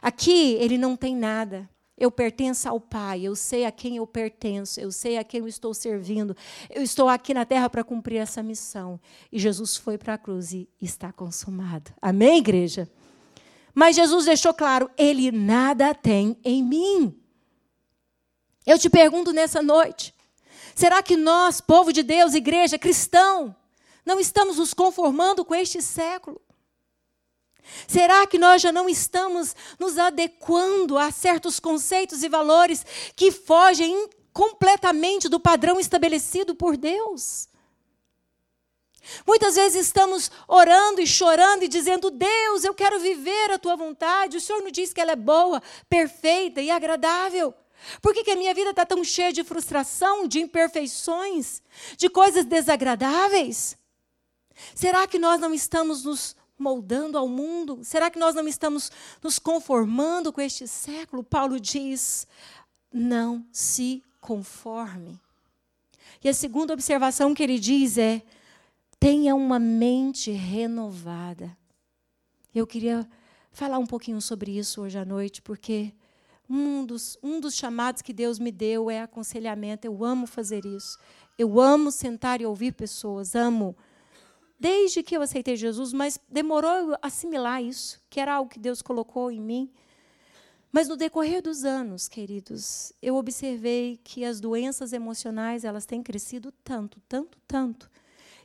Aqui 0.02 0.56
ele 0.56 0.78
não 0.78 0.96
tem 0.96 1.16
nada. 1.16 1.70
Eu 1.98 2.12
pertenço 2.12 2.68
ao 2.68 2.78
Pai, 2.78 3.22
eu 3.22 3.38
sei 3.38 3.66
a 3.66 3.72
quem 3.72 3.96
eu 3.98 4.06
pertenço, 4.06 4.82
eu 4.82 4.92
sei 4.92 5.18
a 5.18 5.24
quem 5.24 5.40
eu 5.40 5.48
estou 5.48 5.74
servindo. 5.74 6.36
Eu 6.70 6.84
estou 6.84 7.08
aqui 7.08 7.34
na 7.34 7.46
terra 7.46 7.70
para 7.70 7.86
cumprir 7.86 8.18
essa 8.18 8.44
missão. 8.44 9.00
E 9.32 9.40
Jesus 9.40 9.78
foi 9.78 9.98
para 9.98 10.16
a 10.16 10.18
cruz 10.18 10.52
e 10.52 10.68
está 10.82 11.14
consumado. 11.14 11.94
Amém, 12.02 12.40
igreja? 12.40 12.90
Mas 13.74 13.96
Jesus 13.96 14.26
deixou 14.26 14.54
claro: 14.54 14.90
Ele 14.98 15.32
nada 15.32 15.94
tem 15.94 16.38
em 16.44 16.64
mim. 16.64 17.18
Eu 18.66 18.80
te 18.80 18.90
pergunto 18.90 19.32
nessa 19.32 19.62
noite: 19.62 20.15
será 20.76 21.02
que 21.02 21.18
nós, 21.18 21.60
povo 21.60 21.92
de 21.92 22.04
Deus, 22.04 22.36
igreja, 22.36 22.78
cristão, 22.78 23.56
não 24.06 24.20
estamos 24.20 24.58
nos 24.58 24.74
conformando 24.74 25.44
com 25.44 25.56
este 25.56 25.82
século? 25.82 26.40
Será 27.88 28.28
que 28.28 28.38
nós 28.38 28.62
já 28.62 28.72
não 28.72 28.88
estamos 28.88 29.56
nos 29.80 29.98
adequando 29.98 30.98
a 30.98 31.12
certos 31.12 31.60
conceitos 31.60 32.22
e 32.22 32.30
valores 32.30 32.86
que 33.16 33.32
fogem 33.32 34.10
completamente 34.32 35.28
do 35.28 35.40
padrão 35.40 35.80
estabelecido 35.80 36.54
por 36.54 36.78
Deus? 36.78 37.50
Muitas 39.26 39.56
vezes 39.56 39.86
estamos 39.86 40.32
orando 40.48 41.02
e 41.02 41.08
chorando 41.08 41.64
e 41.64 41.68
dizendo: 41.68 42.10
Deus, 42.10 42.64
eu 42.64 42.74
quero 42.74 43.00
viver 43.00 43.52
a 43.52 43.60
tua 43.60 43.76
vontade. 43.76 44.38
O 44.38 44.42
Senhor 44.42 44.62
nos 44.62 44.72
diz 44.72 44.94
que 44.94 45.02
ela 45.02 45.12
é 45.12 45.16
boa, 45.16 45.62
perfeita 45.90 46.62
e 46.62 46.72
agradável. 46.72 47.54
Por 48.02 48.14
que, 48.14 48.24
que 48.24 48.32
a 48.32 48.36
minha 48.36 48.54
vida 48.54 48.72
está 48.72 48.86
tão 48.86 49.04
cheia 49.04 49.32
de 49.32 49.44
frustração, 49.44 50.28
de 50.28 50.40
imperfeições, 50.40 51.62
de 51.98 52.10
coisas 52.10 52.46
desagradáveis? 52.46 53.78
Será 54.74 55.08
que 55.08 55.20
nós 55.20 55.40
não 55.40 55.54
estamos 55.54 56.04
nos 56.04 56.36
moldando 56.58 57.18
ao 57.18 57.28
mundo? 57.28 57.80
Será 57.84 58.10
que 58.10 58.20
nós 58.20 58.34
não 58.36 58.48
estamos 58.48 58.92
nos 59.22 59.38
conformando 59.40 60.32
com 60.32 60.42
este 60.42 60.68
século? 60.68 61.24
Paulo 61.24 61.60
diz: 61.60 62.28
não 62.92 63.46
se 63.52 64.04
conforme. 64.22 65.20
E 66.24 66.30
a 66.30 66.34
segunda 66.34 66.74
observação 66.74 67.34
que 67.34 67.44
ele 67.44 67.60
diz 67.60 67.98
é: 67.98 68.24
tenha 69.00 69.36
uma 69.36 69.60
mente 69.60 70.32
renovada. 70.32 71.56
Eu 72.54 72.66
queria 72.66 73.08
falar 73.52 73.78
um 73.78 73.86
pouquinho 73.86 74.22
sobre 74.22 74.58
isso 74.58 74.82
hoje 74.82 74.98
à 74.98 75.06
noite, 75.06 75.42
porque 75.42 75.94
um 76.50 76.86
dos, 76.86 77.18
um 77.22 77.40
dos 77.40 77.56
chamados 77.56 78.02
que 78.02 78.14
Deus 78.14 78.40
me 78.40 78.52
deu 78.52 78.90
é 78.90 79.02
aconselhamento. 79.02 79.86
Eu 79.86 80.04
amo 80.04 80.28
fazer 80.28 80.66
isso. 80.66 80.98
Eu 81.38 81.60
amo 81.60 81.92
sentar 81.92 82.42
e 82.42 82.46
ouvir 82.46 82.74
pessoas, 82.74 83.36
amo 83.36 83.76
desde 84.60 85.04
que 85.04 85.16
eu 85.16 85.22
aceitei 85.22 85.56
Jesus, 85.56 85.94
mas 85.94 86.20
demorou 86.30 86.72
eu 86.72 86.98
assimilar 87.02 87.62
isso, 87.62 88.02
que 88.10 88.20
era 88.20 88.36
algo 88.36 88.50
que 88.50 88.60
Deus 88.60 88.82
colocou 88.82 89.32
em 89.32 89.42
mim. 89.42 89.72
Mas 90.72 90.88
no 90.88 90.98
decorrer 90.98 91.42
dos 91.42 91.64
anos, 91.64 92.08
queridos, 92.08 92.92
eu 93.02 93.16
observei 93.16 94.00
que 94.04 94.26
as 94.26 94.42
doenças 94.42 94.92
emocionais, 94.92 95.64
elas 95.64 95.86
têm 95.86 96.04
crescido 96.04 96.52
tanto, 96.64 97.00
tanto, 97.08 97.38
tanto. 97.48 97.90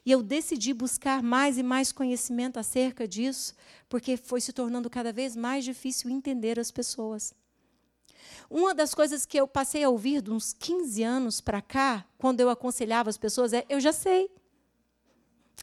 E 0.06 0.12
eu 0.12 0.22
decidi 0.22 0.72
buscar 0.72 1.22
mais 1.22 1.58
e 1.58 1.62
mais 1.62 1.90
conhecimento 1.90 2.58
acerca 2.58 3.06
disso, 3.06 3.54
porque 3.88 4.16
foi 4.16 4.40
se 4.40 4.52
tornando 4.52 4.88
cada 4.88 5.12
vez 5.12 5.34
mais 5.34 5.64
difícil 5.64 6.08
entender 6.08 6.58
as 6.58 6.70
pessoas. 6.70 7.34
Uma 8.48 8.74
das 8.74 8.94
coisas 8.94 9.26
que 9.26 9.38
eu 9.38 9.46
passei 9.46 9.82
a 9.84 9.88
ouvir 9.88 10.22
de 10.22 10.30
uns 10.30 10.52
15 10.52 11.02
anos 11.02 11.40
para 11.40 11.60
cá, 11.60 12.04
quando 12.16 12.40
eu 12.40 12.48
aconselhava 12.48 13.10
as 13.10 13.18
pessoas, 13.18 13.52
é: 13.52 13.64
eu 13.68 13.80
já 13.80 13.92
sei. 13.92 14.30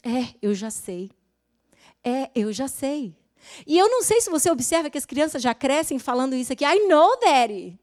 É, 0.03 0.35
eu 0.41 0.53
já 0.53 0.69
sei. 0.69 1.11
É, 2.03 2.29
eu 2.35 2.53
já 2.53 2.67
sei. 2.67 3.15
E 3.65 3.77
eu 3.77 3.89
não 3.89 4.03
sei 4.03 4.21
se 4.21 4.29
você 4.29 4.49
observa 4.49 4.89
que 4.89 4.97
as 4.97 5.05
crianças 5.05 5.41
já 5.41 5.53
crescem 5.53 5.99
falando 5.99 6.35
isso 6.35 6.53
aqui. 6.53 6.65
I 6.65 6.87
know, 6.87 7.19
daddy. 7.19 7.79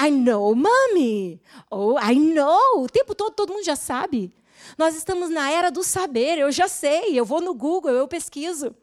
I 0.00 0.10
know, 0.10 0.54
mommy. 0.54 1.40
Oh, 1.70 1.98
I 1.98 2.14
know. 2.14 2.82
O 2.82 2.88
tempo 2.88 3.14
todo 3.14 3.34
todo 3.34 3.52
mundo 3.52 3.64
já 3.64 3.76
sabe. 3.76 4.32
Nós 4.78 4.96
estamos 4.96 5.30
na 5.30 5.50
era 5.50 5.70
do 5.70 5.82
saber. 5.82 6.38
Eu 6.38 6.50
já 6.50 6.68
sei. 6.68 7.18
Eu 7.18 7.24
vou 7.24 7.40
no 7.40 7.54
Google, 7.54 7.92
eu 7.92 8.08
pesquiso. 8.08 8.74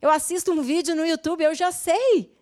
Eu 0.00 0.10
assisto 0.10 0.52
um 0.52 0.62
vídeo 0.62 0.94
no 0.94 1.06
YouTube, 1.06 1.42
eu 1.42 1.54
já 1.54 1.72
sei. 1.72 2.35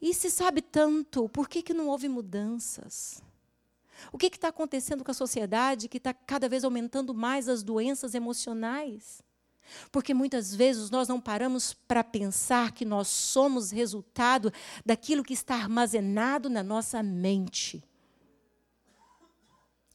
E 0.00 0.12
se 0.12 0.30
sabe 0.30 0.60
tanto, 0.60 1.28
por 1.28 1.48
que, 1.48 1.62
que 1.62 1.74
não 1.74 1.88
houve 1.88 2.08
mudanças? 2.08 3.22
O 4.12 4.18
que 4.18 4.26
está 4.26 4.48
acontecendo 4.48 5.04
com 5.04 5.10
a 5.10 5.14
sociedade 5.14 5.88
que 5.88 5.96
está 5.96 6.12
cada 6.12 6.48
vez 6.48 6.64
aumentando 6.64 7.14
mais 7.14 7.48
as 7.48 7.62
doenças 7.62 8.14
emocionais? 8.14 9.22
Porque 9.90 10.14
muitas 10.14 10.54
vezes 10.54 10.90
nós 10.90 11.08
não 11.08 11.20
paramos 11.20 11.72
para 11.72 12.04
pensar 12.04 12.72
que 12.72 12.84
nós 12.84 13.08
somos 13.08 13.70
resultado 13.70 14.52
daquilo 14.84 15.24
que 15.24 15.34
está 15.34 15.56
armazenado 15.56 16.48
na 16.48 16.62
nossa 16.62 17.02
mente. 17.02 17.82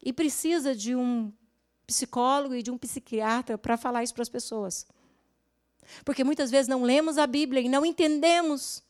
E 0.03 0.11
precisa 0.11 0.75
de 0.75 0.95
um 0.95 1.31
psicólogo 1.85 2.55
e 2.55 2.63
de 2.63 2.71
um 2.71 2.77
psiquiatra 2.77 3.57
para 3.57 3.77
falar 3.77 4.03
isso 4.03 4.13
para 4.13 4.23
as 4.23 4.29
pessoas. 4.29 4.85
Porque 6.03 6.23
muitas 6.23 6.49
vezes 6.49 6.67
não 6.67 6.83
lemos 6.83 7.17
a 7.17 7.27
Bíblia 7.27 7.61
e 7.61 7.69
não 7.69 7.85
entendemos 7.85 8.83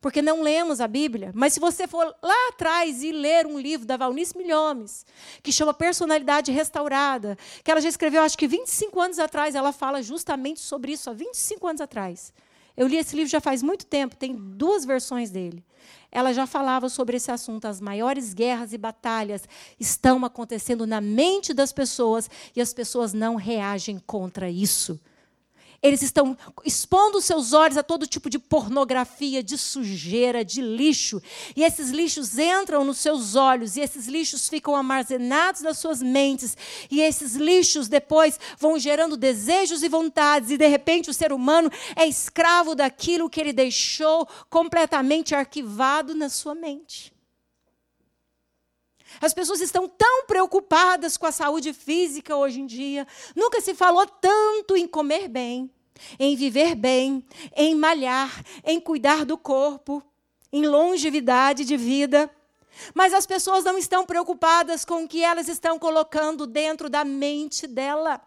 porque 0.00 0.22
não 0.22 0.42
lemos 0.42 0.80
a 0.80 0.86
Bíblia. 0.86 1.32
Mas 1.34 1.52
se 1.52 1.60
você 1.60 1.86
for 1.86 2.14
lá 2.22 2.48
atrás 2.48 3.02
e 3.02 3.12
ler 3.12 3.46
um 3.46 3.58
livro 3.58 3.86
da 3.86 3.96
Valnice 3.96 4.36
Milhomes, 4.36 5.04
que 5.42 5.52
chama 5.52 5.74
Personalidade 5.74 6.52
Restaurada, 6.52 7.36
que 7.64 7.70
ela 7.70 7.80
já 7.80 7.88
escreveu, 7.88 8.22
acho 8.22 8.38
que 8.38 8.46
25 8.46 9.00
anos 9.00 9.18
atrás, 9.18 9.54
ela 9.54 9.72
fala 9.72 10.02
justamente 10.02 10.60
sobre 10.60 10.92
isso, 10.92 11.10
há 11.10 11.12
25 11.12 11.66
anos 11.66 11.80
atrás. 11.80 12.32
Eu 12.76 12.86
li 12.86 12.96
esse 12.96 13.16
livro 13.16 13.30
já 13.30 13.40
faz 13.40 13.62
muito 13.62 13.86
tempo, 13.86 14.16
tem 14.16 14.34
duas 14.34 14.84
versões 14.84 15.30
dele. 15.30 15.64
Ela 16.12 16.32
já 16.32 16.46
falava 16.46 16.88
sobre 16.88 17.16
esse 17.16 17.30
assunto. 17.30 17.66
As 17.66 17.80
maiores 17.80 18.34
guerras 18.34 18.72
e 18.72 18.78
batalhas 18.78 19.48
estão 19.80 20.24
acontecendo 20.24 20.86
na 20.86 21.00
mente 21.00 21.54
das 21.54 21.72
pessoas 21.72 22.28
e 22.54 22.60
as 22.60 22.74
pessoas 22.74 23.12
não 23.12 23.34
reagem 23.36 23.98
contra 23.98 24.50
isso. 24.50 25.00
Eles 25.86 26.02
estão 26.02 26.36
expondo 26.64 27.20
seus 27.20 27.52
olhos 27.52 27.76
a 27.76 27.82
todo 27.82 28.08
tipo 28.08 28.28
de 28.28 28.40
pornografia, 28.40 29.40
de 29.40 29.56
sujeira, 29.56 30.44
de 30.44 30.60
lixo. 30.60 31.22
E 31.54 31.62
esses 31.62 31.90
lixos 31.90 32.36
entram 32.36 32.84
nos 32.84 32.98
seus 32.98 33.36
olhos, 33.36 33.76
e 33.76 33.80
esses 33.80 34.08
lixos 34.08 34.48
ficam 34.48 34.74
armazenados 34.74 35.60
nas 35.60 35.78
suas 35.78 36.02
mentes. 36.02 36.56
E 36.90 37.00
esses 37.00 37.36
lixos 37.36 37.86
depois 37.86 38.40
vão 38.58 38.78
gerando 38.80 39.16
desejos 39.16 39.84
e 39.84 39.88
vontades, 39.88 40.50
e 40.50 40.58
de 40.58 40.66
repente 40.66 41.08
o 41.08 41.14
ser 41.14 41.32
humano 41.32 41.70
é 41.94 42.04
escravo 42.04 42.74
daquilo 42.74 43.30
que 43.30 43.40
ele 43.40 43.52
deixou 43.52 44.26
completamente 44.50 45.36
arquivado 45.36 46.16
na 46.16 46.28
sua 46.28 46.54
mente. 46.54 47.14
As 49.20 49.32
pessoas 49.32 49.60
estão 49.60 49.88
tão 49.88 50.26
preocupadas 50.26 51.16
com 51.16 51.26
a 51.26 51.32
saúde 51.32 51.72
física 51.72 52.36
hoje 52.36 52.60
em 52.60 52.66
dia. 52.66 53.06
Nunca 53.34 53.60
se 53.60 53.74
falou 53.74 54.06
tanto 54.06 54.76
em 54.76 54.86
comer 54.86 55.28
bem, 55.28 55.70
em 56.18 56.36
viver 56.36 56.74
bem, 56.74 57.24
em 57.54 57.74
malhar, 57.74 58.42
em 58.64 58.80
cuidar 58.80 59.24
do 59.24 59.36
corpo, 59.36 60.02
em 60.52 60.66
longevidade 60.66 61.64
de 61.64 61.76
vida. 61.76 62.30
Mas 62.94 63.14
as 63.14 63.26
pessoas 63.26 63.64
não 63.64 63.78
estão 63.78 64.04
preocupadas 64.04 64.84
com 64.84 65.04
o 65.04 65.08
que 65.08 65.22
elas 65.22 65.48
estão 65.48 65.78
colocando 65.78 66.46
dentro 66.46 66.88
da 66.88 67.04
mente 67.04 67.66
dela. 67.66 68.20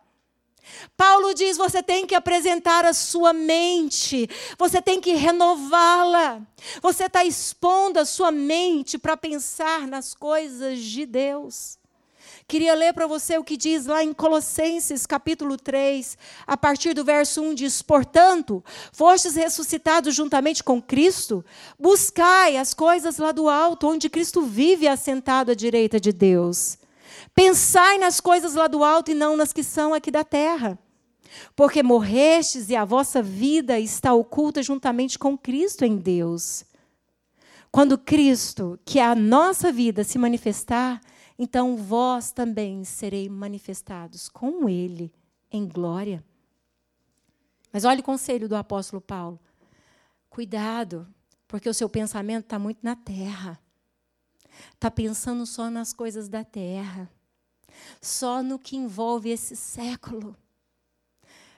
Paulo 0.97 1.33
diz: 1.33 1.57
você 1.57 1.81
tem 1.81 2.05
que 2.05 2.15
apresentar 2.15 2.85
a 2.85 2.93
sua 2.93 3.33
mente, 3.33 4.29
você 4.57 4.81
tem 4.81 4.99
que 4.99 5.13
renová-la. 5.13 6.41
Você 6.81 7.05
está 7.05 7.23
expondo 7.23 7.99
a 7.99 8.05
sua 8.05 8.31
mente 8.31 8.97
para 8.97 9.15
pensar 9.15 9.87
nas 9.87 10.13
coisas 10.13 10.79
de 10.79 11.05
Deus. 11.05 11.78
Queria 12.49 12.73
ler 12.73 12.95
para 12.95 13.05
você 13.05 13.37
o 13.37 13.43
que 13.43 13.55
diz 13.55 13.85
lá 13.85 14.03
em 14.03 14.11
Colossenses, 14.11 15.05
capítulo 15.05 15.55
3, 15.55 16.17
a 16.47 16.57
partir 16.57 16.95
do 16.95 17.05
verso 17.05 17.43
1 17.43 17.53
diz: 17.53 17.83
"Portanto, 17.83 18.63
fostes 18.91 19.35
ressuscitados 19.35 20.15
juntamente 20.15 20.63
com 20.63 20.81
Cristo, 20.81 21.45
buscai 21.77 22.57
as 22.57 22.73
coisas 22.73 23.19
lá 23.19 23.31
do 23.31 23.47
alto, 23.47 23.87
onde 23.87 24.09
Cristo 24.09 24.41
vive 24.41 24.87
assentado 24.87 25.51
à 25.51 25.53
direita 25.53 25.99
de 25.99 26.11
Deus. 26.11 26.79
Pensai 27.35 27.99
nas 27.99 28.19
coisas 28.19 28.55
lá 28.55 28.65
do 28.65 28.83
alto 28.83 29.11
e 29.11 29.13
não 29.13 29.37
nas 29.37 29.53
que 29.53 29.63
são 29.63 29.93
aqui 29.93 30.09
da 30.09 30.23
terra." 30.23 30.75
Porque 31.55 31.83
morrestes 31.83 32.67
e 32.71 32.75
a 32.75 32.83
vossa 32.83 33.21
vida 33.21 33.79
está 33.79 34.11
oculta 34.11 34.63
juntamente 34.63 35.19
com 35.19 35.37
Cristo 35.37 35.85
em 35.85 35.95
Deus. 35.97 36.65
Quando 37.71 37.97
Cristo, 37.97 38.79
que 38.83 38.99
é 38.99 39.05
a 39.05 39.15
nossa 39.15 39.71
vida, 39.71 40.03
se 40.03 40.17
manifestar, 40.17 40.99
então 41.37 41.77
vós 41.77 42.31
também 42.31 42.83
serei 42.83 43.29
manifestados 43.29 44.27
com 44.27 44.67
ele 44.67 45.13
em 45.51 45.67
glória. 45.67 46.23
Mas 47.71 47.85
olhe 47.85 48.01
o 48.01 48.03
conselho 48.03 48.49
do 48.49 48.55
apóstolo 48.55 48.99
Paulo. 48.99 49.39
Cuidado, 50.29 51.07
porque 51.47 51.69
o 51.69 51.73
seu 51.73 51.87
pensamento 51.87 52.45
está 52.45 52.57
muito 52.57 52.79
na 52.81 52.95
terra. 52.95 53.59
Está 54.73 54.89
pensando 54.89 55.45
só 55.45 55.69
nas 55.69 55.93
coisas 55.93 56.27
da 56.27 56.43
terra. 56.43 57.09
Só 58.01 58.41
no 58.41 58.57
que 58.57 58.75
envolve 58.75 59.29
esse 59.29 59.55
século. 59.55 60.35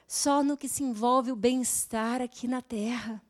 Só 0.06 0.42
no 0.42 0.56
que 0.56 0.68
se 0.68 0.84
envolve 0.84 1.32
o 1.32 1.36
bem-estar 1.36 2.20
aqui 2.20 2.46
na 2.46 2.60
terra. 2.60 3.22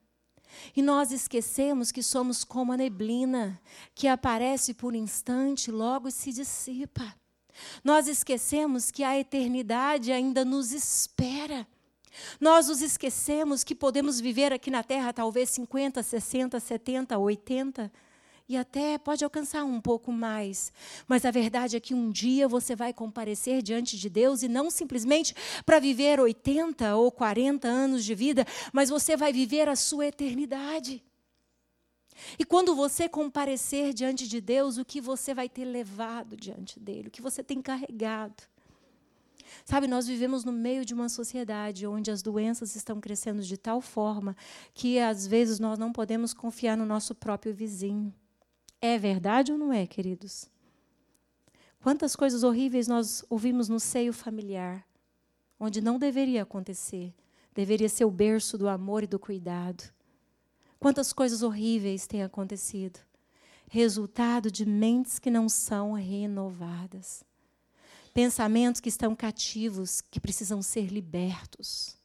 E 0.76 0.82
nós 0.82 1.12
esquecemos 1.12 1.90
que 1.90 2.02
somos 2.02 2.44
como 2.44 2.72
a 2.72 2.76
neblina, 2.76 3.60
que 3.94 4.08
aparece 4.08 4.74
por 4.74 4.94
instante, 4.94 5.70
logo 5.70 6.10
se 6.10 6.32
dissipa. 6.32 7.14
Nós 7.84 8.08
esquecemos 8.08 8.90
que 8.90 9.04
a 9.04 9.18
eternidade 9.18 10.12
ainda 10.12 10.44
nos 10.44 10.72
espera. 10.72 11.66
Nós 12.40 12.68
nos 12.68 12.82
esquecemos 12.82 13.64
que 13.64 13.74
podemos 13.74 14.20
viver 14.20 14.52
aqui 14.52 14.70
na 14.70 14.82
Terra 14.82 15.12
talvez 15.12 15.50
50, 15.50 16.02
60, 16.02 16.60
70, 16.60 17.18
80 17.18 17.92
e 18.52 18.56
até 18.56 18.98
pode 18.98 19.24
alcançar 19.24 19.64
um 19.64 19.80
pouco 19.80 20.12
mais. 20.12 20.70
Mas 21.08 21.24
a 21.24 21.30
verdade 21.30 21.74
é 21.74 21.80
que 21.80 21.94
um 21.94 22.10
dia 22.10 22.46
você 22.46 22.76
vai 22.76 22.92
comparecer 22.92 23.62
diante 23.62 23.98
de 23.98 24.10
Deus 24.10 24.42
e 24.42 24.48
não 24.48 24.70
simplesmente 24.70 25.34
para 25.64 25.78
viver 25.78 26.20
80 26.20 26.94
ou 26.96 27.10
40 27.10 27.66
anos 27.66 28.04
de 28.04 28.14
vida, 28.14 28.46
mas 28.70 28.90
você 28.90 29.16
vai 29.16 29.32
viver 29.32 29.68
a 29.68 29.76
sua 29.76 30.06
eternidade. 30.06 31.02
E 32.38 32.44
quando 32.44 32.74
você 32.74 33.08
comparecer 33.08 33.94
diante 33.94 34.28
de 34.28 34.38
Deus, 34.38 34.76
o 34.76 34.84
que 34.84 35.00
você 35.00 35.32
vai 35.32 35.48
ter 35.48 35.64
levado 35.64 36.36
diante 36.36 36.78
dele, 36.78 37.08
o 37.08 37.10
que 37.10 37.22
você 37.22 37.42
tem 37.42 37.62
carregado. 37.62 38.42
Sabe, 39.64 39.86
nós 39.86 40.06
vivemos 40.06 40.44
no 40.44 40.52
meio 40.52 40.84
de 40.84 40.92
uma 40.92 41.08
sociedade 41.08 41.86
onde 41.86 42.10
as 42.10 42.20
doenças 42.20 42.76
estão 42.76 43.00
crescendo 43.00 43.42
de 43.42 43.56
tal 43.56 43.80
forma 43.80 44.36
que 44.74 44.98
às 44.98 45.26
vezes 45.26 45.58
nós 45.58 45.78
não 45.78 45.90
podemos 45.90 46.34
confiar 46.34 46.76
no 46.76 46.84
nosso 46.84 47.14
próprio 47.14 47.54
vizinho. 47.54 48.12
É 48.84 48.98
verdade 48.98 49.52
ou 49.52 49.56
não 49.56 49.72
é, 49.72 49.86
queridos? 49.86 50.50
Quantas 51.80 52.16
coisas 52.16 52.42
horríveis 52.42 52.88
nós 52.88 53.24
ouvimos 53.30 53.68
no 53.68 53.78
seio 53.78 54.12
familiar, 54.12 54.84
onde 55.58 55.80
não 55.80 56.00
deveria 56.00 56.42
acontecer, 56.42 57.14
deveria 57.54 57.88
ser 57.88 58.04
o 58.04 58.10
berço 58.10 58.58
do 58.58 58.68
amor 58.68 59.04
e 59.04 59.06
do 59.06 59.20
cuidado. 59.20 59.84
Quantas 60.80 61.12
coisas 61.12 61.44
horríveis 61.44 62.08
têm 62.08 62.24
acontecido, 62.24 62.98
resultado 63.70 64.50
de 64.50 64.66
mentes 64.66 65.20
que 65.20 65.30
não 65.30 65.48
são 65.48 65.92
renovadas, 65.92 67.22
pensamentos 68.12 68.80
que 68.80 68.88
estão 68.88 69.14
cativos, 69.14 70.00
que 70.00 70.18
precisam 70.18 70.60
ser 70.60 70.88
libertos, 70.88 71.96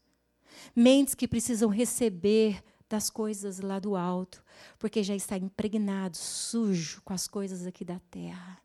mentes 0.75 1.15
que 1.15 1.27
precisam 1.27 1.69
receber 1.69 2.63
das 2.89 3.09
coisas 3.09 3.59
lá 3.59 3.79
do 3.79 3.95
alto, 3.95 4.43
porque 4.79 5.03
já 5.03 5.15
está 5.15 5.37
impregnado, 5.37 6.15
sujo 6.15 7.01
com 7.03 7.13
as 7.13 7.27
coisas 7.27 7.65
aqui 7.65 7.83
da 7.83 7.99
terra. 8.11 8.59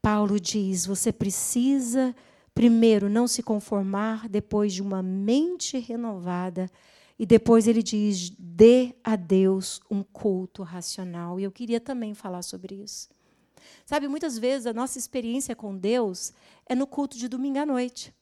Paulo 0.00 0.40
diz: 0.40 0.86
você 0.86 1.12
precisa 1.12 2.14
primeiro 2.54 3.08
não 3.08 3.26
se 3.26 3.42
conformar, 3.42 4.28
depois 4.28 4.72
de 4.72 4.82
uma 4.82 5.02
mente 5.02 5.78
renovada, 5.78 6.70
e 7.18 7.26
depois 7.26 7.66
ele 7.66 7.82
diz: 7.82 8.30
dê 8.38 8.94
a 9.04 9.16
Deus 9.16 9.80
um 9.90 10.02
culto 10.02 10.62
racional. 10.62 11.38
E 11.38 11.44
eu 11.44 11.52
queria 11.52 11.80
também 11.80 12.14
falar 12.14 12.42
sobre 12.42 12.76
isso. 12.76 13.08
Sabe, 13.84 14.08
muitas 14.08 14.38
vezes 14.38 14.66
a 14.66 14.72
nossa 14.72 14.98
experiência 14.98 15.54
com 15.54 15.76
Deus 15.76 16.32
é 16.66 16.74
no 16.74 16.86
culto 16.86 17.16
de 17.16 17.28
domingo 17.28 17.58
à 17.58 17.66
noite. 17.66 18.14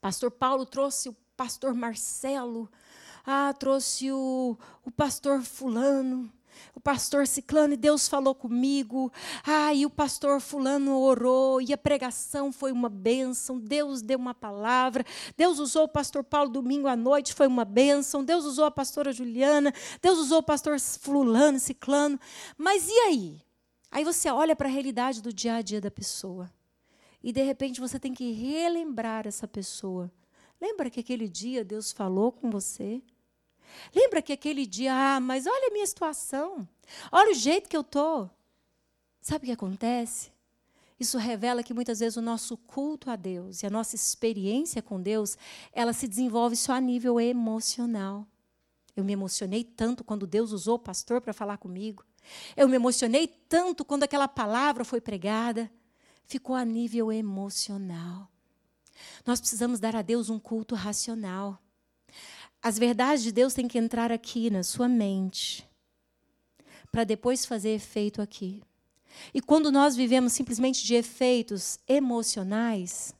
Pastor 0.00 0.30
Paulo 0.30 0.66
trouxe 0.66 1.08
o 1.08 1.16
pastor 1.36 1.74
Marcelo 1.74 2.68
ah, 3.24 3.54
trouxe 3.56 4.10
o, 4.10 4.56
o 4.84 4.90
pastor 4.90 5.42
Fulano, 5.42 6.30
o 6.74 6.80
pastor 6.80 7.26
Ciclano, 7.26 7.74
e 7.74 7.76
Deus 7.76 8.08
falou 8.08 8.34
comigo. 8.34 9.12
Ah, 9.46 9.72
e 9.72 9.86
o 9.86 9.90
pastor 9.90 10.40
Fulano 10.40 10.98
orou, 10.98 11.60
e 11.60 11.72
a 11.72 11.78
pregação 11.78 12.52
foi 12.52 12.72
uma 12.72 12.88
bênção. 12.88 13.58
Deus 13.58 14.02
deu 14.02 14.18
uma 14.18 14.34
palavra. 14.34 15.04
Deus 15.36 15.58
usou 15.58 15.84
o 15.84 15.88
pastor 15.88 16.24
Paulo 16.24 16.50
domingo 16.50 16.88
à 16.88 16.96
noite, 16.96 17.34
foi 17.34 17.46
uma 17.46 17.64
bênção. 17.64 18.24
Deus 18.24 18.44
usou 18.44 18.64
a 18.64 18.70
pastora 18.70 19.12
Juliana. 19.12 19.72
Deus 20.00 20.18
usou 20.18 20.38
o 20.38 20.42
pastor 20.42 20.78
Fulano, 20.80 21.58
Ciclano. 21.58 22.18
Mas 22.58 22.88
e 22.88 22.98
aí? 23.06 23.40
Aí 23.90 24.04
você 24.04 24.30
olha 24.30 24.56
para 24.56 24.68
a 24.68 24.72
realidade 24.72 25.22
do 25.22 25.32
dia 25.32 25.56
a 25.56 25.62
dia 25.62 25.80
da 25.80 25.90
pessoa. 25.90 26.50
E 27.22 27.32
de 27.32 27.42
repente 27.42 27.80
você 27.80 28.00
tem 28.00 28.12
que 28.12 28.32
relembrar 28.32 29.28
essa 29.28 29.46
pessoa. 29.46 30.10
Lembra 30.62 30.88
que 30.88 31.00
aquele 31.00 31.28
dia 31.28 31.64
Deus 31.64 31.90
falou 31.90 32.30
com 32.30 32.48
você? 32.48 33.02
Lembra 33.92 34.22
que 34.22 34.32
aquele 34.32 34.64
dia, 34.64 34.94
ah, 34.94 35.18
mas 35.18 35.44
olha 35.44 35.68
a 35.68 35.72
minha 35.72 35.84
situação, 35.84 36.68
olha 37.10 37.32
o 37.32 37.34
jeito 37.34 37.68
que 37.68 37.76
eu 37.76 37.80
estou. 37.80 38.30
Sabe 39.20 39.42
o 39.42 39.46
que 39.46 39.52
acontece? 39.52 40.30
Isso 41.00 41.18
revela 41.18 41.64
que 41.64 41.74
muitas 41.74 41.98
vezes 41.98 42.16
o 42.16 42.22
nosso 42.22 42.56
culto 42.56 43.10
a 43.10 43.16
Deus 43.16 43.60
e 43.60 43.66
a 43.66 43.70
nossa 43.70 43.96
experiência 43.96 44.80
com 44.80 45.02
Deus, 45.02 45.36
ela 45.72 45.92
se 45.92 46.06
desenvolve 46.06 46.54
só 46.54 46.74
a 46.74 46.80
nível 46.80 47.20
emocional. 47.20 48.24
Eu 48.94 49.02
me 49.02 49.14
emocionei 49.14 49.64
tanto 49.64 50.04
quando 50.04 50.28
Deus 50.28 50.52
usou 50.52 50.76
o 50.76 50.78
pastor 50.78 51.20
para 51.20 51.32
falar 51.32 51.56
comigo. 51.56 52.04
Eu 52.56 52.68
me 52.68 52.76
emocionei 52.76 53.26
tanto 53.26 53.84
quando 53.84 54.04
aquela 54.04 54.28
palavra 54.28 54.84
foi 54.84 55.00
pregada. 55.00 55.68
Ficou 56.24 56.54
a 56.54 56.64
nível 56.64 57.10
emocional. 57.10 58.31
Nós 59.26 59.40
precisamos 59.40 59.80
dar 59.80 59.96
a 59.96 60.02
Deus 60.02 60.30
um 60.30 60.38
culto 60.38 60.74
racional. 60.74 61.62
As 62.62 62.78
verdades 62.78 63.22
de 63.22 63.32
Deus 63.32 63.54
têm 63.54 63.66
que 63.66 63.78
entrar 63.78 64.12
aqui 64.12 64.50
na 64.50 64.62
sua 64.62 64.88
mente, 64.88 65.68
para 66.90 67.04
depois 67.04 67.44
fazer 67.44 67.70
efeito 67.70 68.20
aqui. 68.22 68.62
E 69.34 69.40
quando 69.40 69.72
nós 69.72 69.96
vivemos 69.96 70.32
simplesmente 70.32 70.84
de 70.84 70.94
efeitos 70.94 71.78
emocionais, 71.88 73.14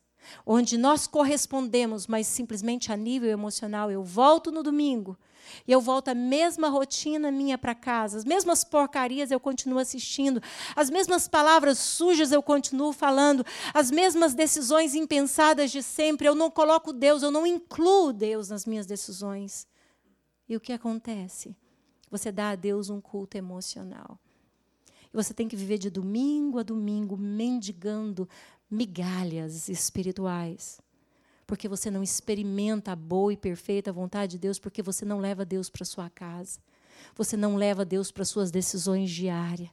onde 0.47 0.79
nós 0.79 1.07
correspondemos, 1.07 2.07
mas 2.07 2.27
simplesmente 2.27 2.93
a 2.93 2.97
nível 2.97 3.31
emocional, 3.31 3.91
eu 3.91 4.05
volto 4.05 4.51
no 4.51 4.63
domingo, 4.63 5.19
e 5.67 5.73
eu 5.73 5.81
volto 5.81 6.09
à 6.09 6.15
mesma 6.15 6.69
rotina 6.69 7.31
minha 7.31 7.57
para 7.57 7.75
casa, 7.75 8.19
as 8.19 8.25
mesmas 8.25 8.65
porcarias 8.65 9.31
eu 9.31 9.41
continuo 9.41 9.79
assistindo, 9.79 10.43
as 10.75 10.91
mesmas 10.91 11.29
palavras 11.29 11.79
sujas 11.79 12.33
eu 12.33 12.43
continuo 12.43 12.93
falando, 12.93 13.45
as 13.73 13.91
mesmas 13.91 14.35
decisões 14.35 14.95
impensadas 14.95 15.71
de 15.71 15.83
sempre. 15.83 16.29
Eu 16.29 16.35
não 16.35 16.51
coloco 16.51 16.93
Deus, 16.93 17.23
eu 17.23 17.31
não 17.31 17.47
incluo 17.47 18.13
Deus 18.13 18.49
nas 18.49 18.67
minhas 18.67 18.87
decisões. 18.87 19.67
E 20.49 20.57
o 20.57 20.61
que 20.61 20.73
acontece? 20.73 21.57
Você 22.11 22.31
dá 22.31 22.51
a 22.51 22.57
Deus 22.57 22.91
um 22.91 23.01
culto 23.01 23.37
emocional. 23.37 24.19
E 25.13 25.17
você 25.17 25.33
tem 25.33 25.49
que 25.49 25.57
viver 25.57 25.79
de 25.79 25.91
domingo 25.91 26.59
a 26.59 26.63
domingo 26.63 27.17
mendigando 27.17 28.29
migalhas 28.71 29.69
espirituais 29.69 30.81
porque 31.53 31.69
você 31.69 31.91
não 31.91 32.03
experimenta 32.03 32.93
a 32.93 32.97
boa 32.97 33.31
e 33.31 33.37
perfeita 33.37 33.93
vontade 33.93 34.33
de 34.33 34.39
Deus, 34.39 34.59
porque 34.59 34.83
você 34.83 35.05
não 35.05 35.19
leva 35.19 35.45
Deus 35.45 35.69
para 35.69 35.85
sua 35.85 36.09
casa. 36.09 36.59
Você 37.15 37.37
não 37.37 37.57
leva 37.57 37.85
Deus 37.85 38.11
para 38.11 38.25
suas 38.25 38.51
decisões 38.51 39.11
diárias. 39.11 39.69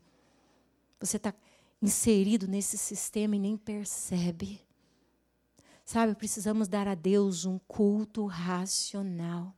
Você 0.99 1.15
está 1.15 1.33
inserido 1.81 2.49
nesse 2.49 2.77
sistema 2.77 3.37
e 3.37 3.39
nem 3.39 3.55
percebe. 3.55 4.59
Sabe, 5.85 6.15
precisamos 6.15 6.67
dar 6.67 6.85
a 6.85 6.95
Deus 6.95 7.45
um 7.45 7.57
culto 7.59 8.25
racional. 8.25 9.55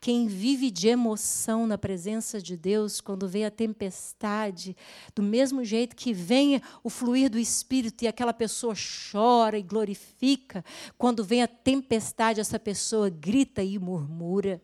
Quem 0.00 0.26
vive 0.26 0.70
de 0.70 0.88
emoção 0.88 1.66
na 1.66 1.78
presença 1.78 2.40
de 2.40 2.56
Deus, 2.56 3.00
quando 3.00 3.28
vem 3.28 3.44
a 3.44 3.50
tempestade, 3.50 4.76
do 5.14 5.22
mesmo 5.22 5.64
jeito 5.64 5.94
que 5.94 6.12
vem 6.12 6.60
o 6.82 6.90
fluir 6.90 7.30
do 7.30 7.38
Espírito 7.38 8.02
e 8.02 8.08
aquela 8.08 8.32
pessoa 8.32 8.74
chora 9.10 9.58
e 9.58 9.62
glorifica, 9.62 10.64
quando 10.98 11.22
vem 11.22 11.42
a 11.42 11.48
tempestade, 11.48 12.40
essa 12.40 12.58
pessoa 12.58 13.08
grita 13.08 13.62
e 13.62 13.78
murmura. 13.78 14.60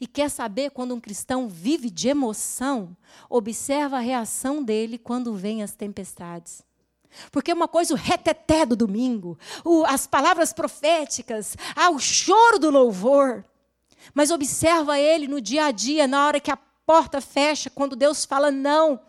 E 0.00 0.06
quer 0.06 0.30
saber 0.30 0.70
quando 0.70 0.94
um 0.94 1.00
cristão 1.00 1.48
vive 1.48 1.90
de 1.90 2.08
emoção? 2.08 2.96
Observa 3.28 3.96
a 3.96 4.00
reação 4.00 4.62
dele 4.62 4.98
quando 4.98 5.34
vem 5.34 5.62
as 5.62 5.74
tempestades. 5.74 6.62
Porque 7.30 7.52
uma 7.52 7.68
coisa, 7.68 7.94
o 7.94 7.96
reteté 7.96 8.64
do 8.64 8.76
domingo, 8.76 9.38
o, 9.64 9.84
as 9.84 10.06
palavras 10.06 10.52
proféticas, 10.52 11.56
ah, 11.74 11.90
o 11.90 11.98
choro 11.98 12.58
do 12.58 12.70
louvor. 12.70 13.44
Mas 14.14 14.30
observa 14.30 14.98
ele 14.98 15.28
no 15.28 15.40
dia 15.40 15.66
a 15.66 15.70
dia, 15.70 16.06
na 16.06 16.26
hora 16.26 16.40
que 16.40 16.50
a 16.50 16.58
porta 16.86 17.20
fecha, 17.20 17.70
quando 17.70 17.94
Deus 17.94 18.24
fala 18.24 18.50
não. 18.50 19.00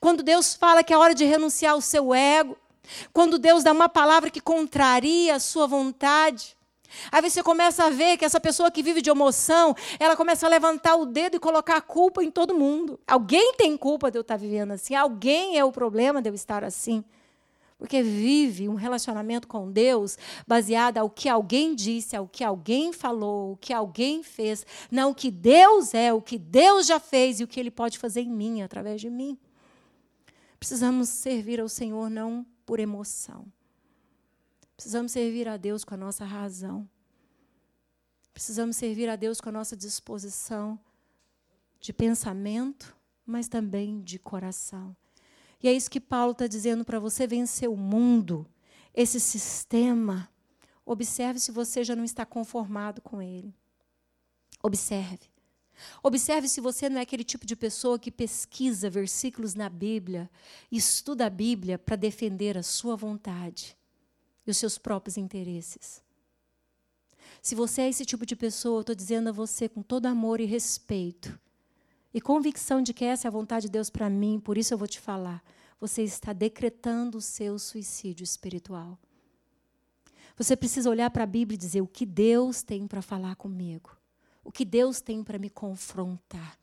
Quando 0.00 0.22
Deus 0.22 0.54
fala 0.54 0.82
que 0.82 0.92
é 0.92 0.98
hora 0.98 1.14
de 1.14 1.24
renunciar 1.24 1.72
ao 1.72 1.80
seu 1.80 2.14
ego. 2.14 2.56
Quando 3.12 3.38
Deus 3.38 3.62
dá 3.62 3.72
uma 3.72 3.88
palavra 3.88 4.30
que 4.30 4.40
contraria 4.40 5.34
a 5.34 5.38
sua 5.38 5.66
vontade. 5.66 6.56
Aí 7.12 7.22
você 7.22 7.42
começa 7.42 7.84
a 7.84 7.90
ver 7.90 8.16
que 8.16 8.24
essa 8.24 8.40
pessoa 8.40 8.70
que 8.70 8.82
vive 8.82 9.00
de 9.00 9.10
emoção, 9.10 9.76
ela 9.98 10.16
começa 10.16 10.46
a 10.46 10.50
levantar 10.50 10.96
o 10.96 11.06
dedo 11.06 11.36
e 11.36 11.40
colocar 11.40 11.76
a 11.76 11.80
culpa 11.80 12.22
em 12.22 12.30
todo 12.30 12.54
mundo. 12.54 12.98
Alguém 13.06 13.54
tem 13.54 13.76
culpa 13.76 14.10
de 14.10 14.18
eu 14.18 14.22
estar 14.22 14.36
vivendo 14.36 14.72
assim, 14.72 14.94
alguém 14.94 15.56
é 15.56 15.64
o 15.64 15.70
problema 15.70 16.20
de 16.20 16.28
eu 16.28 16.34
estar 16.34 16.64
assim. 16.64 17.04
Porque 17.80 18.02
vive 18.02 18.68
um 18.68 18.74
relacionamento 18.74 19.48
com 19.48 19.72
Deus 19.72 20.18
baseado 20.46 20.98
ao 20.98 21.08
que 21.08 21.30
alguém 21.30 21.74
disse, 21.74 22.14
ao 22.14 22.28
que 22.28 22.44
alguém 22.44 22.92
falou, 22.92 23.52
o 23.52 23.56
que 23.56 23.72
alguém 23.72 24.22
fez, 24.22 24.66
não 24.90 25.12
o 25.12 25.14
que 25.14 25.30
Deus 25.30 25.94
é, 25.94 26.12
o 26.12 26.20
que 26.20 26.36
Deus 26.36 26.86
já 26.86 27.00
fez 27.00 27.40
e 27.40 27.44
o 27.44 27.48
que 27.48 27.58
Ele 27.58 27.70
pode 27.70 27.98
fazer 27.98 28.20
em 28.20 28.30
mim, 28.30 28.60
através 28.60 29.00
de 29.00 29.08
mim. 29.08 29.38
Precisamos 30.58 31.08
servir 31.08 31.58
ao 31.58 31.70
Senhor 31.70 32.10
não 32.10 32.44
por 32.66 32.78
emoção. 32.78 33.46
Precisamos 34.76 35.10
servir 35.10 35.48
a 35.48 35.56
Deus 35.56 35.82
com 35.82 35.94
a 35.94 35.96
nossa 35.96 36.26
razão. 36.26 36.86
Precisamos 38.34 38.76
servir 38.76 39.08
a 39.08 39.16
Deus 39.16 39.40
com 39.40 39.48
a 39.48 39.52
nossa 39.52 39.74
disposição 39.74 40.78
de 41.80 41.94
pensamento, 41.94 42.94
mas 43.24 43.48
também 43.48 44.02
de 44.02 44.18
coração. 44.18 44.94
E 45.62 45.68
é 45.68 45.72
isso 45.72 45.90
que 45.90 46.00
Paulo 46.00 46.32
está 46.32 46.46
dizendo 46.46 46.84
para 46.84 46.98
você 46.98 47.26
vencer 47.26 47.68
o 47.68 47.76
mundo, 47.76 48.46
esse 48.94 49.20
sistema. 49.20 50.28
Observe 50.84 51.38
se 51.38 51.52
você 51.52 51.84
já 51.84 51.94
não 51.94 52.04
está 52.04 52.24
conformado 52.24 53.00
com 53.02 53.20
ele. 53.20 53.54
Observe. 54.62 55.30
Observe 56.02 56.48
se 56.48 56.60
você 56.60 56.88
não 56.88 56.98
é 56.98 57.02
aquele 57.02 57.24
tipo 57.24 57.46
de 57.46 57.56
pessoa 57.56 57.98
que 57.98 58.10
pesquisa 58.10 58.90
versículos 58.90 59.54
na 59.54 59.68
Bíblia, 59.68 60.30
estuda 60.70 61.26
a 61.26 61.30
Bíblia 61.30 61.78
para 61.78 61.96
defender 61.96 62.56
a 62.56 62.62
sua 62.62 62.96
vontade 62.96 63.76
e 64.46 64.50
os 64.50 64.56
seus 64.56 64.78
próprios 64.78 65.16
interesses. 65.16 66.02
Se 67.40 67.54
você 67.54 67.82
é 67.82 67.88
esse 67.88 68.04
tipo 68.04 68.26
de 68.26 68.36
pessoa, 68.36 68.78
eu 68.78 68.80
estou 68.82 68.94
dizendo 68.94 69.28
a 69.28 69.32
você 69.32 69.68
com 69.68 69.82
todo 69.82 70.06
amor 70.06 70.40
e 70.40 70.44
respeito, 70.44 71.38
e 72.12 72.20
convicção 72.20 72.82
de 72.82 72.92
que 72.92 73.04
essa 73.04 73.26
é 73.26 73.28
a 73.28 73.32
vontade 73.32 73.66
de 73.66 73.72
Deus 73.72 73.90
para 73.90 74.10
mim, 74.10 74.40
por 74.40 74.58
isso 74.58 74.74
eu 74.74 74.78
vou 74.78 74.88
te 74.88 75.00
falar. 75.00 75.42
Você 75.80 76.02
está 76.02 76.32
decretando 76.32 77.18
o 77.18 77.22
seu 77.22 77.58
suicídio 77.58 78.24
espiritual. 78.24 78.98
Você 80.36 80.56
precisa 80.56 80.90
olhar 80.90 81.10
para 81.10 81.24
a 81.24 81.26
Bíblia 81.26 81.54
e 81.54 81.58
dizer 81.58 81.80
o 81.80 81.86
que 81.86 82.06
Deus 82.06 82.62
tem 82.62 82.86
para 82.86 83.02
falar 83.02 83.36
comigo, 83.36 83.96
o 84.42 84.50
que 84.50 84.64
Deus 84.64 85.00
tem 85.00 85.22
para 85.22 85.38
me 85.38 85.50
confrontar. 85.50 86.58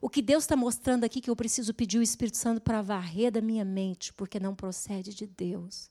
O 0.00 0.10
que 0.10 0.20
Deus 0.20 0.44
está 0.44 0.54
mostrando 0.54 1.04
aqui 1.04 1.20
que 1.20 1.30
eu 1.30 1.36
preciso 1.36 1.72
pedir 1.72 1.98
o 1.98 2.02
Espírito 2.02 2.36
Santo 2.36 2.60
para 2.60 2.82
varrer 2.82 3.32
da 3.32 3.40
minha 3.40 3.64
mente, 3.64 4.12
porque 4.12 4.38
não 4.38 4.54
procede 4.54 5.14
de 5.14 5.26
Deus. 5.26 5.90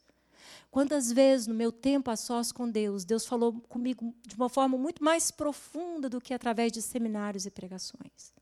Quantas 0.69 1.11
vezes 1.11 1.47
no 1.47 1.55
meu 1.55 1.71
tempo 1.71 2.11
a 2.11 2.15
sós 2.15 2.51
com 2.51 2.69
Deus, 2.69 3.03
Deus 3.03 3.25
falou 3.25 3.53
comigo 3.61 4.13
de 4.25 4.35
uma 4.35 4.49
forma 4.49 4.77
muito 4.77 5.03
mais 5.03 5.31
profunda 5.31 6.07
do 6.07 6.21
que 6.21 6.33
através 6.33 6.71
de 6.71 6.81
seminários 6.81 7.45
e 7.47 7.51
pregações. 7.51 8.38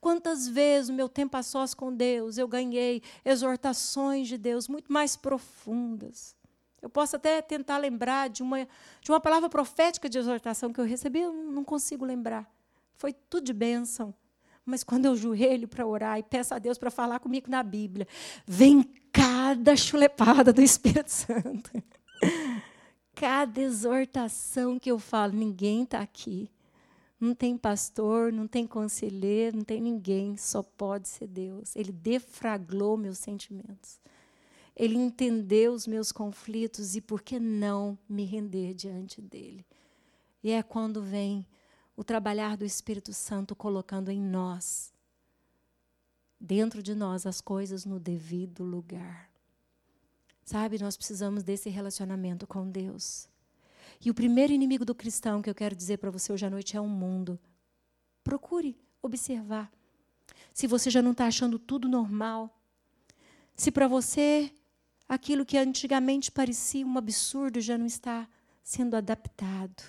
Quantas 0.00 0.48
vezes 0.48 0.88
no 0.88 0.94
meu 0.94 1.08
tempo 1.08 1.36
a 1.36 1.42
sós 1.42 1.74
com 1.74 1.94
Deus 1.94 2.38
eu 2.38 2.48
ganhei 2.48 3.02
exortações 3.24 4.28
de 4.28 4.36
Deus 4.38 4.68
muito 4.68 4.92
mais 4.92 5.16
profundas. 5.16 6.34
Eu 6.80 6.90
posso 6.90 7.14
até 7.14 7.40
tentar 7.40 7.78
lembrar 7.78 8.28
de 8.28 8.42
uma, 8.42 8.66
de 9.00 9.10
uma 9.10 9.20
palavra 9.20 9.48
profética 9.48 10.08
de 10.08 10.18
exortação 10.18 10.72
que 10.72 10.80
eu 10.80 10.84
recebi, 10.84 11.20
eu 11.20 11.32
não 11.32 11.62
consigo 11.62 12.04
lembrar. 12.04 12.50
Foi 12.96 13.12
tudo 13.12 13.44
de 13.44 13.52
bênção. 13.52 14.12
Mas 14.64 14.84
quando 14.84 15.06
eu 15.06 15.16
joelho 15.16 15.66
para 15.66 15.86
orar 15.86 16.18
e 16.18 16.22
peço 16.22 16.54
a 16.54 16.58
Deus 16.58 16.78
para 16.78 16.90
falar 16.90 17.18
comigo 17.18 17.50
na 17.50 17.62
Bíblia, 17.62 18.06
vem 18.46 18.82
cada 19.12 19.76
chulepada 19.76 20.52
do 20.52 20.62
Espírito 20.62 21.10
Santo. 21.10 21.70
Cada 23.14 23.60
exortação 23.60 24.78
que 24.78 24.90
eu 24.90 24.98
falo, 24.98 25.32
ninguém 25.32 25.82
está 25.82 26.00
aqui. 26.00 26.50
Não 27.22 27.36
tem 27.36 27.56
pastor, 27.56 28.32
não 28.32 28.48
tem 28.48 28.66
conselheiro, 28.66 29.58
não 29.58 29.64
tem 29.64 29.80
ninguém, 29.80 30.36
só 30.36 30.60
pode 30.60 31.06
ser 31.06 31.28
Deus. 31.28 31.76
Ele 31.76 31.92
defraglou 31.92 32.96
meus 32.96 33.18
sentimentos. 33.18 34.00
Ele 34.74 34.96
entendeu 34.96 35.72
os 35.72 35.86
meus 35.86 36.10
conflitos 36.10 36.96
e 36.96 37.00
por 37.00 37.22
que 37.22 37.38
não 37.38 37.96
me 38.08 38.24
render 38.24 38.74
diante 38.74 39.22
dele? 39.22 39.64
E 40.42 40.50
é 40.50 40.64
quando 40.64 41.00
vem 41.00 41.46
o 41.96 42.02
trabalhar 42.02 42.56
do 42.56 42.64
Espírito 42.64 43.12
Santo 43.12 43.54
colocando 43.54 44.10
em 44.10 44.20
nós, 44.20 44.92
dentro 46.40 46.82
de 46.82 46.92
nós, 46.92 47.24
as 47.24 47.40
coisas 47.40 47.84
no 47.84 48.00
devido 48.00 48.64
lugar. 48.64 49.30
Sabe, 50.44 50.76
nós 50.76 50.96
precisamos 50.96 51.44
desse 51.44 51.70
relacionamento 51.70 52.48
com 52.48 52.68
Deus. 52.68 53.28
E 54.04 54.10
o 54.10 54.14
primeiro 54.14 54.52
inimigo 54.52 54.84
do 54.84 54.94
cristão 54.94 55.40
que 55.40 55.48
eu 55.48 55.54
quero 55.54 55.76
dizer 55.76 55.98
para 55.98 56.10
você 56.10 56.32
hoje 56.32 56.44
à 56.44 56.50
noite 56.50 56.76
é 56.76 56.80
o 56.80 56.88
mundo. 56.88 57.38
Procure 58.24 58.76
observar. 59.00 59.70
Se 60.52 60.66
você 60.66 60.90
já 60.90 61.00
não 61.00 61.12
está 61.12 61.26
achando 61.26 61.58
tudo 61.58 61.88
normal, 61.88 62.60
se 63.54 63.70
para 63.70 63.86
você 63.86 64.52
aquilo 65.08 65.46
que 65.46 65.56
antigamente 65.56 66.32
parecia 66.32 66.86
um 66.86 66.98
absurdo 66.98 67.60
já 67.60 67.78
não 67.78 67.86
está 67.86 68.28
sendo 68.62 68.96
adaptado. 68.96 69.82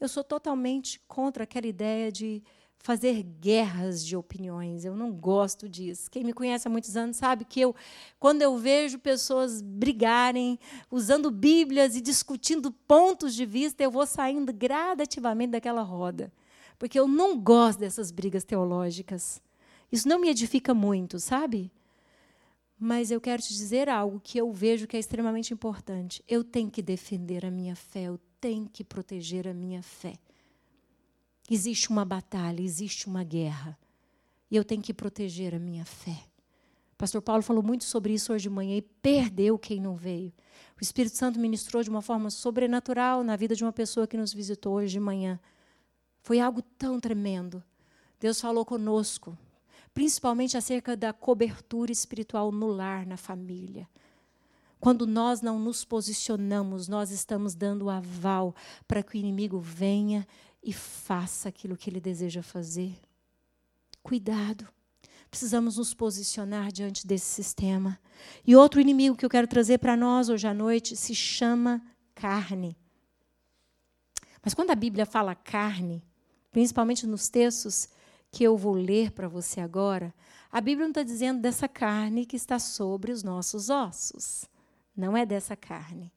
Eu 0.00 0.08
sou 0.08 0.24
totalmente 0.24 1.00
contra 1.06 1.44
aquela 1.44 1.66
ideia 1.66 2.10
de 2.10 2.42
fazer 2.82 3.22
guerras 3.22 4.04
de 4.04 4.16
opiniões. 4.16 4.84
Eu 4.84 4.96
não 4.96 5.12
gosto 5.12 5.68
disso. 5.68 6.10
Quem 6.10 6.24
me 6.24 6.32
conhece 6.32 6.66
há 6.66 6.70
muitos 6.70 6.96
anos 6.96 7.16
sabe 7.16 7.44
que 7.44 7.60
eu, 7.60 7.74
quando 8.18 8.42
eu 8.42 8.58
vejo 8.58 8.98
pessoas 8.98 9.62
brigarem, 9.62 10.58
usando 10.90 11.30
Bíblias 11.30 11.94
e 11.94 12.00
discutindo 12.00 12.72
pontos 12.72 13.34
de 13.34 13.46
vista, 13.46 13.82
eu 13.84 13.90
vou 13.90 14.04
saindo 14.04 14.52
gradativamente 14.52 15.52
daquela 15.52 15.82
roda. 15.82 16.32
Porque 16.76 16.98
eu 16.98 17.06
não 17.06 17.38
gosto 17.38 17.78
dessas 17.78 18.10
brigas 18.10 18.42
teológicas. 18.42 19.40
Isso 19.90 20.08
não 20.08 20.18
me 20.18 20.28
edifica 20.28 20.74
muito, 20.74 21.20
sabe? 21.20 21.70
Mas 22.76 23.12
eu 23.12 23.20
quero 23.20 23.40
te 23.40 23.54
dizer 23.54 23.88
algo 23.88 24.18
que 24.18 24.38
eu 24.38 24.52
vejo 24.52 24.88
que 24.88 24.96
é 24.96 25.00
extremamente 25.00 25.54
importante. 25.54 26.24
Eu 26.26 26.42
tenho 26.42 26.68
que 26.68 26.82
defender 26.82 27.46
a 27.46 27.50
minha 27.50 27.76
fé, 27.76 28.04
eu 28.04 28.18
tenho 28.40 28.68
que 28.68 28.82
proteger 28.82 29.46
a 29.46 29.54
minha 29.54 29.84
fé. 29.84 30.14
Existe 31.50 31.90
uma 31.90 32.04
batalha, 32.04 32.62
existe 32.62 33.06
uma 33.06 33.24
guerra. 33.24 33.78
E 34.50 34.56
eu 34.56 34.64
tenho 34.64 34.82
que 34.82 34.94
proteger 34.94 35.54
a 35.54 35.58
minha 35.58 35.84
fé. 35.84 36.24
Pastor 36.96 37.20
Paulo 37.20 37.42
falou 37.42 37.62
muito 37.62 37.84
sobre 37.84 38.12
isso 38.12 38.32
hoje 38.32 38.44
de 38.44 38.50
manhã 38.50 38.76
e 38.76 38.82
perdeu 38.82 39.58
quem 39.58 39.80
não 39.80 39.96
veio. 39.96 40.32
O 40.80 40.82
Espírito 40.82 41.16
Santo 41.16 41.40
ministrou 41.40 41.82
de 41.82 41.90
uma 41.90 42.00
forma 42.00 42.30
sobrenatural 42.30 43.24
na 43.24 43.34
vida 43.34 43.56
de 43.56 43.64
uma 43.64 43.72
pessoa 43.72 44.06
que 44.06 44.16
nos 44.16 44.32
visitou 44.32 44.74
hoje 44.74 44.92
de 44.92 45.00
manhã. 45.00 45.40
Foi 46.20 46.38
algo 46.38 46.62
tão 46.62 47.00
tremendo. 47.00 47.62
Deus 48.20 48.40
falou 48.40 48.64
conosco, 48.64 49.36
principalmente 49.92 50.56
acerca 50.56 50.96
da 50.96 51.12
cobertura 51.12 51.90
espiritual 51.90 52.52
no 52.52 52.68
lar, 52.68 53.04
na 53.04 53.16
família. 53.16 53.88
Quando 54.78 55.06
nós 55.06 55.40
não 55.40 55.58
nos 55.58 55.84
posicionamos, 55.84 56.86
nós 56.86 57.10
estamos 57.10 57.54
dando 57.54 57.90
aval 57.90 58.54
para 58.86 59.02
que 59.02 59.16
o 59.16 59.18
inimigo 59.18 59.58
venha 59.58 60.26
e 60.62 60.72
faça 60.72 61.48
aquilo 61.48 61.76
que 61.76 61.90
ele 61.90 62.00
deseja 62.00 62.42
fazer. 62.42 62.98
Cuidado. 64.02 64.68
Precisamos 65.30 65.78
nos 65.78 65.94
posicionar 65.94 66.70
diante 66.70 67.06
desse 67.06 67.26
sistema. 67.26 67.98
E 68.46 68.54
outro 68.54 68.80
inimigo 68.80 69.16
que 69.16 69.24
eu 69.24 69.30
quero 69.30 69.46
trazer 69.46 69.78
para 69.78 69.96
nós 69.96 70.28
hoje 70.28 70.46
à 70.46 70.52
noite 70.52 70.94
se 70.96 71.14
chama 71.14 71.82
carne. 72.14 72.76
Mas 74.42 74.54
quando 74.54 74.70
a 74.70 74.74
Bíblia 74.74 75.06
fala 75.06 75.34
carne, 75.34 76.04
principalmente 76.50 77.06
nos 77.06 77.28
textos 77.28 77.88
que 78.30 78.44
eu 78.44 78.56
vou 78.56 78.74
ler 78.74 79.12
para 79.12 79.28
você 79.28 79.60
agora, 79.60 80.14
a 80.50 80.60
Bíblia 80.60 80.84
não 80.84 80.90
está 80.90 81.02
dizendo 81.02 81.40
dessa 81.40 81.66
carne 81.66 82.26
que 82.26 82.36
está 82.36 82.58
sobre 82.58 83.10
os 83.10 83.22
nossos 83.22 83.70
ossos. 83.70 84.44
Não 84.94 85.16
é 85.16 85.24
dessa 85.24 85.56
carne. 85.56 86.12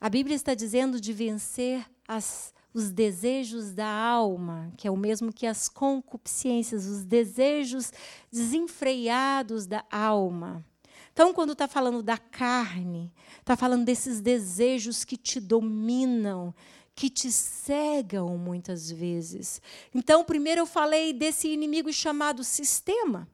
A 0.00 0.08
Bíblia 0.08 0.34
está 0.34 0.54
dizendo 0.54 1.00
de 1.00 1.12
vencer 1.12 1.86
as 2.08 2.52
os 2.76 2.90
desejos 2.90 3.72
da 3.72 3.88
alma, 3.88 4.70
que 4.76 4.86
é 4.86 4.90
o 4.90 4.96
mesmo 4.98 5.32
que 5.32 5.46
as 5.46 5.66
concupiscências, 5.66 6.84
os 6.84 7.04
desejos 7.04 7.90
desenfreados 8.30 9.66
da 9.66 9.82
alma. 9.90 10.62
Então, 11.10 11.32
quando 11.32 11.54
está 11.54 11.66
falando 11.66 12.02
da 12.02 12.18
carne, 12.18 13.10
está 13.40 13.56
falando 13.56 13.86
desses 13.86 14.20
desejos 14.20 15.06
que 15.06 15.16
te 15.16 15.40
dominam, 15.40 16.54
que 16.94 17.08
te 17.08 17.32
cegam 17.32 18.36
muitas 18.36 18.90
vezes. 18.90 19.62
Então, 19.94 20.22
primeiro 20.22 20.60
eu 20.60 20.66
falei 20.66 21.14
desse 21.14 21.48
inimigo 21.48 21.90
chamado 21.90 22.44
sistema. 22.44 23.26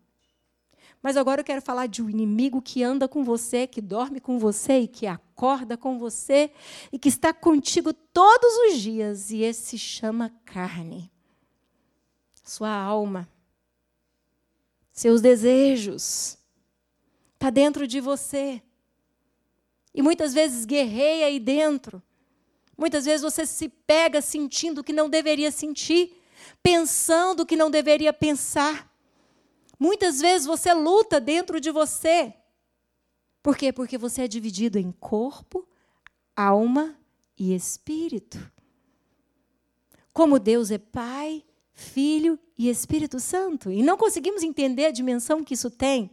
Mas 1.02 1.16
agora 1.16 1.40
eu 1.40 1.44
quero 1.44 1.60
falar 1.60 1.88
de 1.88 2.00
um 2.00 2.08
inimigo 2.08 2.62
que 2.62 2.84
anda 2.84 3.08
com 3.08 3.24
você, 3.24 3.66
que 3.66 3.80
dorme 3.80 4.20
com 4.20 4.38
você 4.38 4.80
e 4.80 4.88
que 4.88 5.04
acorda 5.06 5.76
com 5.76 5.98
você 5.98 6.52
e 6.92 6.98
que 6.98 7.08
está 7.08 7.32
contigo 7.32 7.92
todos 7.92 8.52
os 8.68 8.80
dias. 8.80 9.32
E 9.32 9.42
esse 9.42 9.70
se 9.70 9.78
chama 9.78 10.32
carne. 10.44 11.10
Sua 12.44 12.70
alma. 12.70 13.28
Seus 14.92 15.20
desejos. 15.20 16.38
Está 17.34 17.50
dentro 17.50 17.88
de 17.88 18.00
você. 18.00 18.62
E 19.92 20.00
muitas 20.00 20.32
vezes 20.32 20.64
guerreia 20.64 21.26
aí 21.26 21.40
dentro. 21.40 22.00
Muitas 22.78 23.04
vezes 23.04 23.22
você 23.22 23.44
se 23.44 23.68
pega 23.68 24.22
sentindo 24.22 24.80
o 24.80 24.84
que 24.84 24.92
não 24.92 25.10
deveria 25.10 25.50
sentir, 25.50 26.22
pensando 26.62 27.40
o 27.40 27.46
que 27.46 27.56
não 27.56 27.70
deveria 27.70 28.12
pensar. 28.12 28.91
Muitas 29.82 30.20
vezes 30.20 30.46
você 30.46 30.72
luta 30.72 31.20
dentro 31.20 31.60
de 31.60 31.72
você. 31.72 32.32
Por 33.42 33.56
quê? 33.56 33.72
Porque 33.72 33.98
você 33.98 34.22
é 34.22 34.28
dividido 34.28 34.78
em 34.78 34.92
corpo, 34.92 35.66
alma 36.36 36.96
e 37.36 37.52
espírito. 37.52 38.38
Como 40.12 40.38
Deus 40.38 40.70
é 40.70 40.78
Pai, 40.78 41.42
Filho 41.72 42.38
e 42.56 42.68
Espírito 42.68 43.18
Santo. 43.18 43.72
E 43.72 43.82
não 43.82 43.96
conseguimos 43.96 44.44
entender 44.44 44.86
a 44.86 44.92
dimensão 44.92 45.42
que 45.42 45.54
isso 45.54 45.68
tem. 45.68 46.12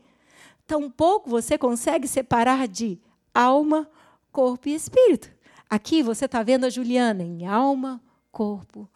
Tampouco 0.66 1.30
você 1.30 1.56
consegue 1.56 2.08
separar 2.08 2.68
de 2.68 3.00
alma, 3.32 3.88
corpo 4.32 4.68
e 4.68 4.74
espírito. 4.74 5.30
Aqui 5.70 6.02
você 6.02 6.26
está 6.26 6.42
vendo 6.42 6.66
a 6.66 6.72
Juliana 6.72 7.22
em 7.22 7.46
alma, 7.46 8.02
corpo 8.32 8.90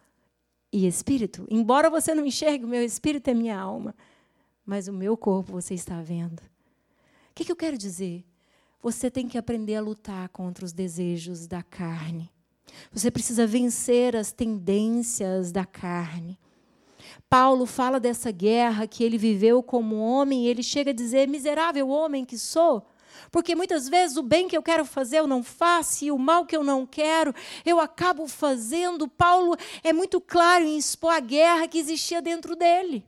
e 0.72 0.88
espírito. 0.88 1.46
Embora 1.48 1.92
você 1.92 2.16
não 2.16 2.26
enxergue, 2.26 2.66
o 2.66 2.68
meu 2.68 2.84
espírito 2.84 3.28
é 3.28 3.36
minha 3.36 3.60
alma 3.60 3.94
mas 4.66 4.88
o 4.88 4.93
meu 4.93 5.18
corpo 5.18 5.51
você 5.51 5.74
está 5.74 6.01
vendo. 6.01 6.39
O 6.39 7.36
que, 7.36 7.45
que 7.45 7.51
eu 7.51 7.55
quero 7.55 7.78
dizer? 7.78 8.24
Você 8.82 9.09
tem 9.09 9.28
que 9.28 9.38
aprender 9.38 9.76
a 9.76 9.82
lutar 9.82 10.30
contra 10.30 10.66
os 10.66 10.74
desejos 10.74 11.47
da 11.47 11.64
carne. 11.64 12.30
Você 12.91 13.09
precisa 13.09 13.45
vencer 13.45 14.16
as 14.16 14.32
tendências 14.32 15.51
da 15.51 15.66
carne. 15.66 16.39
Paulo 17.30 17.66
fala 17.66 17.99
dessa 17.99 18.32
guerra 18.32 18.88
que 18.88 19.03
ele 19.03 19.18
viveu 19.18 19.61
como 19.61 19.97
homem, 19.97 20.45
e 20.45 20.47
ele 20.47 20.64
chega 20.64 20.91
a 20.91 20.93
dizer: 20.93 21.28
miserável 21.28 21.89
homem 21.89 22.26
que 22.26 22.38
sou. 22.38 22.86
Porque 23.32 23.55
muitas 23.55 23.88
vezes 23.88 24.18
o 24.18 24.24
bem 24.24 24.47
que 24.47 24.57
eu 24.57 24.64
quero 24.64 24.86
fazer 24.86 25.20
eu 25.20 25.28
não 25.28 25.43
faço, 25.43 26.05
e 26.05 26.11
o 26.11 26.18
mal 26.18 26.45
que 26.45 26.55
eu 26.55 26.64
não 26.64 26.86
quero 26.86 27.34
eu 27.66 27.80
acabo 27.80 28.28
fazendo. 28.28 29.07
Paulo 29.07 29.55
é 29.84 29.93
muito 29.93 30.20
claro 30.20 30.64
em 30.66 30.78
expor 30.78 31.14
a 31.14 31.20
guerra 31.20 31.68
que 31.68 31.78
existia 31.78 32.22
dentro 32.22 32.55
dele 32.55 33.05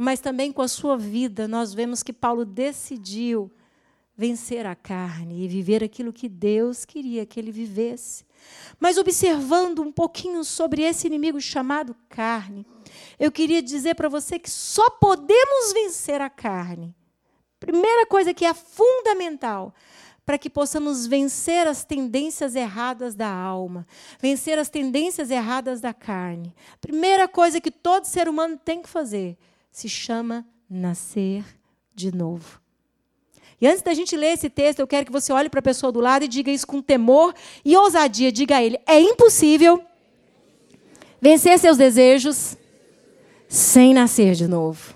mas 0.00 0.18
também 0.18 0.50
com 0.50 0.62
a 0.62 0.68
sua 0.68 0.96
vida, 0.96 1.46
nós 1.46 1.74
vemos 1.74 2.02
que 2.02 2.10
Paulo 2.10 2.46
decidiu 2.46 3.52
vencer 4.16 4.64
a 4.64 4.74
carne 4.74 5.44
e 5.44 5.48
viver 5.48 5.84
aquilo 5.84 6.10
que 6.10 6.26
Deus 6.26 6.86
queria 6.86 7.26
que 7.26 7.38
ele 7.38 7.52
vivesse. 7.52 8.24
Mas 8.78 8.96
observando 8.96 9.80
um 9.80 9.92
pouquinho 9.92 10.42
sobre 10.42 10.80
esse 10.80 11.06
inimigo 11.06 11.38
chamado 11.38 11.94
carne, 12.08 12.66
eu 13.18 13.30
queria 13.30 13.62
dizer 13.62 13.94
para 13.94 14.08
você 14.08 14.38
que 14.38 14.48
só 14.48 14.88
podemos 14.88 15.74
vencer 15.74 16.22
a 16.22 16.30
carne. 16.30 16.96
Primeira 17.58 18.06
coisa 18.06 18.32
que 18.32 18.46
é 18.46 18.54
fundamental 18.54 19.74
para 20.24 20.38
que 20.38 20.48
possamos 20.48 21.06
vencer 21.06 21.66
as 21.66 21.84
tendências 21.84 22.54
erradas 22.54 23.14
da 23.14 23.30
alma, 23.30 23.86
vencer 24.18 24.58
as 24.58 24.70
tendências 24.70 25.30
erradas 25.30 25.78
da 25.78 25.92
carne. 25.92 26.54
Primeira 26.80 27.28
coisa 27.28 27.60
que 27.60 27.70
todo 27.70 28.06
ser 28.06 28.30
humano 28.30 28.56
tem 28.56 28.80
que 28.80 28.88
fazer 28.88 29.36
se 29.70 29.88
chama 29.88 30.46
nascer 30.68 31.44
de 31.94 32.14
novo. 32.14 32.60
E 33.60 33.66
antes 33.66 33.82
da 33.82 33.92
gente 33.92 34.16
ler 34.16 34.34
esse 34.34 34.48
texto, 34.48 34.80
eu 34.80 34.86
quero 34.86 35.04
que 35.04 35.12
você 35.12 35.32
olhe 35.32 35.50
para 35.50 35.60
a 35.60 35.62
pessoa 35.62 35.92
do 35.92 36.00
lado 36.00 36.24
e 36.24 36.28
diga 36.28 36.50
isso 36.50 36.66
com 36.66 36.80
temor 36.80 37.34
e 37.64 37.76
ousadia. 37.76 38.32
Diga 38.32 38.56
a 38.56 38.62
ele: 38.62 38.80
é 38.86 38.98
impossível 38.98 39.84
vencer 41.20 41.58
seus 41.58 41.76
desejos 41.76 42.56
sem 43.46 43.92
nascer 43.92 44.34
de 44.34 44.46
novo. 44.46 44.94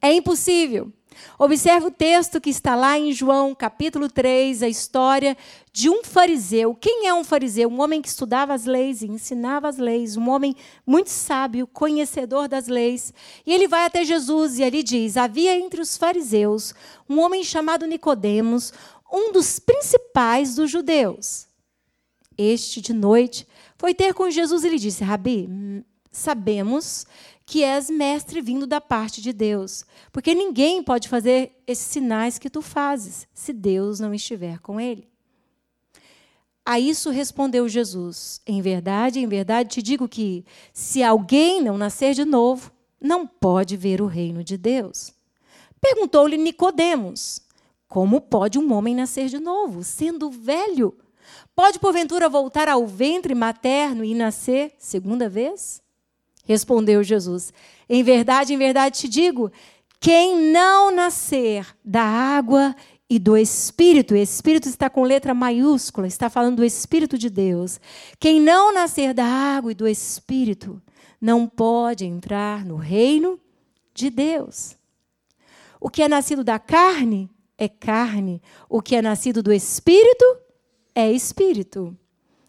É 0.00 0.12
impossível. 0.12 0.92
Observe 1.38 1.86
o 1.86 1.90
texto 1.90 2.40
que 2.40 2.50
está 2.50 2.74
lá 2.74 2.98
em 2.98 3.12
João, 3.12 3.54
capítulo 3.54 4.08
3, 4.08 4.62
a 4.62 4.68
história 4.68 5.36
de 5.72 5.90
um 5.90 6.02
fariseu. 6.02 6.74
Quem 6.74 7.06
é 7.06 7.14
um 7.14 7.22
fariseu? 7.22 7.68
Um 7.68 7.80
homem 7.80 8.00
que 8.00 8.08
estudava 8.08 8.54
as 8.54 8.64
leis 8.64 9.02
e 9.02 9.06
ensinava 9.06 9.68
as 9.68 9.78
leis, 9.78 10.16
um 10.16 10.28
homem 10.28 10.54
muito 10.86 11.10
sábio, 11.10 11.66
conhecedor 11.66 12.48
das 12.48 12.66
leis. 12.66 13.12
E 13.46 13.52
ele 13.52 13.68
vai 13.68 13.84
até 13.84 14.04
Jesus 14.04 14.58
e 14.58 14.64
ali 14.64 14.82
diz: 14.82 15.16
Havia 15.16 15.58
entre 15.58 15.80
os 15.80 15.96
fariseus 15.96 16.74
um 17.08 17.20
homem 17.20 17.44
chamado 17.44 17.86
Nicodemos, 17.86 18.72
um 19.12 19.32
dos 19.32 19.58
principais 19.58 20.54
dos 20.54 20.70
judeus. 20.70 21.46
Este 22.38 22.80
de 22.80 22.92
noite 22.92 23.46
foi 23.78 23.94
ter 23.94 24.12
com 24.14 24.30
Jesus 24.30 24.64
e 24.64 24.68
lhe 24.68 24.78
disse: 24.78 25.04
Rabi, 25.04 25.48
sabemos 26.10 27.06
que 27.46 27.62
és 27.62 27.88
mestre 27.88 28.40
vindo 28.40 28.66
da 28.66 28.80
parte 28.80 29.22
de 29.22 29.32
Deus, 29.32 29.86
porque 30.12 30.34
ninguém 30.34 30.82
pode 30.82 31.08
fazer 31.08 31.62
esses 31.64 31.86
sinais 31.86 32.40
que 32.40 32.50
tu 32.50 32.60
fazes, 32.60 33.28
se 33.32 33.52
Deus 33.52 34.00
não 34.00 34.12
estiver 34.12 34.58
com 34.58 34.80
ele. 34.80 35.08
A 36.64 36.80
isso 36.80 37.10
respondeu 37.10 37.68
Jesus: 37.68 38.40
Em 38.44 38.60
verdade, 38.60 39.20
em 39.20 39.28
verdade 39.28 39.70
te 39.70 39.80
digo 39.80 40.08
que, 40.08 40.44
se 40.72 41.04
alguém 41.04 41.62
não 41.62 41.78
nascer 41.78 42.12
de 42.12 42.24
novo, 42.24 42.72
não 43.00 43.24
pode 43.24 43.76
ver 43.76 44.02
o 44.02 44.06
reino 44.06 44.42
de 44.42 44.56
Deus. 44.56 45.12
Perguntou-lhe 45.80 46.36
Nicodemos: 46.36 47.40
Como 47.86 48.20
pode 48.20 48.58
um 48.58 48.72
homem 48.72 48.96
nascer 48.96 49.28
de 49.28 49.38
novo, 49.38 49.84
sendo 49.84 50.28
velho? 50.28 50.98
Pode 51.54 51.78
porventura 51.78 52.28
voltar 52.28 52.68
ao 52.68 52.84
ventre 52.88 53.36
materno 53.36 54.04
e 54.04 54.14
nascer 54.14 54.74
segunda 54.78 55.28
vez? 55.28 55.80
Respondeu 56.46 57.02
Jesus: 57.02 57.52
Em 57.88 58.02
verdade, 58.02 58.54
em 58.54 58.58
verdade 58.58 59.00
te 59.00 59.08
digo: 59.08 59.52
quem 60.00 60.52
não 60.52 60.90
nascer 60.90 61.66
da 61.84 62.02
água 62.02 62.74
e 63.08 63.18
do 63.18 63.36
Espírito, 63.36 64.14
o 64.14 64.16
Espírito 64.16 64.68
está 64.68 64.90
com 64.90 65.02
letra 65.02 65.34
maiúscula, 65.34 66.06
está 66.06 66.28
falando 66.28 66.56
do 66.56 66.64
Espírito 66.64 67.16
de 67.16 67.28
Deus. 67.28 67.80
Quem 68.18 68.40
não 68.40 68.72
nascer 68.72 69.14
da 69.14 69.24
água 69.24 69.72
e 69.72 69.74
do 69.74 69.86
Espírito 69.86 70.80
não 71.20 71.46
pode 71.46 72.04
entrar 72.04 72.64
no 72.64 72.76
reino 72.76 73.40
de 73.94 74.10
Deus. 74.10 74.76
O 75.80 75.88
que 75.88 76.02
é 76.02 76.08
nascido 76.08 76.42
da 76.42 76.58
carne 76.58 77.30
é 77.58 77.68
carne, 77.68 78.42
o 78.68 78.82
que 78.82 78.96
é 78.96 79.02
nascido 79.02 79.42
do 79.42 79.52
Espírito 79.52 80.24
é 80.94 81.10
Espírito. 81.10 81.96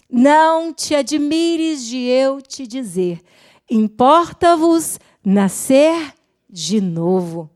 Não 0.10 0.74
te 0.74 0.96
admires 0.96 1.86
de 1.86 1.98
eu 1.98 2.42
te 2.42 2.66
dizer 2.66 3.22
Importa-vos 3.70 5.00
nascer 5.24 6.14
de 6.50 6.80
novo. 6.80 7.50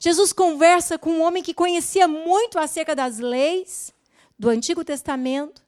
Jesus 0.00 0.32
conversa 0.32 0.98
com 0.98 1.10
um 1.10 1.22
homem 1.22 1.42
que 1.42 1.54
conhecia 1.54 2.08
muito 2.08 2.58
acerca 2.58 2.94
das 2.94 3.18
leis 3.18 3.92
do 4.38 4.48
Antigo 4.48 4.84
Testamento, 4.84 5.62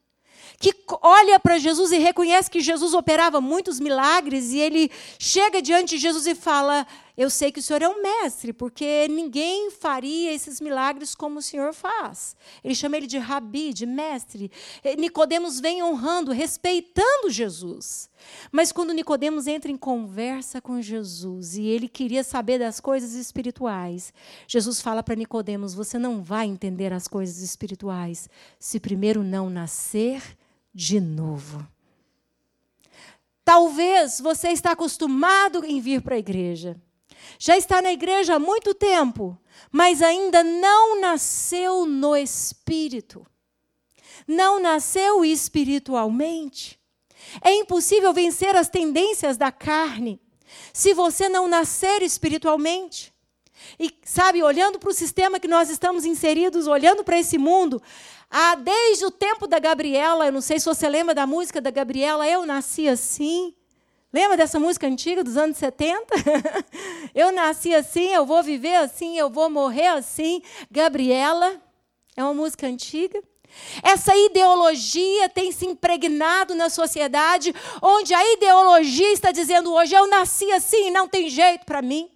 que 0.58 0.74
olha 1.02 1.38
para 1.38 1.58
Jesus 1.58 1.92
e 1.92 1.98
reconhece 1.98 2.50
que 2.50 2.60
Jesus 2.60 2.94
operava 2.94 3.40
muitos 3.40 3.78
milagres, 3.78 4.52
e 4.52 4.58
ele 4.58 4.90
chega 5.18 5.60
diante 5.62 5.90
de 5.90 5.98
Jesus 5.98 6.26
e 6.26 6.34
fala: 6.34 6.86
Eu 7.16 7.30
sei 7.30 7.52
que 7.52 7.60
o 7.60 7.62
Senhor 7.62 7.80
é 7.80 7.88
um 7.88 8.02
mestre, 8.02 8.52
porque 8.52 9.06
ninguém 9.08 9.70
faria 9.70 10.32
esses 10.32 10.60
milagres 10.60 11.14
como 11.14 11.38
o 11.38 11.42
Senhor 11.42 11.72
faz. 11.72 12.36
Ele 12.62 12.74
chama 12.74 12.96
ele 12.96 13.06
de 13.06 13.18
rabi, 13.18 13.72
de 13.72 13.86
mestre. 13.86 14.50
Nicodemos 14.98 15.60
vem 15.60 15.80
honrando, 15.80 16.32
respeitando 16.32 17.30
Jesus. 17.30 18.10
Mas 18.50 18.72
quando 18.72 18.92
Nicodemos 18.92 19.46
entra 19.46 19.70
em 19.70 19.76
conversa 19.76 20.60
com 20.60 20.82
Jesus 20.82 21.56
e 21.56 21.62
ele 21.62 21.88
queria 21.88 22.24
saber 22.24 22.58
das 22.58 22.80
coisas 22.80 23.14
espirituais, 23.14 24.12
Jesus 24.48 24.80
fala 24.80 25.00
para 25.00 25.14
Nicodemos: 25.14 25.72
você 25.72 26.00
não 26.00 26.20
vai 26.20 26.46
entender 26.46 26.92
as 26.92 27.06
coisas 27.06 27.38
espirituais 27.38 28.28
se 28.58 28.80
primeiro 28.80 29.22
não 29.22 29.48
nascer 29.48 30.36
de 30.74 30.98
novo. 30.98 31.64
Talvez 33.44 34.20
você 34.20 34.48
está 34.48 34.72
acostumado 34.72 35.64
em 35.64 35.78
vir 35.80 36.00
para 36.00 36.16
a 36.16 36.18
igreja. 36.18 36.76
Já 37.38 37.56
está 37.56 37.82
na 37.82 37.92
igreja 37.92 38.36
há 38.36 38.38
muito 38.38 38.74
tempo, 38.74 39.38
mas 39.70 40.02
ainda 40.02 40.42
não 40.42 41.00
nasceu 41.00 41.86
no 41.86 42.16
espírito. 42.16 43.26
Não 44.26 44.60
nasceu 44.60 45.24
espiritualmente. 45.24 46.78
É 47.42 47.52
impossível 47.54 48.12
vencer 48.12 48.56
as 48.56 48.68
tendências 48.68 49.36
da 49.36 49.50
carne 49.50 50.20
se 50.72 50.94
você 50.94 51.28
não 51.28 51.48
nascer 51.48 52.02
espiritualmente. 52.02 53.12
E, 53.78 53.90
sabe, 54.04 54.42
olhando 54.42 54.78
para 54.78 54.90
o 54.90 54.94
sistema 54.94 55.40
que 55.40 55.48
nós 55.48 55.70
estamos 55.70 56.04
inseridos, 56.04 56.66
olhando 56.66 57.02
para 57.02 57.18
esse 57.18 57.38
mundo, 57.38 57.82
ah, 58.30 58.54
desde 58.56 59.04
o 59.04 59.10
tempo 59.10 59.46
da 59.46 59.58
Gabriela, 59.58 60.26
eu 60.26 60.32
não 60.32 60.40
sei 60.40 60.58
se 60.58 60.66
você 60.66 60.88
lembra 60.88 61.14
da 61.14 61.26
música 61.26 61.60
da 61.60 61.70
Gabriela, 61.70 62.28
eu 62.28 62.44
nasci 62.44 62.88
assim. 62.88 63.54
Lembra 64.14 64.36
dessa 64.36 64.60
música 64.60 64.86
antiga 64.86 65.24
dos 65.24 65.36
anos 65.36 65.56
70? 65.56 66.06
eu 67.12 67.32
nasci 67.32 67.74
assim, 67.74 68.14
eu 68.14 68.24
vou 68.24 68.44
viver 68.44 68.76
assim, 68.76 69.18
eu 69.18 69.28
vou 69.28 69.50
morrer 69.50 69.88
assim. 69.88 70.40
Gabriela, 70.70 71.60
é 72.16 72.22
uma 72.22 72.32
música 72.32 72.64
antiga. 72.64 73.20
Essa 73.82 74.16
ideologia 74.16 75.28
tem 75.28 75.50
se 75.50 75.66
impregnado 75.66 76.54
na 76.54 76.70
sociedade, 76.70 77.52
onde 77.82 78.14
a 78.14 78.34
ideologia 78.34 79.12
está 79.12 79.32
dizendo 79.32 79.74
hoje: 79.74 79.96
eu 79.96 80.06
nasci 80.06 80.48
assim, 80.52 80.92
não 80.92 81.08
tem 81.08 81.28
jeito 81.28 81.66
para 81.66 81.82
mim. 81.82 82.08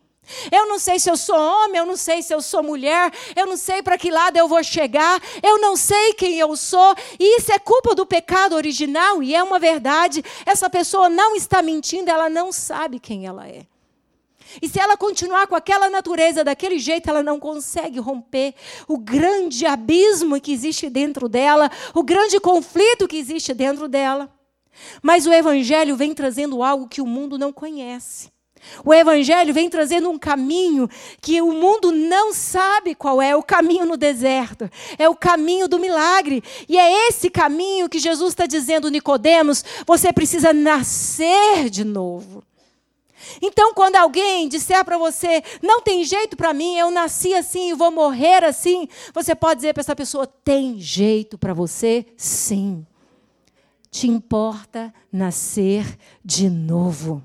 Eu 0.51 0.67
não 0.67 0.79
sei 0.79 0.99
se 0.99 1.11
eu 1.11 1.17
sou 1.17 1.37
homem, 1.37 1.79
eu 1.79 1.87
não 1.87 1.97
sei 1.97 2.23
se 2.23 2.35
eu 2.35 2.41
sou 2.41 2.63
mulher, 2.63 3.13
eu 3.35 3.47
não 3.47 3.57
sei 3.57 3.83
para 3.83 3.99
que 3.99 4.11
lado 4.11 4.37
eu 4.37 4.49
vou 4.49 4.63
chegar, 4.63 5.21
eu 5.43 5.59
não 5.61 5.77
sei 5.77 6.13
quem 6.15 6.39
eu 6.39 6.57
sou, 6.57 6.95
e 7.19 7.39
isso 7.39 7.53
é 7.53 7.59
culpa 7.59 7.95
do 7.95 8.07
pecado 8.07 8.55
original, 8.55 9.23
e 9.23 9.35
é 9.35 9.43
uma 9.43 9.59
verdade. 9.59 10.25
Essa 10.45 10.69
pessoa 10.69 11.09
não 11.09 11.35
está 11.35 11.63
mentindo, 11.63 12.11
ela 12.11 12.29
não 12.29 12.53
sabe 12.53 12.99
quem 12.99 13.27
ela 13.27 13.49
é. 13.49 13.67
E 14.63 14.69
se 14.69 14.81
ela 14.81 14.97
continuar 14.97 15.47
com 15.47 15.55
aquela 15.55 15.91
natureza 15.91 16.43
daquele 16.43 16.79
jeito, 16.79 17.09
ela 17.09 17.23
não 17.23 17.39
consegue 17.39 17.99
romper 17.99 18.55
o 18.87 18.97
grande 18.97 19.67
abismo 19.67 20.41
que 20.41 20.53
existe 20.53 20.89
dentro 20.89 21.29
dela, 21.29 21.71
o 21.95 22.03
grande 22.03 22.41
conflito 22.41 23.07
que 23.07 23.17
existe 23.17 23.53
dentro 23.53 23.89
dela. 23.89 24.33
Mas 25.03 25.27
o 25.27 25.33
Evangelho 25.33 25.97
vem 25.97 26.15
trazendo 26.15 26.63
algo 26.63 26.89
que 26.89 27.03
o 27.03 27.07
mundo 27.07 27.37
não 27.37 27.53
conhece. 27.53 28.31
O 28.85 28.93
Evangelho 28.93 29.55
vem 29.55 29.69
trazendo 29.69 30.11
um 30.11 30.19
caminho 30.19 30.89
que 31.21 31.41
o 31.41 31.53
mundo 31.53 31.91
não 31.93 32.33
sabe 32.33 32.95
qual 32.95 33.21
é 33.21 33.35
o 33.35 33.43
caminho 33.43 33.85
no 33.85 33.97
deserto. 33.97 34.71
É 34.99 35.09
o 35.09 35.15
caminho 35.15 35.69
do 35.69 35.79
milagre. 35.79 36.43
E 36.69 36.79
é 36.79 37.09
esse 37.09 37.31
caminho 37.31 37.89
que 37.89 37.99
Jesus 37.99 38.31
está 38.31 38.47
dizendo, 38.47 38.91
Nicodemos, 38.91 39.65
você 39.87 40.13
precisa 40.13 40.53
nascer 40.53 41.71
de 41.71 41.85
novo. 41.85 42.43
Então, 43.43 43.75
quando 43.75 43.97
alguém 43.97 44.49
disser 44.49 44.85
para 44.85 44.97
você, 44.97 45.43
não 45.63 45.83
tem 45.83 46.05
jeito 46.05 46.37
para 46.37 46.55
mim, 46.55 46.77
eu 46.77 46.91
nasci 46.91 47.35
assim 47.35 47.71
e 47.71 47.75
vou 47.75 47.91
morrer 47.91 48.45
assim, 48.45 48.89
você 49.13 49.35
pode 49.35 49.57
dizer 49.57 49.75
para 49.75 49.81
essa 49.81 49.97
pessoa, 49.97 50.27
tem 50.27 50.81
jeito 50.81 51.37
para 51.37 51.53
você? 51.53 52.07
Sim. 52.17 52.87
Te 53.91 54.07
importa 54.07 54.93
nascer 55.11 55.99
de 56.25 56.49
novo. 56.51 57.23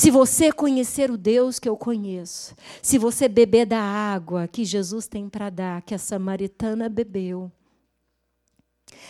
Se 0.00 0.10
você 0.10 0.50
conhecer 0.50 1.10
o 1.10 1.18
Deus 1.18 1.58
que 1.58 1.68
eu 1.68 1.76
conheço, 1.76 2.56
se 2.80 2.96
você 2.96 3.28
beber 3.28 3.66
da 3.66 3.82
água 3.82 4.48
que 4.48 4.64
Jesus 4.64 5.06
tem 5.06 5.28
para 5.28 5.50
dar, 5.50 5.82
que 5.82 5.94
a 5.94 5.98
samaritana 5.98 6.88
bebeu, 6.88 7.52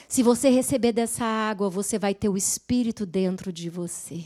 se 0.08 0.20
você 0.20 0.50
receber 0.50 0.90
dessa 0.90 1.24
água, 1.24 1.70
você 1.70 1.96
vai 1.96 2.12
ter 2.12 2.28
o 2.28 2.36
Espírito 2.36 3.06
dentro 3.06 3.52
de 3.52 3.70
você. 3.70 4.24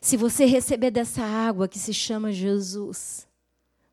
Se 0.00 0.16
você 0.16 0.44
receber 0.44 0.92
dessa 0.92 1.24
água 1.24 1.66
que 1.66 1.80
se 1.80 1.92
chama 1.92 2.30
Jesus, 2.30 3.26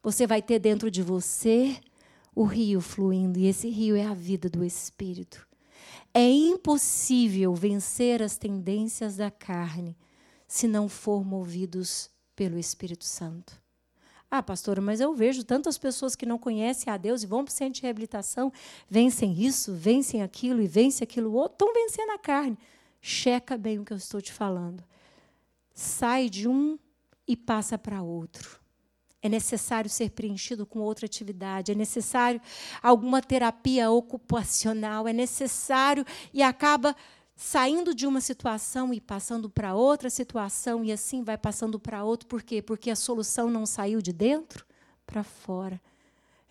você 0.04 0.28
vai 0.28 0.44
ter 0.44 0.60
dentro 0.60 0.92
de 0.92 1.02
você 1.02 1.76
o 2.36 2.44
rio 2.44 2.82
fluindo, 2.82 3.40
e 3.40 3.48
esse 3.48 3.68
rio 3.68 3.96
é 3.96 4.06
a 4.06 4.14
vida 4.14 4.48
do 4.48 4.64
Espírito. 4.64 5.44
É 6.14 6.30
impossível 6.30 7.56
vencer 7.56 8.22
as 8.22 8.38
tendências 8.38 9.16
da 9.16 9.32
carne 9.32 9.98
se 10.50 10.68
não 10.68 10.90
for 10.90 11.24
movidos 11.24 12.10
pelo 12.36 12.60
Espírito 12.60 13.06
Santo. 13.06 13.58
Ah, 14.30 14.44
pastora, 14.44 14.82
mas 14.82 15.00
eu 15.00 15.14
vejo 15.14 15.46
tantas 15.46 15.78
pessoas 15.78 16.14
que 16.14 16.26
não 16.26 16.38
conhecem 16.38 16.92
a 16.92 16.98
Deus 16.98 17.24
e 17.24 17.26
vão 17.26 17.46
para 17.46 17.52
o 17.52 17.56
centro 17.56 17.76
de 17.76 17.84
reabilitação, 17.84 18.52
vencem 18.90 19.42
isso, 19.42 19.74
vencem 19.74 20.22
aquilo 20.22 20.62
e 20.62 20.68
vencem 20.68 21.06
aquilo 21.06 21.32
outro, 21.32 21.54
estão 21.54 21.74
vencendo 21.74 22.10
a 22.12 22.20
carne. 22.20 22.58
Checa 23.02 23.58
bem 23.58 23.80
o 23.80 23.86
que 23.86 23.94
eu 23.94 23.98
estou 23.98 24.22
te 24.22 24.34
falando 24.34 24.84
sai 25.80 26.30
de 26.30 26.48
um 26.48 26.78
e 27.28 27.36
passa 27.36 27.78
para 27.78 28.02
outro. 28.02 28.60
É 29.22 29.30
necessário 29.30 29.90
ser 29.90 30.12
preenchido 30.12 30.66
com 30.66 30.80
outra 30.80 31.06
atividade, 31.06 31.72
é 31.72 31.76
necessário 31.76 32.42
alguma 32.82 33.22
terapia 33.22 33.90
ocupacional, 33.90 35.08
é 35.08 35.14
necessário 35.14 36.06
e 36.34 36.42
acaba 36.42 36.96
saindo 37.42 37.96
de 37.96 38.06
uma 38.06 38.20
situação 38.20 38.94
e 38.94 39.00
passando 39.00 39.50
para 39.50 39.74
outra 39.74 40.10
situação 40.10 40.84
e 40.84 40.92
assim 40.92 41.24
vai 41.24 41.38
passando 41.38 41.80
para 41.80 42.04
outra. 42.04 42.28
Por 42.28 42.44
quê? 42.44 42.62
Porque 42.62 42.92
a 42.92 42.98
solução 42.98 43.50
não 43.50 43.66
saiu 43.66 44.02
de 44.02 44.12
dentro 44.12 44.66
para 45.08 45.24
fora. 45.24 45.82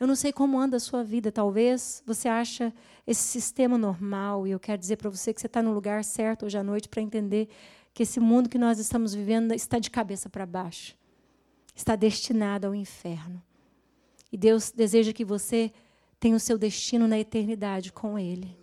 Eu 0.01 0.07
não 0.07 0.17
sei 0.17 0.33
como 0.33 0.59
anda 0.59 0.79
a 0.79 0.81
sua 0.81 1.05
vida, 1.05 1.31
talvez 1.31 2.03
você 2.07 2.27
acha 2.27 2.73
esse 3.07 3.21
sistema 3.21 3.77
normal 3.77 4.47
e 4.47 4.51
eu 4.51 4.59
quero 4.59 4.79
dizer 4.79 4.97
para 4.97 5.11
você 5.11 5.35
que 5.35 5.43
você 5.43 5.47
está 5.47 5.63
no 5.63 5.75
lugar 5.75 6.03
certo 6.03 6.47
hoje 6.47 6.57
à 6.57 6.63
noite 6.63 6.89
para 6.89 7.03
entender 7.03 7.51
que 7.93 8.03
esse 8.03 8.19
mundo 8.19 8.49
que 8.49 8.57
nós 8.57 8.79
estamos 8.79 9.13
vivendo 9.15 9.53
está 9.53 9.79
de 9.79 9.91
cabeça 9.91 10.31
para 10.31 10.47
baixo. 10.47 10.97
Está 11.77 11.97
destinado 11.97 12.67
ao 12.67 12.75
inferno. 12.75 13.43
E 14.33 14.39
Deus 14.39 14.71
deseja 14.71 15.13
que 15.13 15.25
você 15.25 15.71
tenha 16.19 16.35
o 16.35 16.41
seu 16.41 16.57
destino 16.57 17.07
na 17.07 17.19
eternidade 17.19 17.93
com 17.93 18.19
Ele. 18.19 18.57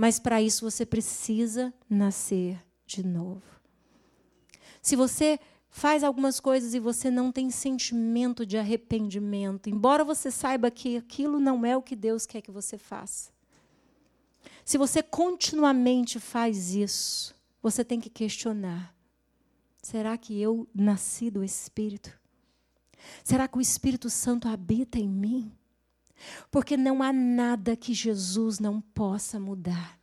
Mas 0.00 0.18
para 0.18 0.40
isso 0.40 0.64
você 0.64 0.86
precisa 0.86 1.74
nascer 1.86 2.58
de 2.86 3.06
novo. 3.06 3.42
Se 4.80 4.96
você 4.96 5.38
faz 5.68 6.02
algumas 6.02 6.40
coisas 6.40 6.72
e 6.72 6.80
você 6.80 7.10
não 7.10 7.30
tem 7.30 7.50
sentimento 7.50 8.46
de 8.46 8.56
arrependimento, 8.56 9.68
embora 9.68 10.02
você 10.02 10.30
saiba 10.30 10.70
que 10.70 10.96
aquilo 10.96 11.38
não 11.38 11.66
é 11.66 11.76
o 11.76 11.82
que 11.82 11.94
Deus 11.94 12.24
quer 12.24 12.40
que 12.40 12.50
você 12.50 12.78
faça. 12.78 13.30
Se 14.64 14.78
você 14.78 15.02
continuamente 15.02 16.18
faz 16.18 16.74
isso, 16.74 17.34
você 17.62 17.84
tem 17.84 18.00
que 18.00 18.08
questionar: 18.08 18.96
será 19.82 20.16
que 20.16 20.40
eu 20.40 20.66
nasci 20.74 21.30
do 21.30 21.44
Espírito? 21.44 22.18
Será 23.22 23.46
que 23.46 23.58
o 23.58 23.60
Espírito 23.60 24.08
Santo 24.08 24.48
habita 24.48 24.98
em 24.98 25.10
mim? 25.10 25.52
Porque 26.50 26.76
não 26.76 27.02
há 27.02 27.12
nada 27.12 27.76
que 27.76 27.94
Jesus 27.94 28.58
não 28.58 28.80
possa 28.80 29.38
mudar. 29.38 29.99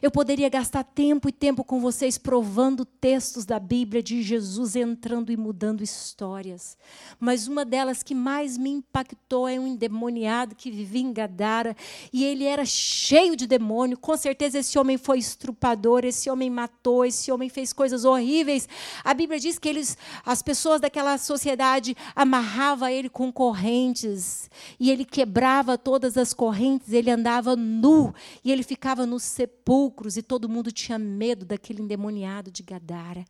Eu 0.00 0.10
poderia 0.10 0.48
gastar 0.48 0.84
tempo 0.84 1.28
e 1.28 1.32
tempo 1.32 1.64
com 1.64 1.80
vocês 1.80 2.18
provando 2.18 2.84
textos 2.84 3.44
da 3.44 3.58
Bíblia 3.58 4.02
de 4.02 4.22
Jesus 4.22 4.76
entrando 4.76 5.32
e 5.32 5.36
mudando 5.36 5.82
histórias. 5.82 6.76
Mas 7.18 7.46
uma 7.46 7.64
delas 7.64 8.02
que 8.02 8.14
mais 8.14 8.56
me 8.56 8.70
impactou 8.70 9.48
é 9.48 9.58
um 9.58 9.66
endemoniado 9.66 10.54
que 10.54 10.70
vivia 10.70 11.02
em 11.02 11.12
Gadara 11.12 11.76
e 12.12 12.24
ele 12.24 12.44
era 12.44 12.64
cheio 12.64 13.36
de 13.36 13.46
demônio. 13.46 13.98
Com 13.98 14.16
certeza 14.16 14.58
esse 14.58 14.78
homem 14.78 14.98
foi 14.98 15.18
estrupador, 15.18 16.04
esse 16.04 16.28
homem 16.30 16.50
matou, 16.50 17.04
esse 17.04 17.30
homem 17.32 17.48
fez 17.48 17.72
coisas 17.72 18.04
horríveis. 18.04 18.68
A 19.04 19.14
Bíblia 19.14 19.38
diz 19.38 19.58
que 19.58 19.68
eles, 19.68 19.96
as 20.24 20.42
pessoas 20.42 20.80
daquela 20.80 21.16
sociedade 21.18 21.96
amarrava 22.14 22.92
ele 22.92 23.08
com 23.08 23.32
correntes 23.32 24.50
e 24.78 24.90
ele 24.90 25.04
quebrava 25.04 25.78
todas 25.78 26.16
as 26.16 26.32
correntes, 26.34 26.92
ele 26.92 27.10
andava 27.10 27.56
nu 27.56 28.14
e 28.44 28.52
ele 28.52 28.62
ficava 28.62 29.06
no 29.06 29.18
sepulcro 29.18 29.65
sepulcros 29.66 30.16
e 30.16 30.22
todo 30.22 30.48
mundo 30.48 30.70
tinha 30.70 30.96
medo 30.96 31.44
daquele 31.44 31.82
endemoniado 31.82 32.52
de 32.52 32.62
Gadara. 32.62 33.24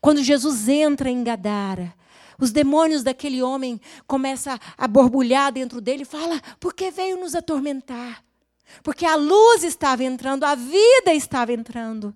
Quando 0.00 0.22
Jesus 0.22 0.68
entra 0.68 1.08
em 1.08 1.22
Gadara, 1.22 1.94
os 2.40 2.50
demônios 2.50 3.04
daquele 3.04 3.40
homem 3.40 3.80
começam 4.06 4.58
a 4.76 4.88
borbulhar 4.88 5.52
dentro 5.52 5.80
dele 5.80 6.02
e 6.02 6.06
fala: 6.06 6.40
"Por 6.58 6.74
que 6.74 6.90
veio 6.90 7.18
nos 7.18 7.36
atormentar?" 7.36 8.24
Porque 8.82 9.06
a 9.06 9.14
luz 9.14 9.62
estava 9.62 10.02
entrando, 10.02 10.42
a 10.42 10.56
vida 10.56 11.14
estava 11.14 11.52
entrando. 11.52 12.14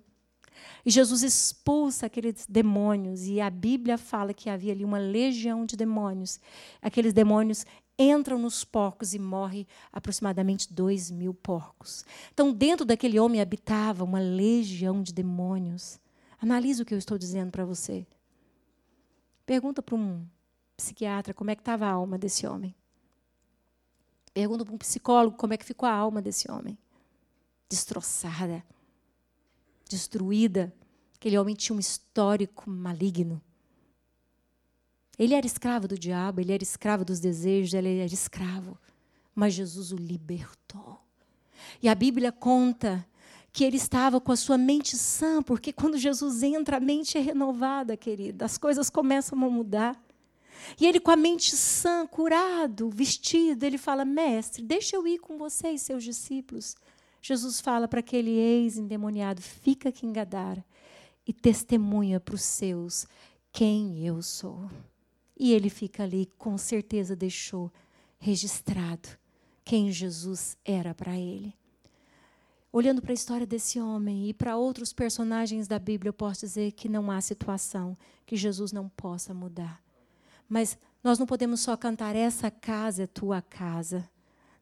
E 0.85 0.89
Jesus 0.89 1.23
expulsa 1.23 2.07
aqueles 2.07 2.45
demônios, 2.47 3.25
e 3.27 3.39
a 3.39 3.49
Bíblia 3.49 3.97
fala 3.97 4.33
que 4.33 4.49
havia 4.49 4.73
ali 4.73 4.83
uma 4.83 4.97
legião 4.97 5.65
de 5.65 5.77
demônios. 5.77 6.39
Aqueles 6.81 7.13
demônios 7.13 7.65
entram 7.99 8.39
nos 8.39 8.63
porcos 8.63 9.13
e 9.13 9.19
morre 9.19 9.67
aproximadamente 9.91 10.73
dois 10.73 11.11
mil 11.11 11.33
porcos. 11.33 12.05
Então, 12.33 12.53
dentro 12.53 12.85
daquele 12.85 13.19
homem 13.19 13.41
habitava 13.41 14.05
uma 14.05 14.19
legião 14.19 15.03
de 15.03 15.13
demônios. 15.13 15.99
Analise 16.41 16.81
o 16.81 16.85
que 16.85 16.93
eu 16.93 16.97
estou 16.97 17.17
dizendo 17.17 17.51
para 17.51 17.65
você. 17.65 18.07
Pergunta 19.45 19.81
para 19.81 19.95
um 19.95 20.25
psiquiatra 20.77 21.33
como 21.33 21.51
é 21.51 21.55
que 21.55 21.61
estava 21.61 21.85
a 21.85 21.91
alma 21.91 22.17
desse 22.17 22.47
homem. 22.47 22.73
Pergunta 24.33 24.63
para 24.63 24.73
um 24.73 24.77
psicólogo 24.77 25.35
como 25.35 25.53
é 25.53 25.57
que 25.57 25.65
ficou 25.65 25.89
a 25.89 25.91
alma 25.91 26.21
desse 26.21 26.49
homem. 26.49 26.77
Destroçada, 27.67 28.63
destruída. 29.89 30.73
Aquele 31.15 31.37
homem 31.37 31.55
tinha 31.55 31.75
um 31.75 31.79
histórico 31.79 32.69
maligno. 32.69 33.41
Ele 35.19 35.35
era 35.35 35.45
escravo 35.45 35.85
do 35.85 35.99
diabo, 35.99 36.39
ele 36.39 36.53
era 36.53 36.63
escravo 36.63 37.03
dos 37.03 37.19
desejos, 37.19 37.73
ele 37.73 37.99
era 37.99 38.13
escravo. 38.13 38.77
Mas 39.35 39.53
Jesus 39.53 39.91
o 39.91 39.97
libertou. 39.97 40.97
E 41.83 41.89
a 41.89 41.93
Bíblia 41.93 42.31
conta 42.31 43.05
que 43.51 43.65
ele 43.65 43.75
estava 43.75 44.21
com 44.21 44.31
a 44.31 44.37
sua 44.37 44.57
mente 44.57 44.95
sã, 44.95 45.43
porque 45.43 45.73
quando 45.73 45.97
Jesus 45.97 46.41
entra, 46.41 46.77
a 46.77 46.79
mente 46.79 47.17
é 47.17 47.21
renovada, 47.21 47.97
querida, 47.97 48.45
as 48.45 48.57
coisas 48.57 48.89
começam 48.89 49.37
a 49.43 49.49
mudar. 49.49 50.01
E 50.79 50.85
ele, 50.85 50.99
com 50.99 51.11
a 51.11 51.15
mente 51.15 51.55
sã, 51.55 52.07
curado, 52.07 52.89
vestido, 52.89 53.63
ele 53.63 53.77
fala: 53.77 54.05
Mestre, 54.05 54.63
deixa 54.63 54.95
eu 54.95 55.05
ir 55.05 55.19
com 55.19 55.37
você 55.37 55.71
e 55.71 55.79
seus 55.79 56.03
discípulos. 56.03 56.75
Jesus 57.21 57.59
fala 57.59 57.87
para 57.87 57.99
aquele 57.99 58.31
ex-endemoniado: 58.31 59.41
Fica 59.41 59.89
aqui 59.89 60.05
em 60.05 60.13
Gadara 60.13 60.63
e 61.27 61.33
testemunha 61.33 62.19
para 62.19 62.35
os 62.35 62.41
seus 62.41 63.05
quem 63.51 64.05
eu 64.05 64.21
sou. 64.21 64.69
E 65.39 65.53
ele 65.53 65.69
fica 65.69 66.03
ali, 66.03 66.29
com 66.37 66.57
certeza 66.57 67.15
deixou 67.15 67.71
registrado 68.19 69.07
quem 69.63 69.89
Jesus 69.91 70.57
era 70.65 70.93
para 70.93 71.17
ele. 71.17 71.53
Olhando 72.71 73.01
para 73.01 73.11
a 73.11 73.13
história 73.13 73.47
desse 73.47 73.79
homem 73.79 74.29
e 74.29 74.33
para 74.33 74.57
outros 74.57 74.91
personagens 74.91 75.67
da 75.67 75.79
Bíblia, 75.79 76.09
eu 76.09 76.13
posso 76.13 76.41
dizer 76.41 76.73
que 76.73 76.89
não 76.89 77.09
há 77.09 77.19
situação 77.21 77.97
que 78.25 78.35
Jesus 78.35 78.71
não 78.71 78.89
possa 78.89 79.33
mudar. 79.33 79.81
Mas 80.47 80.77
nós 81.03 81.17
não 81.17 81.25
podemos 81.25 81.61
só 81.61 81.75
cantar: 81.77 82.15
essa 82.15 82.51
casa 82.51 83.03
é 83.03 83.07
tua 83.07 83.41
casa. 83.41 84.07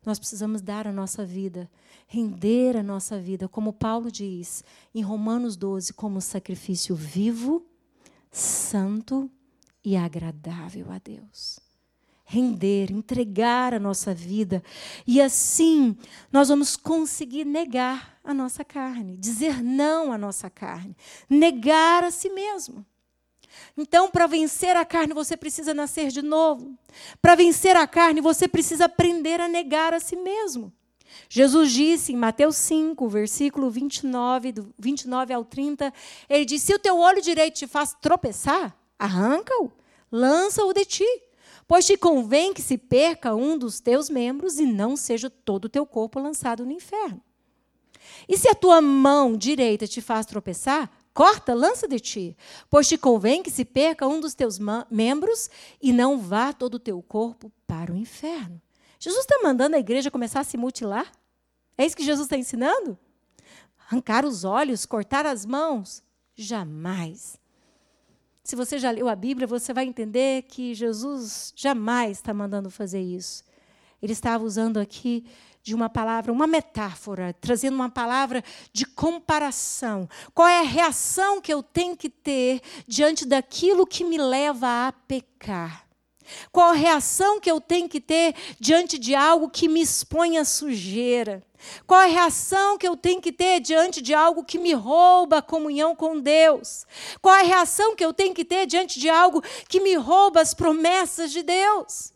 Nós 0.06 0.20
precisamos 0.20 0.62
dar 0.62 0.88
a 0.88 0.94
nossa 0.94 1.26
vida, 1.26 1.70
render 2.08 2.78
a 2.78 2.84
nossa 2.84 3.20
vida, 3.20 3.50
como 3.50 3.74
Paulo 3.74 4.10
diz 4.10 4.64
em 4.96 5.02
Romanos 5.02 5.58
12, 5.58 5.92
como 5.92 6.22
sacrifício 6.22 6.96
vivo, 6.96 7.66
santo 8.32 9.30
e 9.88 9.96
agradável 9.96 10.92
a 10.92 10.98
Deus. 10.98 11.62
Render, 12.26 12.92
entregar 12.92 13.74
a 13.74 13.80
nossa 13.80 14.14
vida. 14.14 14.62
E 15.08 15.22
assim 15.22 15.96
nós 16.30 16.50
vamos 16.50 16.76
conseguir 16.76 17.46
negar 17.46 18.20
a 18.22 18.34
nossa 18.34 18.66
carne, 18.66 19.16
dizer 19.16 19.64
não 19.64 20.12
à 20.12 20.18
nossa 20.18 20.50
carne, 20.50 20.94
negar 21.30 22.04
a 22.04 22.12
si 22.12 22.30
mesmo. 22.30 22.86
Então, 23.78 24.12
para 24.12 24.28
vencer 24.28 24.76
a 24.76 24.84
carne, 24.84 25.14
você 25.14 25.38
precisa 25.38 25.74
nascer 25.74 26.10
de 26.10 26.22
novo. 26.22 26.78
Para 27.22 27.36
vencer 27.36 27.78
a 27.78 27.88
carne, 27.88 28.20
você 28.20 28.46
precisa 28.46 28.86
aprender 28.86 29.40
a 29.40 29.48
negar 29.48 29.94
a 29.94 30.02
si 30.02 30.18
mesmo. 30.18 30.74
Jesus 31.30 31.72
disse 31.72 32.12
em 32.12 32.18
Mateus 32.18 32.58
5, 32.58 33.08
versículo 33.08 33.72
29, 33.72 34.52
do 34.52 34.76
29 34.78 35.34
ao 35.34 35.46
30, 35.46 35.94
ele 36.28 36.44
disse: 36.44 36.66
Se 36.66 36.74
o 36.74 36.80
teu 36.80 36.98
olho 36.98 37.22
direito 37.22 37.56
te 37.56 37.68
faz 37.68 37.96
tropeçar, 38.02 38.78
arranca-o, 38.98 39.72
lança-o 40.12 40.74
de 40.74 40.86
ti. 40.86 41.24
Pois 41.68 41.86
te 41.86 41.98
convém 41.98 42.54
que 42.54 42.62
se 42.62 42.78
perca 42.78 43.36
um 43.36 43.58
dos 43.58 43.80
teus 43.80 44.10
membros 44.10 44.58
e 44.58 44.66
não 44.66 44.96
seja 44.96 45.30
todo 45.30 45.66
o 45.66 45.70
teu 45.70 45.86
corpo 45.86 46.20
lançado 46.20 46.66
no 46.66 46.72
inferno. 46.72 47.22
E 48.28 48.38
se 48.38 48.48
a 48.48 48.56
tua 48.56 48.82
mão 48.82 49.36
direita 49.36 49.86
te 49.86 50.02
faz 50.02 50.26
tropeçar, 50.26 50.90
corta, 51.14 51.54
lança 51.54 51.88
de 51.88 52.00
ti. 52.00 52.38
Pois 52.70 52.88
te 52.88 52.98
convém 52.98 53.44
que 53.44 53.52
se 53.52 53.66
perca 53.66 54.08
um 54.08 54.20
dos 54.20 54.34
teus 54.34 54.60
membros 54.90 55.50
e 55.82 55.92
não 55.92 56.18
vá 56.20 56.54
todo 56.54 56.76
o 56.76 56.80
teu 56.80 57.02
corpo 57.02 57.52
para 57.66 57.92
o 57.92 57.98
inferno. 57.98 58.62
Jesus 59.00 59.22
está 59.22 59.40
mandando 59.44 59.76
a 59.76 59.80
igreja 59.80 60.10
começar 60.10 60.40
a 60.40 60.44
se 60.46 60.58
mutilar? 60.58 61.12
É 61.78 61.86
isso 61.86 61.96
que 61.96 62.04
Jesus 62.04 62.26
está 62.26 62.38
ensinando? 62.38 62.98
Arrancar 63.88 64.26
os 64.26 64.44
olhos, 64.44 64.86
cortar 64.86 65.26
as 65.26 65.46
mãos? 65.46 66.04
Jamais. 66.36 67.40
Se 68.48 68.56
você 68.56 68.80
já 68.80 68.90
leu 68.92 69.10
a 69.10 69.16
Bíblia, 69.16 69.46
você 69.46 69.74
vai 69.74 69.84
entender 69.84 70.44
que 70.44 70.74
Jesus 70.74 71.52
jamais 71.54 72.12
está 72.12 72.34
mandando 72.34 72.70
fazer 72.70 73.02
isso. 73.02 73.44
Ele 74.02 74.14
estava 74.14 74.42
usando 74.42 74.78
aqui 74.78 75.26
de 75.62 75.76
uma 75.76 75.90
palavra, 75.90 76.32
uma 76.32 76.48
metáfora, 76.48 77.36
trazendo 77.42 77.76
uma 77.76 77.90
palavra 77.90 78.42
de 78.72 78.86
comparação. 78.86 80.08
Qual 80.34 80.48
é 80.48 80.62
a 80.62 80.64
reação 80.64 81.42
que 81.42 81.54
eu 81.54 81.62
tenho 81.62 81.98
que 81.98 82.10
ter 82.10 82.62
diante 82.88 83.26
daquilo 83.26 83.86
que 83.86 84.06
me 84.06 84.18
leva 84.18 84.88
a 84.88 84.94
pecar? 84.94 85.86
Qual 86.52 86.70
a 86.70 86.74
reação 86.74 87.40
que 87.40 87.50
eu 87.50 87.60
tenho 87.60 87.88
que 87.88 88.00
ter 88.00 88.36
diante 88.60 88.98
de 88.98 89.16
algo 89.16 89.50
que 89.50 89.68
me 89.68 89.82
expõe 89.82 90.38
à 90.38 90.46
sujeira? 90.46 91.44
Qual 91.86 92.00
a 92.00 92.06
reação 92.06 92.78
que 92.78 92.88
eu 92.88 92.96
tenho 92.96 93.22
que 93.22 93.32
ter 93.32 93.60
diante 93.60 94.02
de 94.02 94.14
algo 94.14 94.44
que 94.44 94.60
me 94.60 94.74
rouba 94.74 95.38
a 95.38 95.42
comunhão 95.42 95.96
com 95.96 96.20
Deus? 96.20 96.86
Qual 97.22 97.34
a 97.34 97.42
reação 97.42 97.96
que 97.96 98.06
eu 98.06 98.14
tenho 98.14 98.34
que 98.34 98.46
ter 98.46 98.66
diante 98.66 99.00
de 99.00 99.10
algo 99.10 99.42
que 99.68 99.80
me 99.80 99.96
rouba 99.96 100.42
as 100.42 100.54
promessas 100.54 101.32
de 101.32 101.44
Deus? 101.44 102.14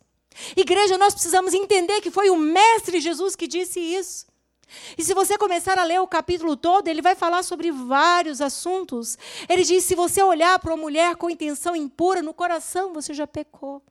Igreja, 0.56 0.98
nós 0.98 1.14
precisamos 1.14 1.54
entender 1.54 2.02
que 2.02 2.12
foi 2.12 2.30
o 2.30 2.38
Mestre 2.38 3.00
Jesus 3.00 3.36
que 3.36 3.48
disse 3.48 3.80
isso. 3.80 4.32
E 4.98 5.04
se 5.04 5.14
você 5.14 5.38
começar 5.38 5.78
a 5.78 5.84
ler 5.84 6.00
o 6.00 6.08
capítulo 6.08 6.56
todo, 6.56 6.88
ele 6.88 7.02
vai 7.02 7.16
falar 7.16 7.44
sobre 7.44 7.72
vários 7.72 8.40
assuntos. 8.40 9.18
Ele 9.50 9.64
diz: 9.64 9.84
se 9.84 9.96
você 9.96 10.24
olhar 10.24 10.58
para 10.60 10.74
uma 10.74 10.82
mulher 10.82 11.16
com 11.18 11.30
intenção 11.30 11.76
impura 11.76 12.22
no 12.22 12.34
coração, 12.34 12.94
você 12.94 13.14
já 13.14 13.28
pecou. 13.28 13.82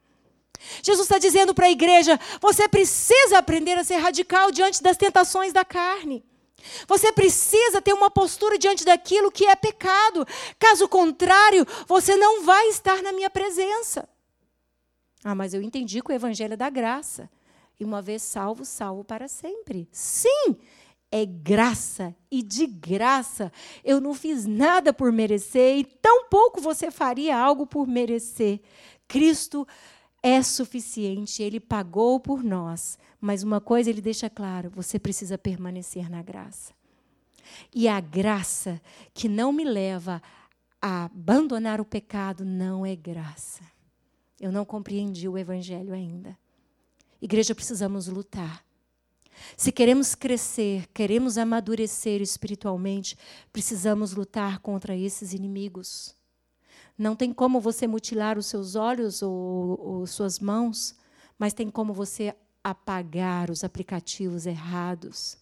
Jesus 0.83 1.07
está 1.07 1.19
dizendo 1.19 1.55
para 1.55 1.67
a 1.67 1.71
igreja: 1.71 2.19
você 2.41 2.69
precisa 2.69 3.39
aprender 3.39 3.77
a 3.79 3.85
ser 3.85 3.97
radical 3.97 4.51
diante 4.51 4.83
das 4.83 4.97
tentações 4.97 5.53
da 5.53 5.65
carne. 5.65 6.25
Você 6.87 7.11
precisa 7.13 7.81
ter 7.81 7.93
uma 7.93 8.11
postura 8.11 8.59
diante 8.59 8.85
daquilo 8.85 9.31
que 9.31 9.47
é 9.47 9.57
pecado. 9.57 10.27
Caso 10.59 10.89
contrário, 10.89 11.67
você 11.87 12.17
não 12.17 12.43
vai 12.45 12.69
estar 12.69 13.03
na 13.03 13.13
minha 13.13 13.31
presença. 13.31 14.09
Ah, 15.25 15.35
mas 15.35 15.55
eu 15.55 15.63
entendi 15.63 16.03
que 16.03 16.13
o 16.13 16.15
evangelho 16.15 16.55
é 16.55 16.57
da 16.57 16.71
graça. 16.71 17.31
E 17.79 17.85
uma 17.85 18.03
vez 18.03 18.23
salvo, 18.23 18.65
salvo 18.65 19.05
para 19.05 19.27
sempre. 19.27 19.89
Sim, 19.91 20.57
é 21.11 21.25
graça. 21.25 22.15
E 22.31 22.43
de 22.43 22.67
graça, 22.67 23.53
eu 23.83 24.01
não 24.01 24.15
fiz 24.15 24.47
nada 24.47 24.93
por 24.93 25.11
merecer, 25.11 25.79
e 25.79 25.85
tampouco 25.85 26.61
você 26.61 26.91
faria 26.91 27.37
algo 27.37 27.67
por 27.67 27.87
merecer. 27.87 28.61
Cristo 29.09 29.67
é 30.23 30.43
suficiente, 30.43 31.43
ele 31.43 31.59
pagou 31.59 32.21
por 32.21 32.43
nós. 32.43 32.99
Mas 33.21 33.43
uma 33.43 33.61
coisa 33.61 33.91
ele 33.91 34.01
deixa 34.01 34.29
claro: 34.29 34.71
você 34.71 34.99
precisa 34.99 35.39
permanecer 35.39 36.11
na 36.11 36.23
graça. 36.23 36.73
E 37.75 37.89
a 37.89 38.01
graça 38.01 38.81
que 39.13 39.29
não 39.29 39.53
me 39.53 39.65
leva 39.65 40.23
a 40.81 41.05
abandonar 41.05 41.81
o 41.81 41.85
pecado 41.85 42.45
não 42.45 42.87
é 42.87 42.95
graça. 42.95 43.63
Eu 44.41 44.51
não 44.51 44.65
compreendi 44.65 45.29
o 45.29 45.37
evangelho 45.37 45.93
ainda. 45.93 46.39
Igreja, 47.21 47.55
precisamos 47.55 48.07
lutar. 48.07 48.65
Se 49.57 49.71
queremos 49.71 50.15
crescer, 50.15 50.87
queremos 50.89 51.39
amadurecer 51.39 52.21
espiritualmente, 52.21 53.17
precisamos 53.53 54.13
lutar 54.13 54.59
contra 54.61 54.97
esses 54.97 55.33
inimigos. 55.33 56.15
Não 57.01 57.17
tem 57.17 57.33
como 57.33 57.63
você 57.63 57.87
mutilar 57.87 58.37
os 58.37 58.45
seus 58.45 58.75
olhos 58.75 59.23
ou, 59.23 59.81
ou 59.81 60.07
suas 60.07 60.39
mãos, 60.39 60.95
mas 61.39 61.55
tem 61.55 61.71
como 61.71 61.95
você 61.95 62.37
apagar 62.63 63.51
os 63.51 63.65
aplicativos 63.65 64.45
errados. 64.45 65.39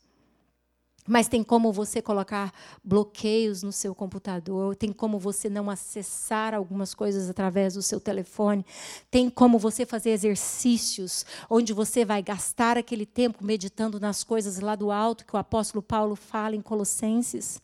Mas 1.05 1.27
tem 1.27 1.43
como 1.43 1.73
você 1.73 2.01
colocar 2.01 2.55
bloqueios 2.85 3.65
no 3.65 3.73
seu 3.73 3.93
computador, 3.93 4.77
tem 4.77 4.93
como 4.93 5.19
você 5.19 5.51
não 5.51 5.69
acessar 5.69 6.55
algumas 6.55 6.95
coisas 6.95 7.29
através 7.29 7.75
do 7.75 7.83
seu 7.83 7.99
telefone, 7.99 8.65
tem 9.11 9.29
como 9.29 9.59
você 9.59 9.85
fazer 9.85 10.11
exercícios 10.11 11.27
onde 11.51 11.73
você 11.73 12.05
vai 12.05 12.23
gastar 12.23 12.79
aquele 12.79 13.05
tempo 13.05 13.45
meditando 13.45 13.99
nas 13.99 14.23
coisas 14.23 14.61
lá 14.61 14.77
do 14.77 14.93
alto 14.93 15.27
que 15.27 15.35
o 15.35 15.39
apóstolo 15.41 15.83
Paulo 15.83 16.15
fala 16.15 16.55
em 16.55 16.63
Colossenses. 16.63 17.61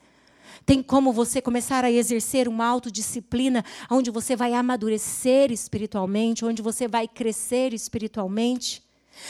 Tem 0.64 0.82
como 0.82 1.12
você 1.12 1.40
começar 1.40 1.84
a 1.84 1.90
exercer 1.90 2.48
uma 2.48 2.66
autodisciplina 2.66 3.64
onde 3.90 4.10
você 4.10 4.34
vai 4.36 4.52
amadurecer 4.54 5.50
espiritualmente, 5.52 6.44
onde 6.44 6.62
você 6.62 6.88
vai 6.88 7.06
crescer 7.06 7.72
espiritualmente. 7.72 8.82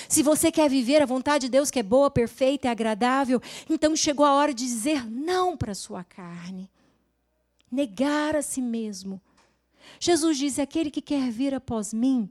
Se 0.09 0.23
você 0.23 0.51
quer 0.51 0.69
viver 0.69 1.03
a 1.03 1.07
vontade 1.07 1.47
de 1.47 1.51
Deus, 1.51 1.71
que 1.71 1.79
é 1.79 1.83
boa, 1.83 2.11
perfeita 2.11 2.69
e 2.69 2.71
agradável, 2.71 3.41
então 3.69 3.95
chegou 3.95 4.25
a 4.25 4.35
hora 4.35 4.55
de 4.55 4.65
dizer 4.65 5.09
não 5.09 5.57
para 5.57 5.73
a 5.73 5.75
sua 5.75 6.03
carne. 6.03 6.71
Negar 7.71 8.37
a 8.37 8.43
si 8.43 8.62
mesmo. 8.62 9.21
Jesus 10.01 10.39
diz: 10.39 10.59
aquele 10.59 10.91
que 10.91 11.03
quer 11.03 11.31
vir 11.31 11.55
após 11.55 11.93
mim, 11.93 12.31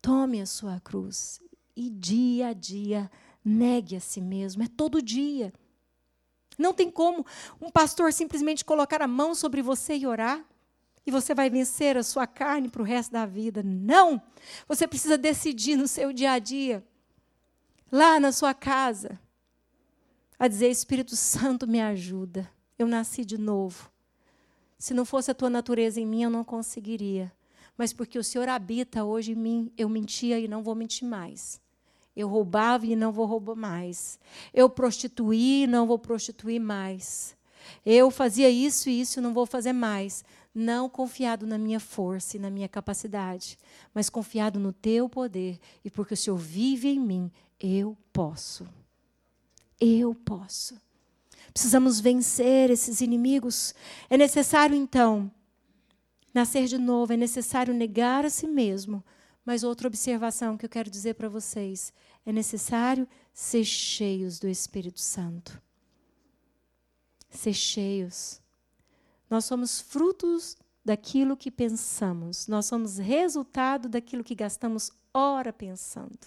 tome 0.00 0.40
a 0.40 0.46
sua 0.46 0.80
cruz 0.80 1.40
e 1.76 1.90
dia 1.90 2.48
a 2.48 2.52
dia 2.52 3.10
negue 3.44 3.96
a 3.96 4.00
si 4.00 4.20
mesmo. 4.20 4.62
É 4.62 4.68
todo 4.68 5.02
dia. 5.02 5.52
Não 6.58 6.74
tem 6.74 6.90
como 6.90 7.24
um 7.60 7.70
pastor 7.70 8.12
simplesmente 8.12 8.64
colocar 8.64 9.00
a 9.00 9.06
mão 9.06 9.34
sobre 9.34 9.62
você 9.62 9.96
e 9.96 10.06
orar 10.06 10.44
e 11.06 11.10
você 11.10 11.34
vai 11.34 11.48
vencer 11.48 11.96
a 11.96 12.02
sua 12.02 12.26
carne 12.26 12.68
para 12.68 12.82
o 12.82 12.84
resto 12.84 13.12
da 13.12 13.24
vida. 13.24 13.62
Não! 13.62 14.20
Você 14.66 14.86
precisa 14.86 15.16
decidir 15.16 15.74
no 15.74 15.88
seu 15.88 16.12
dia 16.12 16.32
a 16.32 16.38
dia, 16.38 16.84
lá 17.90 18.20
na 18.20 18.30
sua 18.30 18.52
casa, 18.52 19.18
a 20.38 20.46
dizer: 20.46 20.68
Espírito 20.68 21.16
Santo, 21.16 21.66
me 21.66 21.80
ajuda. 21.80 22.50
Eu 22.78 22.86
nasci 22.86 23.24
de 23.24 23.38
novo. 23.38 23.90
Se 24.78 24.92
não 24.92 25.06
fosse 25.06 25.30
a 25.30 25.34
tua 25.34 25.48
natureza 25.48 25.98
em 25.98 26.06
mim, 26.06 26.24
eu 26.24 26.30
não 26.30 26.44
conseguiria. 26.44 27.32
Mas 27.76 27.92
porque 27.92 28.18
o 28.18 28.24
Senhor 28.24 28.48
habita 28.48 29.02
hoje 29.02 29.32
em 29.32 29.36
mim, 29.36 29.72
eu 29.78 29.88
mentia 29.88 30.38
e 30.38 30.46
não 30.46 30.62
vou 30.62 30.74
mentir 30.74 31.08
mais. 31.08 31.60
Eu 32.18 32.26
roubava 32.26 32.84
e 32.84 32.96
não 32.96 33.12
vou 33.12 33.26
roubar 33.26 33.54
mais. 33.54 34.18
Eu 34.52 34.68
prostituí 34.68 35.62
e 35.62 35.66
não 35.68 35.86
vou 35.86 36.00
prostituir 36.00 36.60
mais. 36.60 37.36
Eu 37.86 38.10
fazia 38.10 38.50
isso 38.50 38.90
e 38.90 39.00
isso 39.00 39.20
não 39.20 39.32
vou 39.32 39.46
fazer 39.46 39.72
mais. 39.72 40.24
Não 40.52 40.88
confiado 40.88 41.46
na 41.46 41.56
minha 41.56 41.78
força 41.78 42.36
e 42.36 42.40
na 42.40 42.50
minha 42.50 42.68
capacidade, 42.68 43.56
mas 43.94 44.10
confiado 44.10 44.58
no 44.58 44.72
teu 44.72 45.08
poder. 45.08 45.60
E 45.84 45.90
porque 45.92 46.14
o 46.14 46.16
Senhor 46.16 46.36
vive 46.36 46.88
em 46.88 46.98
mim, 46.98 47.30
eu 47.60 47.96
posso. 48.12 48.66
Eu 49.80 50.12
posso. 50.12 50.74
Precisamos 51.52 52.00
vencer 52.00 52.68
esses 52.68 53.00
inimigos. 53.00 53.72
É 54.10 54.16
necessário, 54.16 54.74
então, 54.74 55.30
nascer 56.34 56.66
de 56.66 56.78
novo, 56.78 57.12
é 57.12 57.16
necessário 57.16 57.72
negar 57.72 58.24
a 58.24 58.30
si 58.30 58.48
mesmo. 58.48 59.04
Mas 59.48 59.64
outra 59.64 59.88
observação 59.88 60.58
que 60.58 60.66
eu 60.66 60.68
quero 60.68 60.90
dizer 60.90 61.14
para 61.14 61.26
vocês: 61.26 61.90
é 62.26 62.30
necessário 62.30 63.08
ser 63.32 63.64
cheios 63.64 64.38
do 64.38 64.46
Espírito 64.46 65.00
Santo. 65.00 65.58
Ser 67.30 67.54
cheios. 67.54 68.42
Nós 69.30 69.46
somos 69.46 69.80
frutos 69.80 70.54
daquilo 70.84 71.34
que 71.34 71.50
pensamos, 71.50 72.46
nós 72.46 72.66
somos 72.66 72.98
resultado 72.98 73.88
daquilo 73.88 74.22
que 74.22 74.34
gastamos 74.34 74.90
hora 75.14 75.50
pensando. 75.50 76.18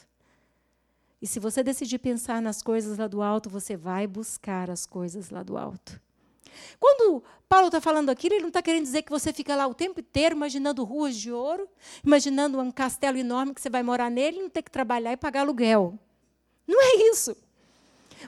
E 1.21 1.27
se 1.27 1.39
você 1.39 1.61
decidir 1.61 1.99
pensar 1.99 2.41
nas 2.41 2.63
coisas 2.63 2.97
lá 2.97 3.07
do 3.07 3.21
alto, 3.21 3.51
você 3.51 3.77
vai 3.77 4.07
buscar 4.07 4.67
as 4.67 4.87
coisas 4.87 5.29
lá 5.29 5.43
do 5.43 5.59
alto. 5.59 6.01
Quando 6.79 7.23
Paulo 7.47 7.67
está 7.67 7.81
falando 7.81 8.09
aquilo, 8.09 8.35
ele 8.35 8.41
não 8.41 8.47
está 8.49 8.61
querendo 8.61 8.83
dizer 8.83 9.01
que 9.01 9.11
você 9.11 9.33
fica 9.33 9.55
lá 9.55 9.67
o 9.67 9.73
tempo 9.73 9.99
inteiro 9.99 10.35
imaginando 10.35 10.83
ruas 10.83 11.15
de 11.15 11.31
ouro, 11.31 11.67
imaginando 12.03 12.59
um 12.59 12.71
castelo 12.71 13.17
enorme 13.17 13.53
que 13.53 13.61
você 13.61 13.69
vai 13.69 13.83
morar 13.83 14.09
nele 14.09 14.37
e 14.37 14.41
não 14.41 14.49
ter 14.49 14.61
que 14.61 14.71
trabalhar 14.71 15.11
e 15.11 15.17
pagar 15.17 15.41
aluguel. 15.41 15.97
Não 16.67 16.81
é 16.81 17.09
isso. 17.11 17.35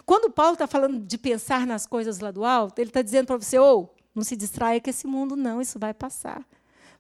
Quando 0.06 0.32
Paulo 0.32 0.54
está 0.54 0.68
falando 0.68 1.00
de 1.00 1.18
pensar 1.18 1.66
nas 1.66 1.86
coisas 1.86 2.20
lá 2.20 2.32
do 2.32 2.44
alto, 2.44 2.80
ele 2.80 2.90
está 2.90 3.02
dizendo 3.02 3.28
para 3.28 3.38
você, 3.38 3.58
ou 3.58 3.94
oh, 3.96 4.02
não 4.14 4.24
se 4.24 4.36
distraia 4.36 4.82
com 4.82 4.90
esse 4.90 5.08
mundo, 5.08 5.36
não, 5.36 5.62
isso 5.62 5.80
vai 5.80 5.94
passar. 5.94 6.46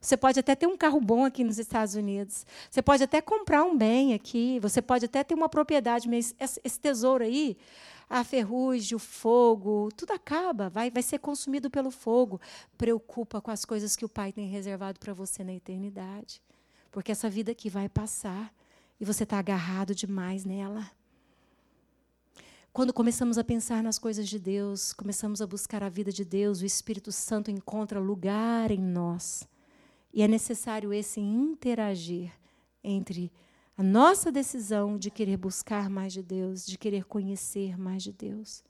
Você 0.03 0.17
pode 0.17 0.37
até 0.37 0.53
ter 0.53 0.67
um 0.67 0.75
carro 0.75 0.99
bom 0.99 1.23
aqui 1.23 1.45
nos 1.45 1.57
Estados 1.57 1.95
Unidos. 1.95 2.45
Você 2.69 2.81
pode 2.81 3.01
até 3.03 3.21
comprar 3.21 3.63
um 3.63 3.77
bem 3.77 4.13
aqui. 4.13 4.59
Você 4.59 4.81
pode 4.81 5.05
até 5.05 5.23
ter 5.23 5.33
uma 5.33 5.47
propriedade, 5.47 6.09
mas 6.09 6.35
esse 6.37 6.77
tesouro 6.77 7.23
aí, 7.23 7.57
a 8.13 8.23
ferrugem, 8.23 8.95
o 8.95 8.99
fogo, 8.99 9.89
tudo 9.97 10.11
acaba, 10.11 10.69
vai, 10.69 10.91
vai 10.91 11.01
ser 11.01 11.17
consumido 11.17 11.67
pelo 11.67 11.89
fogo. 11.89 12.39
Preocupa 12.77 13.41
com 13.41 13.49
as 13.49 13.65
coisas 13.65 13.95
que 13.95 14.05
o 14.05 14.09
Pai 14.09 14.31
tem 14.31 14.47
reservado 14.47 14.99
para 14.99 15.13
você 15.13 15.43
na 15.43 15.51
eternidade. 15.51 16.39
Porque 16.91 17.11
essa 17.11 17.27
vida 17.27 17.51
aqui 17.51 17.71
vai 17.71 17.89
passar 17.89 18.53
e 18.99 19.05
você 19.05 19.23
está 19.23 19.39
agarrado 19.39 19.95
demais 19.95 20.45
nela. 20.45 20.91
Quando 22.71 22.93
começamos 22.93 23.39
a 23.39 23.43
pensar 23.43 23.81
nas 23.81 23.97
coisas 23.97 24.29
de 24.29 24.37
Deus, 24.37 24.93
começamos 24.93 25.41
a 25.41 25.47
buscar 25.47 25.81
a 25.81 25.89
vida 25.89 26.11
de 26.11 26.23
Deus, 26.23 26.61
o 26.61 26.65
Espírito 26.65 27.11
Santo 27.11 27.49
encontra 27.49 27.99
lugar 27.99 28.69
em 28.69 28.79
nós. 28.79 29.47
E 30.13 30.21
é 30.21 30.27
necessário 30.27 30.93
esse 30.93 31.19
interagir 31.19 32.31
entre 32.83 33.31
a 33.77 33.83
nossa 33.83 34.31
decisão 34.31 34.97
de 34.97 35.09
querer 35.09 35.37
buscar 35.37 35.89
mais 35.89 36.13
de 36.13 36.21
Deus, 36.21 36.65
de 36.65 36.77
querer 36.77 37.05
conhecer 37.05 37.77
mais 37.77 38.03
de 38.03 38.11
Deus. 38.13 38.63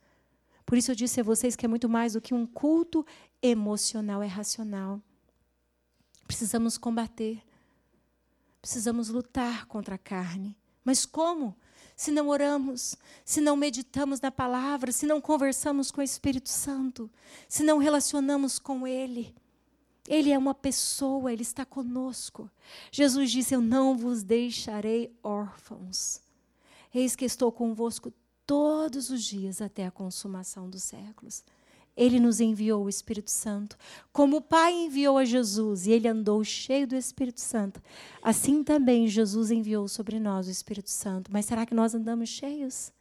Por 0.65 0.77
isso 0.77 0.91
eu 0.91 0.95
disse 0.95 1.19
a 1.19 1.23
vocês 1.23 1.55
que 1.55 1.65
é 1.65 1.69
muito 1.69 1.89
mais 1.89 2.13
do 2.13 2.21
que 2.21 2.33
um 2.33 2.45
culto 2.45 3.05
emocional, 3.41 4.23
é 4.23 4.27
racional. 4.27 5.01
Precisamos 6.25 6.77
combater. 6.77 7.41
Precisamos 8.61 9.09
lutar 9.09 9.65
contra 9.65 9.95
a 9.95 9.97
carne. 9.97 10.57
Mas 10.85 11.05
como? 11.05 11.55
Se 11.95 12.11
não 12.11 12.29
oramos, 12.29 12.95
se 13.25 13.41
não 13.41 13.57
meditamos 13.57 14.21
na 14.21 14.31
palavra, 14.31 14.91
se 14.91 15.05
não 15.05 15.19
conversamos 15.19 15.91
com 15.91 15.99
o 15.99 16.03
Espírito 16.03 16.49
Santo, 16.49 17.11
se 17.47 17.61
não 17.61 17.77
relacionamos 17.77 18.57
com 18.57 18.87
Ele. 18.87 19.35
Ele 20.07 20.31
é 20.31 20.37
uma 20.37 20.53
pessoa, 20.53 21.31
ele 21.31 21.43
está 21.43 21.65
conosco. 21.65 22.49
Jesus 22.91 23.31
disse: 23.31 23.55
Eu 23.55 23.61
não 23.61 23.97
vos 23.97 24.21
deixarei 24.23 25.15
órfãos. 25.23 26.21
Eis 26.93 27.15
que 27.15 27.25
estou 27.25 27.51
convosco 27.51 28.13
todos 28.45 29.09
os 29.09 29.23
dias 29.23 29.61
até 29.61 29.85
a 29.85 29.91
consumação 29.91 30.69
dos 30.69 30.83
séculos. 30.83 31.43
Ele 31.95 32.19
nos 32.19 32.39
enviou 32.39 32.83
o 32.83 32.89
Espírito 32.89 33.29
Santo. 33.29 33.77
Como 34.11 34.37
o 34.37 34.41
Pai 34.41 34.73
enviou 34.73 35.17
a 35.17 35.25
Jesus 35.25 35.85
e 35.85 35.91
ele 35.91 36.07
andou 36.07 36.43
cheio 36.43 36.87
do 36.87 36.95
Espírito 36.95 37.39
Santo, 37.39 37.81
assim 38.21 38.63
também 38.63 39.07
Jesus 39.07 39.51
enviou 39.51 39.87
sobre 39.87 40.19
nós 40.19 40.47
o 40.47 40.51
Espírito 40.51 40.89
Santo. 40.89 41.31
Mas 41.31 41.45
será 41.45 41.65
que 41.65 41.75
nós 41.75 41.93
andamos 41.93 42.29
cheios? 42.29 42.91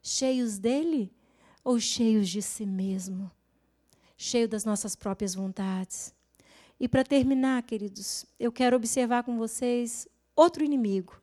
Cheios 0.00 0.56
dele 0.56 1.12
ou 1.64 1.80
cheios 1.80 2.28
de 2.28 2.40
si 2.40 2.64
mesmo? 2.64 3.30
Cheio 4.16 4.48
das 4.48 4.64
nossas 4.64 4.94
próprias 4.94 5.34
vontades? 5.34 6.14
E 6.80 6.88
para 6.88 7.02
terminar, 7.02 7.62
queridos, 7.62 8.24
eu 8.38 8.52
quero 8.52 8.76
observar 8.76 9.24
com 9.24 9.36
vocês 9.36 10.06
outro 10.36 10.64
inimigo. 10.64 11.20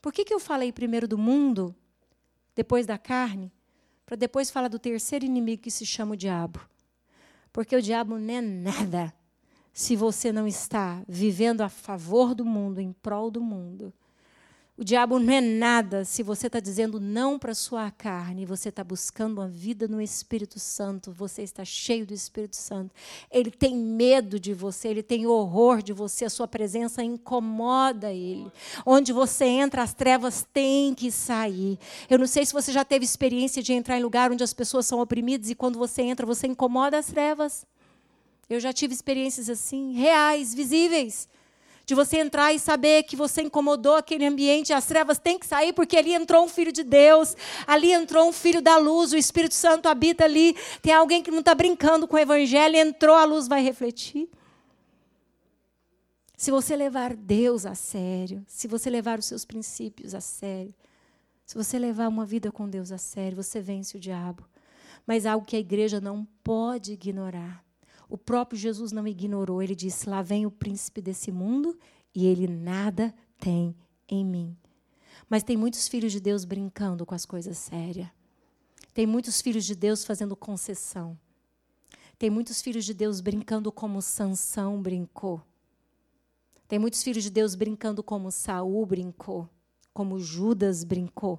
Por 0.00 0.12
que, 0.12 0.24
que 0.24 0.32
eu 0.32 0.40
falei 0.40 0.72
primeiro 0.72 1.06
do 1.06 1.18
mundo, 1.18 1.74
depois 2.54 2.86
da 2.86 2.96
carne, 2.96 3.52
para 4.06 4.16
depois 4.16 4.50
falar 4.50 4.68
do 4.68 4.78
terceiro 4.78 5.24
inimigo 5.24 5.62
que 5.62 5.70
se 5.70 5.84
chama 5.84 6.14
o 6.14 6.16
diabo? 6.16 6.60
Porque 7.52 7.76
o 7.76 7.82
diabo 7.82 8.18
não 8.18 8.34
é 8.34 8.40
nada 8.40 9.12
se 9.72 9.94
você 9.94 10.32
não 10.32 10.46
está 10.46 11.02
vivendo 11.06 11.60
a 11.60 11.68
favor 11.68 12.34
do 12.34 12.44
mundo, 12.44 12.80
em 12.80 12.92
prol 12.92 13.30
do 13.30 13.42
mundo. 13.42 13.92
O 14.78 14.84
diabo 14.84 15.18
não 15.18 15.32
é 15.32 15.40
nada 15.40 16.04
se 16.04 16.22
você 16.22 16.48
está 16.48 16.60
dizendo 16.60 17.00
não 17.00 17.38
para 17.38 17.52
a 17.52 17.54
sua 17.54 17.90
carne, 17.90 18.44
você 18.44 18.68
está 18.68 18.84
buscando 18.84 19.38
uma 19.38 19.48
vida 19.48 19.88
no 19.88 20.02
Espírito 20.02 20.60
Santo, 20.60 21.10
você 21.10 21.40
está 21.40 21.64
cheio 21.64 22.04
do 22.04 22.12
Espírito 22.12 22.56
Santo. 22.56 22.94
Ele 23.30 23.50
tem 23.50 23.74
medo 23.74 24.38
de 24.38 24.52
você, 24.52 24.88
ele 24.88 25.02
tem 25.02 25.26
horror 25.26 25.80
de 25.80 25.94
você, 25.94 26.26
a 26.26 26.30
sua 26.30 26.46
presença 26.46 27.02
incomoda 27.02 28.12
ele. 28.12 28.52
Onde 28.84 29.14
você 29.14 29.46
entra, 29.46 29.82
as 29.82 29.94
trevas 29.94 30.46
têm 30.52 30.92
que 30.92 31.10
sair. 31.10 31.78
Eu 32.10 32.18
não 32.18 32.26
sei 32.26 32.44
se 32.44 32.52
você 32.52 32.70
já 32.70 32.84
teve 32.84 33.06
experiência 33.06 33.62
de 33.62 33.72
entrar 33.72 33.96
em 33.98 34.02
lugar 34.02 34.30
onde 34.30 34.44
as 34.44 34.52
pessoas 34.52 34.84
são 34.84 35.00
oprimidas 35.00 35.48
e 35.48 35.54
quando 35.54 35.78
você 35.78 36.02
entra, 36.02 36.26
você 36.26 36.46
incomoda 36.46 36.98
as 36.98 37.06
trevas. 37.06 37.64
Eu 38.46 38.60
já 38.60 38.74
tive 38.74 38.92
experiências 38.92 39.48
assim, 39.48 39.94
reais, 39.94 40.52
visíveis 40.52 41.26
de 41.86 41.94
você 41.94 42.18
entrar 42.18 42.52
e 42.52 42.58
saber 42.58 43.04
que 43.04 43.14
você 43.14 43.42
incomodou 43.42 43.94
aquele 43.94 44.26
ambiente, 44.26 44.72
as 44.72 44.84
trevas 44.86 45.20
têm 45.20 45.38
que 45.38 45.46
sair, 45.46 45.72
porque 45.72 45.96
ali 45.96 46.12
entrou 46.12 46.44
um 46.44 46.48
filho 46.48 46.72
de 46.72 46.82
Deus, 46.82 47.36
ali 47.64 47.92
entrou 47.92 48.28
um 48.28 48.32
filho 48.32 48.60
da 48.60 48.76
luz, 48.76 49.12
o 49.12 49.16
Espírito 49.16 49.54
Santo 49.54 49.88
habita 49.88 50.24
ali. 50.24 50.56
Tem 50.82 50.92
alguém 50.92 51.22
que 51.22 51.30
não 51.30 51.38
está 51.38 51.54
brincando 51.54 52.08
com 52.08 52.16
o 52.16 52.18
Evangelho, 52.18 52.76
entrou, 52.76 53.14
a 53.14 53.24
luz 53.24 53.46
vai 53.46 53.62
refletir. 53.62 54.28
Se 56.36 56.50
você 56.50 56.74
levar 56.74 57.14
Deus 57.14 57.64
a 57.64 57.76
sério, 57.76 58.44
se 58.48 58.66
você 58.66 58.90
levar 58.90 59.20
os 59.20 59.26
seus 59.26 59.44
princípios 59.44 60.12
a 60.12 60.20
sério, 60.20 60.74
se 61.46 61.54
você 61.54 61.78
levar 61.78 62.08
uma 62.08 62.26
vida 62.26 62.50
com 62.50 62.68
Deus 62.68 62.90
a 62.90 62.98
sério, 62.98 63.40
você 63.40 63.60
vence 63.60 63.96
o 63.96 64.00
diabo. 64.00 64.44
Mas 65.06 65.24
algo 65.24 65.46
que 65.46 65.54
a 65.54 65.60
igreja 65.60 66.00
não 66.00 66.26
pode 66.42 66.94
ignorar 66.94 67.65
o 68.08 68.16
próprio 68.16 68.58
Jesus 68.58 68.92
não 68.92 69.06
ignorou. 69.06 69.62
Ele 69.62 69.74
disse: 69.74 70.08
Lá 70.08 70.22
vem 70.22 70.46
o 70.46 70.50
príncipe 70.50 71.00
desse 71.00 71.30
mundo 71.32 71.78
e 72.14 72.26
ele 72.26 72.46
nada 72.46 73.14
tem 73.38 73.74
em 74.08 74.24
mim. 74.24 74.56
Mas 75.28 75.42
tem 75.42 75.56
muitos 75.56 75.88
filhos 75.88 76.12
de 76.12 76.20
Deus 76.20 76.44
brincando 76.44 77.04
com 77.04 77.14
as 77.14 77.26
coisas 77.26 77.58
sérias. 77.58 78.08
Tem 78.94 79.06
muitos 79.06 79.40
filhos 79.42 79.64
de 79.64 79.74
Deus 79.74 80.04
fazendo 80.04 80.36
concessão. 80.36 81.18
Tem 82.18 82.30
muitos 82.30 82.62
filhos 82.62 82.84
de 82.84 82.94
Deus 82.94 83.20
brincando 83.20 83.70
como 83.70 84.00
Sansão 84.00 84.80
brincou. 84.80 85.42
Tem 86.66 86.78
muitos 86.78 87.02
filhos 87.02 87.22
de 87.22 87.30
Deus 87.30 87.54
brincando 87.54 88.02
como 88.02 88.32
Saul 88.32 88.86
brincou, 88.86 89.48
como 89.92 90.18
Judas 90.18 90.82
brincou. 90.82 91.38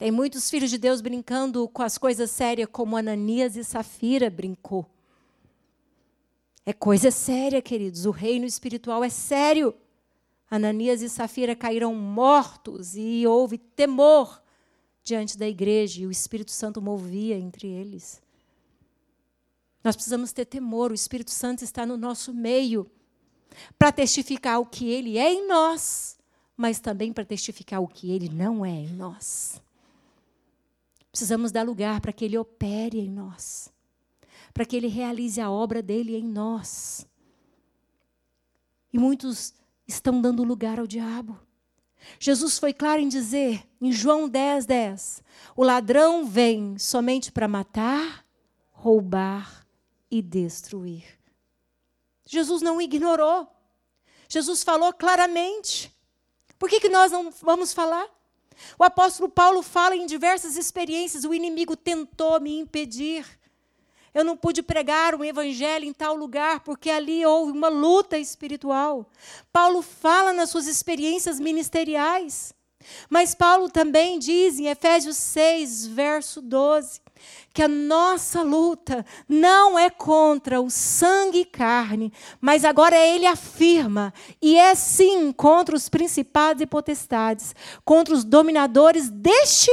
Tem 0.00 0.10
muitos 0.10 0.48
filhos 0.48 0.70
de 0.70 0.78
Deus 0.78 1.02
brincando 1.02 1.68
com 1.68 1.82
as 1.82 1.98
coisas 1.98 2.30
sérias, 2.30 2.70
como 2.72 2.96
Ananias 2.96 3.54
e 3.54 3.62
Safira 3.62 4.30
brincou. 4.30 4.88
É 6.64 6.72
coisa 6.72 7.10
séria, 7.10 7.60
queridos. 7.60 8.06
O 8.06 8.10
reino 8.10 8.46
espiritual 8.46 9.04
é 9.04 9.10
sério. 9.10 9.74
Ananias 10.50 11.02
e 11.02 11.10
Safira 11.10 11.54
caíram 11.54 11.94
mortos 11.94 12.96
e 12.96 13.26
houve 13.26 13.58
temor 13.58 14.42
diante 15.04 15.36
da 15.36 15.46
igreja 15.46 16.00
e 16.00 16.06
o 16.06 16.10
Espírito 16.10 16.50
Santo 16.50 16.80
movia 16.80 17.36
entre 17.36 17.68
eles. 17.68 18.22
Nós 19.84 19.96
precisamos 19.96 20.32
ter 20.32 20.46
temor, 20.46 20.92
o 20.92 20.94
Espírito 20.94 21.30
Santo 21.30 21.62
está 21.62 21.84
no 21.84 21.98
nosso 21.98 22.32
meio 22.32 22.90
para 23.78 23.92
testificar 23.92 24.60
o 24.60 24.64
que 24.64 24.88
ele 24.88 25.18
é 25.18 25.30
em 25.30 25.46
nós, 25.46 26.18
mas 26.56 26.80
também 26.80 27.12
para 27.12 27.26
testificar 27.26 27.82
o 27.82 27.86
que 27.86 28.10
ele 28.10 28.30
não 28.30 28.64
é 28.64 28.70
em 28.70 28.94
nós. 28.94 29.60
Precisamos 31.10 31.50
dar 31.50 31.64
lugar 31.64 32.00
para 32.00 32.12
que 32.12 32.24
Ele 32.24 32.38
opere 32.38 33.00
em 33.00 33.10
nós, 33.10 33.72
para 34.54 34.64
que 34.64 34.76
Ele 34.76 34.86
realize 34.86 35.40
a 35.40 35.50
obra 35.50 35.82
dele 35.82 36.16
em 36.16 36.24
nós. 36.24 37.06
E 38.92 38.98
muitos 38.98 39.54
estão 39.86 40.20
dando 40.20 40.44
lugar 40.44 40.78
ao 40.78 40.86
diabo. 40.86 41.38
Jesus 42.18 42.58
foi 42.58 42.72
claro 42.72 43.00
em 43.00 43.08
dizer, 43.08 43.68
em 43.80 43.92
João 43.92 44.28
10, 44.28 44.66
10, 44.66 45.22
o 45.56 45.62
ladrão 45.62 46.24
vem 46.24 46.78
somente 46.78 47.30
para 47.30 47.48
matar, 47.48 48.24
roubar 48.70 49.66
e 50.10 50.22
destruir. 50.22 51.18
Jesus 52.24 52.62
não 52.62 52.80
ignorou. 52.80 53.46
Jesus 54.28 54.62
falou 54.62 54.92
claramente. 54.92 55.94
Por 56.58 56.68
que, 56.68 56.80
que 56.80 56.88
nós 56.88 57.10
não 57.10 57.30
vamos 57.30 57.72
falar? 57.72 58.08
O 58.78 58.84
apóstolo 58.84 59.28
Paulo 59.28 59.62
fala 59.62 59.96
em 59.96 60.06
diversas 60.06 60.56
experiências: 60.56 61.24
o 61.24 61.34
inimigo 61.34 61.76
tentou 61.76 62.40
me 62.40 62.58
impedir. 62.58 63.24
Eu 64.12 64.24
não 64.24 64.36
pude 64.36 64.62
pregar 64.62 65.14
o 65.14 65.24
evangelho 65.24 65.84
em 65.84 65.92
tal 65.92 66.16
lugar 66.16 66.60
porque 66.60 66.90
ali 66.90 67.24
houve 67.24 67.52
uma 67.52 67.68
luta 67.68 68.18
espiritual. 68.18 69.06
Paulo 69.52 69.82
fala 69.82 70.32
nas 70.32 70.50
suas 70.50 70.66
experiências 70.66 71.38
ministeriais. 71.38 72.52
Mas 73.08 73.34
Paulo 73.34 73.68
também 73.68 74.18
diz 74.18 74.58
em 74.58 74.66
Efésios 74.66 75.16
6, 75.16 75.86
verso 75.86 76.40
12, 76.40 77.00
que 77.52 77.62
a 77.62 77.68
nossa 77.68 78.42
luta 78.42 79.04
não 79.28 79.78
é 79.78 79.90
contra 79.90 80.60
o 80.60 80.70
sangue 80.70 81.40
e 81.40 81.44
carne, 81.44 82.12
mas 82.40 82.64
agora 82.64 82.96
ele 82.96 83.26
afirma, 83.26 84.12
e 84.40 84.56
é 84.56 84.74
sim 84.74 85.32
contra 85.32 85.74
os 85.74 85.88
principados 85.88 86.62
e 86.62 86.66
potestades, 86.66 87.54
contra 87.84 88.14
os 88.14 88.24
dominadores 88.24 89.08
deste 89.08 89.70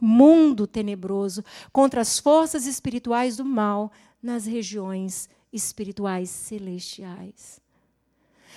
mundo 0.00 0.66
tenebroso, 0.66 1.44
contra 1.72 2.00
as 2.00 2.18
forças 2.18 2.66
espirituais 2.66 3.36
do 3.36 3.44
mal 3.44 3.92
nas 4.22 4.46
regiões 4.46 5.28
espirituais 5.52 6.30
celestiais. 6.30 7.60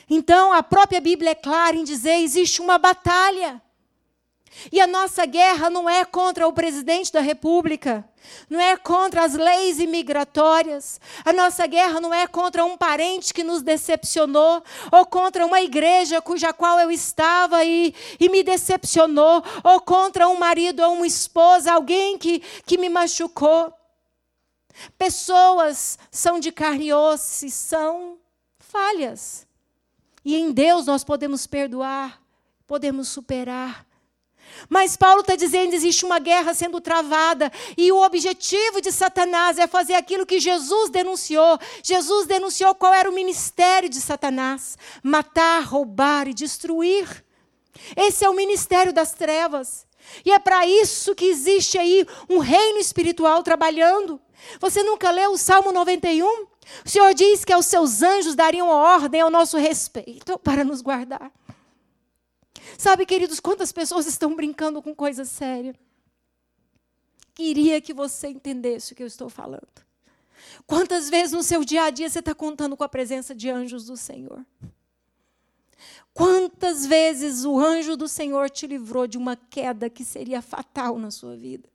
Então, 0.09 0.51
a 0.53 0.61
própria 0.61 1.01
Bíblia 1.01 1.31
é 1.31 1.35
clara 1.35 1.75
em 1.75 1.83
dizer: 1.83 2.15
existe 2.19 2.61
uma 2.61 2.77
batalha. 2.77 3.61
E 4.71 4.79
a 4.79 4.87
nossa 4.87 5.25
guerra 5.25 5.69
não 5.69 5.89
é 5.89 6.05
contra 6.05 6.47
o 6.47 6.53
presidente 6.53 7.11
da 7.11 7.19
República, 7.21 8.07
não 8.49 8.59
é 8.59 8.77
contra 8.77 9.23
as 9.23 9.33
leis 9.33 9.79
imigratórias, 9.79 10.99
a 11.25 11.33
nossa 11.33 11.65
guerra 11.67 11.99
não 11.99 12.13
é 12.13 12.27
contra 12.27 12.63
um 12.63 12.77
parente 12.77 13.33
que 13.33 13.43
nos 13.43 13.61
decepcionou, 13.61 14.63
ou 14.91 15.05
contra 15.05 15.45
uma 15.45 15.61
igreja 15.61 16.21
cuja 16.21 16.53
qual 16.53 16.79
eu 16.79 16.91
estava 16.91 17.63
e, 17.63 17.93
e 18.19 18.29
me 18.29 18.43
decepcionou, 18.43 19.43
ou 19.63 19.81
contra 19.81 20.27
um 20.29 20.37
marido 20.37 20.81
ou 20.81 20.93
uma 20.93 21.07
esposa, 21.07 21.73
alguém 21.73 22.17
que, 22.17 22.39
que 22.65 22.77
me 22.77 22.89
machucou. 22.89 23.73
Pessoas 24.97 25.99
são 26.11 26.39
de 26.39 26.51
carne 26.51 26.87
e 26.87 26.93
osso, 26.93 27.49
são 27.49 28.17
falhas. 28.57 29.45
E 30.25 30.35
em 30.35 30.51
Deus 30.51 30.85
nós 30.85 31.03
podemos 31.03 31.45
perdoar, 31.45 32.21
podemos 32.65 33.09
superar. 33.09 33.85
Mas 34.69 34.97
Paulo 34.97 35.21
está 35.21 35.35
dizendo: 35.35 35.73
existe 35.73 36.05
uma 36.05 36.19
guerra 36.19 36.53
sendo 36.53 36.81
travada, 36.81 37.51
e 37.77 37.91
o 37.91 38.01
objetivo 38.03 38.81
de 38.81 38.91
Satanás 38.91 39.57
é 39.57 39.67
fazer 39.67 39.95
aquilo 39.95 40.25
que 40.25 40.39
Jesus 40.39 40.89
denunciou. 40.89 41.59
Jesus 41.81 42.27
denunciou 42.27 42.73
qual 42.75 42.93
era 42.93 43.09
o 43.09 43.13
ministério 43.13 43.89
de 43.89 43.99
Satanás: 43.99 44.77
matar, 45.01 45.63
roubar 45.63 46.27
e 46.27 46.33
destruir. 46.33 47.23
Esse 47.95 48.23
é 48.23 48.29
o 48.29 48.35
ministério 48.35 48.93
das 48.93 49.13
trevas. 49.13 49.85
E 50.25 50.31
é 50.31 50.39
para 50.39 50.65
isso 50.67 51.15
que 51.15 51.25
existe 51.25 51.77
aí 51.77 52.05
um 52.29 52.39
reino 52.39 52.77
espiritual 52.77 53.41
trabalhando. 53.41 54.19
Você 54.59 54.83
nunca 54.83 55.09
leu 55.11 55.31
o 55.31 55.37
Salmo 55.37 55.71
91? 55.71 56.25
O 56.85 56.89
Senhor 56.89 57.13
diz 57.13 57.45
que 57.45 57.53
aos 57.53 57.65
seus 57.65 58.01
anjos 58.01 58.35
dariam 58.35 58.67
ordem 58.67 59.21
ao 59.21 59.29
nosso 59.29 59.57
respeito 59.57 60.37
para 60.39 60.63
nos 60.63 60.81
guardar. 60.81 61.31
Sabe, 62.77 63.05
queridos, 63.05 63.39
quantas 63.39 63.71
pessoas 63.71 64.05
estão 64.05 64.35
brincando 64.35 64.81
com 64.81 64.95
coisa 64.95 65.25
séria? 65.25 65.75
Queria 67.33 67.81
que 67.81 67.93
você 67.93 68.27
entendesse 68.27 68.93
o 68.93 68.95
que 68.95 69.03
eu 69.03 69.07
estou 69.07 69.29
falando. 69.29 69.83
Quantas 70.67 71.09
vezes 71.09 71.31
no 71.31 71.43
seu 71.43 71.63
dia 71.63 71.83
a 71.83 71.89
dia 71.89 72.09
você 72.09 72.19
está 72.19 72.35
contando 72.35 72.77
com 72.77 72.83
a 72.83 72.89
presença 72.89 73.33
de 73.33 73.49
anjos 73.49 73.85
do 73.85 73.97
Senhor? 73.97 74.45
Quantas 76.13 76.85
vezes 76.85 77.43
o 77.43 77.59
anjo 77.59 77.97
do 77.97 78.07
Senhor 78.07 78.49
te 78.49 78.67
livrou 78.67 79.07
de 79.07 79.17
uma 79.17 79.35
queda 79.35 79.89
que 79.89 80.05
seria 80.05 80.41
fatal 80.41 80.99
na 80.99 81.09
sua 81.09 81.35
vida? 81.35 81.67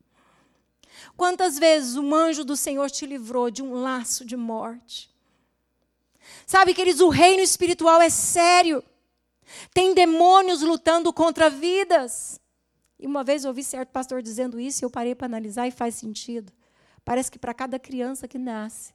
Quantas 1.17 1.59
vezes 1.59 1.97
um 1.97 2.15
anjo 2.15 2.45
do 2.45 2.57
Senhor 2.57 2.89
te 2.91 3.05
livrou 3.05 3.51
de 3.51 3.63
um 3.63 3.75
laço 3.75 4.25
de 4.25 4.37
morte? 4.37 5.11
Sabe, 6.47 6.75
queridos, 6.75 7.01
o 7.01 7.09
reino 7.09 7.43
espiritual 7.43 8.01
é 8.01 8.11
sério. 8.11 8.83
Tem 9.73 9.95
demônios 9.95 10.63
lutando 10.63 11.13
contra 11.13 11.49
vidas. 11.49 12.41
E 12.99 13.07
uma 13.07 13.23
vez 13.23 13.45
ouvi 13.45 13.63
certo 13.63 13.91
pastor 13.91 14.23
dizendo 14.23 14.59
isso 14.59 14.83
e 14.83 14.85
eu 14.85 14.91
parei 14.91 15.15
para 15.15 15.27
analisar 15.27 15.67
e 15.69 15.71
faz 15.71 15.95
sentido. 15.95 16.53
Parece 17.05 17.31
que 17.31 17.39
para 17.39 17.55
cada 17.55 17.79
criança 17.79 18.29
que 18.29 18.39
nasce, 18.39 18.93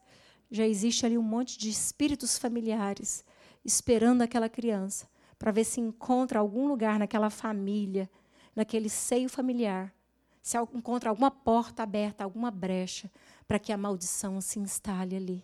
já 0.51 0.67
existe 0.67 1.05
ali 1.05 1.17
um 1.17 1.23
monte 1.23 1.57
de 1.57 1.69
espíritos 1.69 2.37
familiares 2.37 3.25
esperando 3.65 4.21
aquela 4.21 4.49
criança 4.49 5.07
para 5.39 5.51
ver 5.51 5.63
se 5.63 5.79
encontra 5.79 6.39
algum 6.39 6.67
lugar 6.67 6.99
naquela 6.99 7.29
família, 7.29 8.09
naquele 8.55 8.89
seio 8.89 9.29
familiar, 9.29 9.93
se 10.41 10.57
encontra 10.57 11.09
alguma 11.09 11.31
porta 11.31 11.83
aberta, 11.83 12.23
alguma 12.23 12.51
brecha 12.51 13.09
para 13.47 13.57
que 13.57 13.71
a 13.71 13.77
maldição 13.77 14.39
se 14.41 14.59
instale 14.59 15.15
ali. 15.15 15.43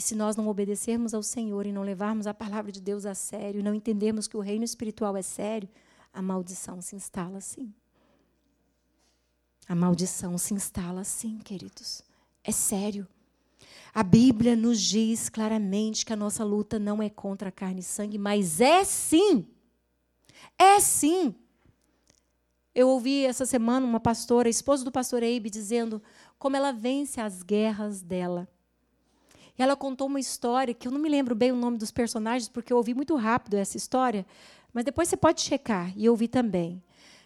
E 0.00 0.02
se 0.02 0.14
nós 0.14 0.34
não 0.34 0.48
obedecermos 0.48 1.12
ao 1.12 1.22
Senhor 1.22 1.66
e 1.66 1.72
não 1.72 1.82
levarmos 1.82 2.26
a 2.26 2.32
palavra 2.32 2.72
de 2.72 2.80
Deus 2.80 3.04
a 3.04 3.14
sério, 3.14 3.62
não 3.62 3.74
entendermos 3.74 4.26
que 4.26 4.34
o 4.34 4.40
reino 4.40 4.64
espiritual 4.64 5.14
é 5.14 5.20
sério, 5.20 5.68
a 6.10 6.22
maldição 6.22 6.80
se 6.80 6.96
instala 6.96 7.36
assim. 7.36 7.70
A 9.68 9.74
maldição 9.74 10.38
se 10.38 10.54
instala 10.54 11.02
assim, 11.02 11.36
queridos. 11.36 12.02
É 12.42 12.50
sério. 12.50 13.06
A 13.92 14.02
Bíblia 14.02 14.56
nos 14.56 14.80
diz 14.80 15.28
claramente 15.28 16.06
que 16.06 16.14
a 16.14 16.16
nossa 16.16 16.42
luta 16.44 16.78
não 16.78 17.02
é 17.02 17.10
contra 17.10 17.52
carne 17.52 17.80
e 17.80 17.82
sangue, 17.82 18.16
mas 18.16 18.58
é 18.58 18.82
sim. 18.84 19.46
É 20.56 20.80
sim. 20.80 21.34
Eu 22.74 22.88
ouvi 22.88 23.26
essa 23.26 23.44
semana 23.44 23.84
uma 23.84 24.00
pastora, 24.00 24.48
esposa 24.48 24.82
do 24.82 24.90
pastor 24.90 25.22
Eibe, 25.22 25.50
dizendo 25.50 26.02
como 26.38 26.56
ela 26.56 26.72
vence 26.72 27.20
as 27.20 27.42
guerras 27.42 28.00
dela. 28.00 28.48
Ela 29.62 29.76
contou 29.76 30.06
uma 30.06 30.18
história 30.18 30.72
que 30.72 30.88
eu 30.88 30.90
não 30.90 30.98
me 30.98 31.10
lembro 31.10 31.34
bem 31.34 31.52
o 31.52 31.54
nome 31.54 31.76
dos 31.76 31.90
personagens, 31.90 32.48
porque 32.48 32.72
eu 32.72 32.78
ouvi 32.78 32.94
muito 32.94 33.14
rápido 33.14 33.58
essa 33.58 33.76
história, 33.76 34.24
mas 34.72 34.86
depois 34.86 35.06
você 35.06 35.18
pode 35.18 35.42
checar, 35.42 35.92
e 35.94 36.06
eu 36.06 36.12
ouvi 36.12 36.28
também, 36.28 36.82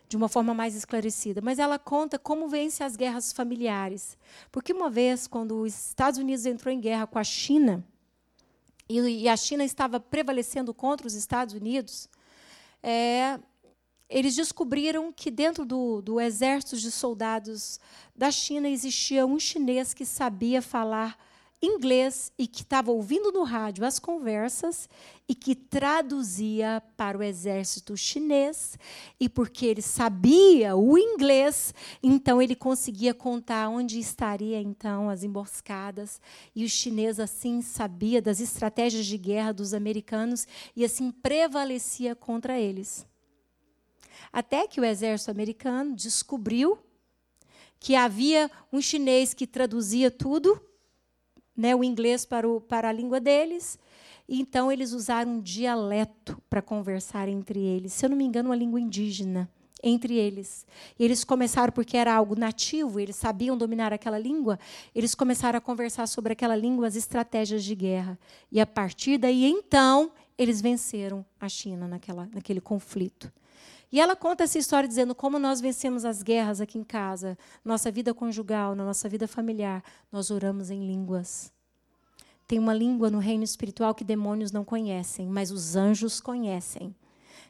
de 0.08 0.16
uma 0.16 0.28
forma 0.28 0.52
mais 0.52 0.74
esclarecida. 0.74 1.40
Mas 1.40 1.60
ela 1.60 1.78
conta 1.78 2.18
como 2.18 2.48
vence 2.48 2.82
as 2.82 2.96
guerras 2.96 3.32
familiares. 3.32 4.18
Porque 4.50 4.72
uma 4.72 4.90
vez, 4.90 5.28
quando 5.28 5.60
os 5.60 5.90
Estados 5.90 6.18
Unidos 6.18 6.44
entrou 6.44 6.74
em 6.74 6.80
guerra 6.80 7.06
com 7.06 7.20
a 7.20 7.22
China, 7.22 7.86
e, 8.88 9.28
a 9.28 9.36
China 9.36 9.62
estava 9.62 10.00
prevalecendo 10.00 10.74
contra 10.74 11.06
os 11.06 11.14
Estados 11.14 11.54
Unidos, 11.54 12.08
é, 12.82 13.38
eles 14.08 14.34
descobriram 14.34 15.12
que 15.12 15.30
dentro 15.30 15.64
do, 15.64 16.02
do 16.02 16.20
exército 16.20 16.76
de 16.78 16.90
soldados 16.90 17.78
da 18.12 18.32
China 18.32 18.68
existia 18.68 19.24
um 19.24 19.38
chinês 19.38 19.94
que 19.94 20.04
sabia 20.04 20.60
falar 20.60 21.16
inglês 21.62 22.30
e 22.38 22.46
que 22.46 22.62
estava 22.62 22.90
ouvindo 22.90 23.32
no 23.32 23.42
rádio 23.42 23.84
as 23.84 23.98
conversas 23.98 24.88
e 25.28 25.34
que 25.34 25.54
traduzia 25.54 26.82
para 26.96 27.16
o 27.16 27.22
exército 27.22 27.96
chinês. 27.96 28.78
E 29.18 29.28
porque 29.28 29.66
ele 29.66 29.82
sabia 29.82 30.76
o 30.76 30.98
inglês, 30.98 31.74
então 32.02 32.40
ele 32.40 32.54
conseguia 32.54 33.14
contar 33.14 33.68
onde 33.68 33.98
estaria 33.98 34.60
então 34.60 35.08
as 35.08 35.22
emboscadas. 35.22 36.20
E 36.54 36.64
o 36.64 36.68
chinês 36.68 37.18
assim 37.18 37.62
sabia 37.62 38.20
das 38.20 38.40
estratégias 38.40 39.06
de 39.06 39.16
guerra 39.16 39.52
dos 39.52 39.72
americanos 39.72 40.46
e 40.76 40.84
assim 40.84 41.10
prevalecia 41.10 42.14
contra 42.14 42.58
eles. 42.58 43.06
Até 44.32 44.66
que 44.66 44.80
o 44.80 44.84
exército 44.84 45.30
americano 45.30 45.94
descobriu 45.94 46.78
que 47.78 47.94
havia 47.94 48.50
um 48.72 48.80
chinês 48.80 49.34
que 49.34 49.46
traduzia 49.46 50.10
tudo 50.10 50.60
né, 51.56 51.74
o 51.74 51.84
inglês 51.84 52.24
para, 52.24 52.48
o, 52.48 52.60
para 52.60 52.88
a 52.88 52.92
língua 52.92 53.20
deles. 53.20 53.78
Então 54.28 54.72
eles 54.72 54.92
usaram 54.92 55.32
um 55.32 55.40
dialeto 55.40 56.40
para 56.48 56.62
conversar 56.62 57.28
entre 57.28 57.60
eles. 57.60 57.92
Se 57.92 58.06
eu 58.06 58.10
não 58.10 58.16
me 58.16 58.24
engano, 58.24 58.48
uma 58.48 58.56
língua 58.56 58.80
indígena 58.80 59.48
entre 59.82 60.14
eles. 60.14 60.66
E 60.98 61.04
eles 61.04 61.22
começaram, 61.24 61.70
porque 61.70 61.96
era 61.96 62.14
algo 62.14 62.34
nativo, 62.34 62.98
eles 62.98 63.16
sabiam 63.16 63.56
dominar 63.56 63.92
aquela 63.92 64.18
língua, 64.18 64.58
eles 64.94 65.14
começaram 65.14 65.58
a 65.58 65.60
conversar 65.60 66.08
sobre 66.08 66.32
aquela 66.32 66.56
língua, 66.56 66.86
as 66.86 66.96
estratégias 66.96 67.62
de 67.62 67.74
guerra. 67.74 68.18
E 68.50 68.58
a 68.60 68.66
partir 68.66 69.18
daí, 69.18 69.44
então, 69.44 70.10
eles 70.38 70.62
venceram 70.62 71.24
a 71.38 71.48
China 71.50 71.86
naquela, 71.86 72.26
naquele 72.32 72.62
conflito. 72.62 73.30
E 73.94 74.00
ela 74.00 74.16
conta 74.16 74.42
essa 74.42 74.58
história 74.58 74.88
dizendo 74.88 75.14
como 75.14 75.38
nós 75.38 75.60
vencemos 75.60 76.04
as 76.04 76.20
guerras 76.20 76.60
aqui 76.60 76.76
em 76.76 76.82
casa, 76.82 77.38
nossa 77.64 77.92
vida 77.92 78.12
conjugal, 78.12 78.74
na 78.74 78.84
nossa 78.84 79.08
vida 79.08 79.28
familiar. 79.28 79.84
Nós 80.10 80.32
oramos 80.32 80.68
em 80.68 80.84
línguas. 80.84 81.52
Tem 82.48 82.58
uma 82.58 82.74
língua 82.74 83.08
no 83.08 83.20
reino 83.20 83.44
espiritual 83.44 83.94
que 83.94 84.02
demônios 84.02 84.50
não 84.50 84.64
conhecem, 84.64 85.28
mas 85.28 85.52
os 85.52 85.76
anjos 85.76 86.20
conhecem. 86.20 86.92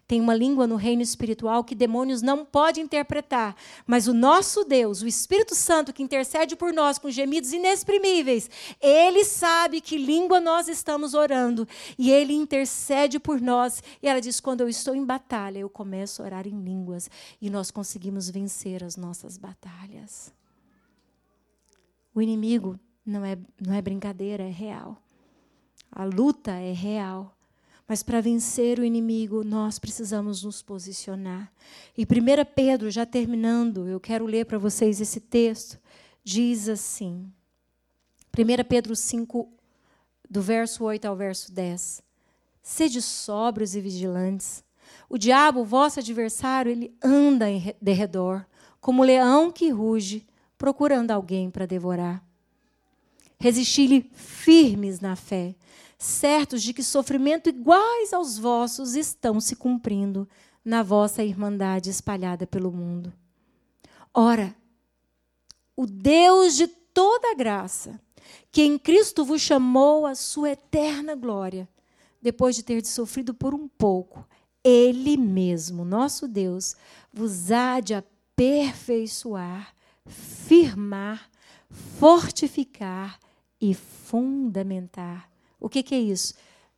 Tem 0.07 0.21
uma 0.21 0.35
língua 0.35 0.67
no 0.67 0.77
reino 0.77 1.03
espiritual 1.03 1.65
que 1.65 1.75
demônios 1.75 2.21
não 2.21 2.45
podem 2.45 2.85
interpretar, 2.85 3.57
mas 3.87 4.07
o 4.07 4.13
nosso 4.13 4.65
Deus, 4.65 5.03
o 5.03 5.07
Espírito 5.07 5.55
Santo 5.55 5.93
que 5.93 6.03
intercede 6.03 6.55
por 6.55 6.73
nós 6.73 6.99
com 6.99 7.11
gemidos 7.11 7.53
inexprimíveis, 7.53 8.51
ele 8.81 9.25
sabe 9.25 9.81
que 9.81 9.97
língua 9.97 10.41
nós 10.41 10.69
estamos 10.69 11.15
orando 11.15 11.67
e 11.99 12.11
ele 12.11 12.35
intercede 12.35 13.19
por 13.19 13.41
nós. 13.41 13.83
E 14.03 14.09
ela 14.09 14.21
diz: 14.21 14.41
quando 14.41 14.61
eu 14.61 14.69
estou 14.69 14.95
em 14.95 15.05
batalha, 15.05 15.59
eu 15.59 15.71
começo 15.71 16.23
a 16.23 16.27
orar 16.27 16.47
em 16.47 16.63
línguas 16.63 17.11
e 17.41 17.49
nós 17.49 17.71
conseguimos 17.71 18.29
vencer 18.29 18.85
as 18.85 18.97
nossas 18.97 19.39
batalhas. 19.39 20.33
O 22.15 22.23
inimigo 22.23 22.79
não 23.05 23.25
é, 23.25 23.37
não 23.61 23.75
é 23.75 23.83
brincadeira, 23.83 24.45
é 24.45 24.51
real. 24.51 25.03
A 25.91 26.05
luta 26.05 26.53
é 26.53 26.73
real. 26.73 27.37
Mas 27.87 28.03
para 28.03 28.21
vencer 28.21 28.79
o 28.79 28.85
inimigo, 28.85 29.45
nós 29.45 29.79
precisamos 29.79 30.43
nos 30.43 30.63
posicionar. 30.63 31.53
E 31.97 32.03
1 32.03 32.07
Pedro, 32.55 32.91
já 32.91 33.05
terminando, 33.05 33.87
eu 33.87 34.01
quero 34.01 34.25
ler 34.25 34.47
para 34.47 34.57
vocês 34.57 35.01
esse 35.01 35.21
texto, 35.21 35.79
diz 36.23 36.69
assim: 36.69 37.31
1 38.37 38.65
Pedro 38.67 38.97
5, 38.97 39.53
do 40.31 40.41
verso 40.41 40.85
8 40.85 41.05
ao 41.05 41.15
verso 41.15 41.53
10. 41.53 42.03
Sede 42.63 43.03
sóbrios 43.03 43.75
e 43.75 43.81
vigilantes. 43.81 44.65
O 45.09 45.19
diabo, 45.19 45.65
vosso 45.65 46.01
adversário, 46.01 46.73
ele 46.73 46.97
anda 47.03 47.51
em 47.51 47.75
derredor, 47.81 48.47
como 48.81 49.05
leão 49.05 49.53
que 49.53 49.69
ruge, 49.69 50.27
procurando 50.57 51.11
alguém 51.11 51.51
para 51.51 51.67
devorar. 51.67 52.25
Resisti-lhe 53.39 54.11
firmes 54.15 55.01
na 55.01 55.15
fé 55.15 55.55
certos 55.99 56.63
de 56.63 56.73
que 56.73 56.83
sofrimento 56.83 57.49
iguais 57.49 58.13
aos 58.13 58.39
vossos 58.39 58.95
estão 58.95 59.41
se 59.41 59.57
cumprindo 59.57 60.29
na 60.65 60.83
vossa 60.83 61.23
irmandade 61.23 61.91
espalhada 61.91 62.47
pelo 62.47 62.73
mundo. 62.73 63.13
Ora, 64.13 64.55
o 65.77 65.87
Deus 65.87 66.55
de 66.55 66.67
toda 66.67 67.35
graça, 67.35 68.01
que 68.51 68.63
em 68.63 68.79
Cristo 68.79 69.25
vos 69.25 69.41
chamou 69.41 70.07
à 70.07 70.15
sua 70.15 70.51
eterna 70.51 71.15
glória, 71.15 71.69
depois 72.23 72.57
de 72.57 72.63
ter 72.63 72.85
sofrido 72.87 73.35
por 73.35 73.53
um 73.53 73.69
pouco, 73.69 74.27
Ele 74.63 75.17
mesmo, 75.17 75.85
nosso 75.85 76.27
Deus, 76.27 76.75
vos 77.13 77.51
há 77.51 77.81
de 77.81 77.95
aperfeiçoar, 77.95 79.75
firmar, 80.07 81.29
fortificar 81.71 83.19
e 83.61 83.75
fundamentar 83.75 85.34
o 85.65 85.69
que, 85.71 85.83
que 85.83 85.95
é 85.95 85.99
isso? 85.99 86.35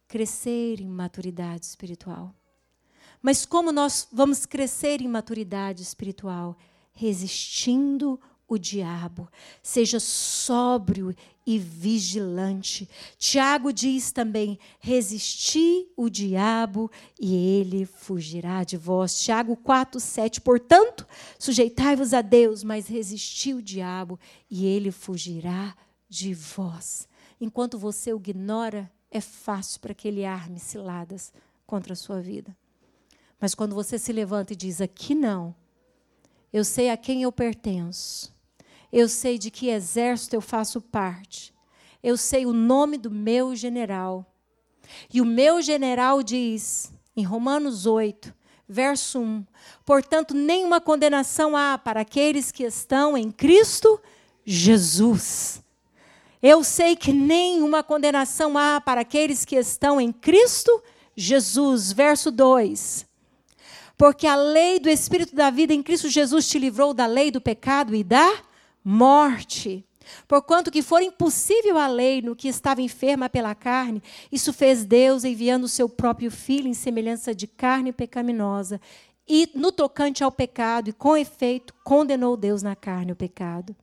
Crescer 0.07 0.81
em 0.81 0.87
maturidade 0.87 1.67
espiritual. 1.67 2.33
Mas 3.21 3.45
como 3.45 3.73
nós 3.73 4.07
vamos 4.13 4.47
crescer 4.47 5.01
em 5.01 5.09
maturidade 5.09 5.83
espiritual? 5.83 6.57
Resistindo 6.93 8.21
o 8.47 8.57
diabo. 8.57 9.29
Seja 9.61 9.99
sóbrio 9.99 11.13
e 11.45 11.59
vigilante. 11.59 12.89
Tiago 13.19 13.73
diz 13.73 14.13
também: 14.13 14.57
resisti 14.79 15.89
o 15.97 16.09
diabo 16.09 16.89
e 17.19 17.35
ele 17.35 17.87
fugirá 17.87 18.63
de 18.63 18.77
vós. 18.77 19.21
Tiago 19.21 19.57
4, 19.57 19.99
7. 19.99 20.41
Portanto, 20.41 21.05
sujeitai-vos 21.41 22.15
a 22.15 22.23
Deus, 22.23 22.63
mas 22.63 22.87
resisti 22.87 23.53
o 23.53 23.61
diabo 23.61 24.17
e 24.49 24.65
ele 24.65 24.93
fugirá 24.93 25.75
de 26.09 26.33
vós. 26.33 27.09
Enquanto 27.41 27.79
você 27.79 28.13
o 28.13 28.17
ignora, 28.17 28.91
é 29.11 29.21
fácil 29.21 29.81
para 29.81 29.95
que 29.95 30.09
ele 30.09 30.25
arme 30.25 30.59
ciladas 30.59 31.33
contra 31.67 31.93
a 31.93 31.97
sua 31.97 32.21
vida. 32.21 32.57
Mas 33.41 33.55
quando 33.55 33.75
você 33.75 33.99
se 33.99 34.13
levanta 34.13 34.53
e 34.53 34.57
diz: 34.57 34.81
aqui 34.81 35.15
não, 35.15 35.55
eu 36.53 36.65
sei 36.65 36.91
a 36.91 36.97
quem 36.97 37.23
eu 37.23 37.33
pertenço, 37.33 38.35
eu 38.93 39.09
sei 39.09 39.39
de 39.39 39.51
que 39.51 39.69
exército 39.69 40.35
eu 40.35 40.41
faço 40.41 40.81
parte, 40.81 41.55
eu 42.03 42.17
sei 42.17 42.47
o 42.47 42.53
nome 42.53 42.97
do 42.97 43.11
meu 43.11 43.55
general. 43.55 44.25
E 45.13 45.21
o 45.21 45.25
meu 45.25 45.61
general 45.61 46.23
diz, 46.23 46.93
em 47.17 47.25
Romanos 47.25 47.87
8, 47.87 48.33
verso 48.69 49.21
1: 49.21 49.45
Portanto, 49.85 50.35
nenhuma 50.35 50.81
condenação 50.81 51.57
há 51.57 51.77
para 51.77 52.01
aqueles 52.01 52.51
que 52.51 52.65
estão 52.65 53.17
em 53.17 53.31
Cristo 53.31 54.01
Jesus. 54.45 55.63
Eu 56.43 56.63
sei 56.63 56.95
que 56.95 57.13
nenhuma 57.13 57.83
condenação 57.83 58.59
há 58.59 58.81
para 58.81 59.01
aqueles 59.01 59.45
que 59.45 59.57
estão 59.57 60.01
em 60.01 60.13
Cristo 60.13 60.83
Jesus. 61.17 61.93
Verso 61.93 62.31
2. 62.31 63.07
Porque 63.97 64.27
a 64.27 64.37
lei 64.37 64.79
do 64.79 64.91
Espírito 64.91 65.35
da 65.35 65.51
vida 65.51 65.73
em 65.73 65.83
Cristo 65.83 66.11
Jesus 66.11 66.47
te 66.49 66.59
livrou 66.59 66.93
da 66.93 67.07
lei 67.07 67.31
do 67.31 67.41
pecado 67.41 67.95
e 67.95 68.05
da 68.05 68.43
morte. 68.85 69.85
Porquanto 70.29 70.71
que 70.71 70.83
for 70.83 71.03
impossível 71.03 71.79
a 71.79 71.87
lei 71.87 72.21
no 72.21 72.37
que 72.37 72.47
estava 72.47 72.83
enferma 72.83 73.29
pela 73.29 73.55
carne, 73.55 74.03
isso 74.31 74.53
fez 74.53 74.85
Deus 74.85 75.25
enviando 75.25 75.65
o 75.65 75.69
seu 75.69 75.89
próprio 75.89 76.31
filho 76.31 76.69
em 76.69 76.75
semelhança 76.75 77.35
de 77.35 77.47
carne 77.47 77.93
pecaminosa. 77.93 78.81
E 79.27 79.51
no 79.55 79.73
tocante 79.73 80.23
ao 80.23 80.31
pecado, 80.31 80.91
e 80.91 80.93
com 80.93 81.17
efeito, 81.17 81.75
condenou 81.83 82.37
Deus 82.37 82.63
na 82.63 82.77
carne 82.77 83.13
o 83.13 83.17
pecado 83.17 83.75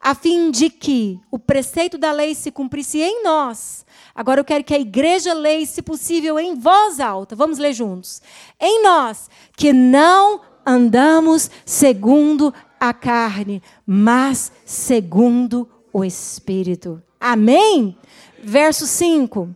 a 0.00 0.14
fim 0.14 0.50
de 0.50 0.70
que 0.70 1.20
o 1.30 1.38
preceito 1.38 1.98
da 1.98 2.12
lei 2.12 2.34
se 2.34 2.50
cumprisse 2.50 3.00
em 3.00 3.22
nós. 3.22 3.84
Agora 4.14 4.40
eu 4.40 4.44
quero 4.44 4.64
que 4.64 4.74
a 4.74 4.78
igreja 4.78 5.34
leia, 5.34 5.66
se 5.66 5.82
possível, 5.82 6.38
em 6.38 6.54
voz 6.54 7.00
alta. 7.00 7.34
Vamos 7.36 7.58
ler 7.58 7.72
juntos. 7.72 8.22
Em 8.60 8.82
nós, 8.82 9.28
que 9.56 9.72
não 9.72 10.40
andamos 10.64 11.50
segundo 11.64 12.52
a 12.78 12.92
carne, 12.92 13.62
mas 13.86 14.52
segundo 14.64 15.68
o 15.92 16.04
Espírito. 16.04 17.02
Amém? 17.20 17.96
Verso 18.42 18.86
5. 18.86 19.54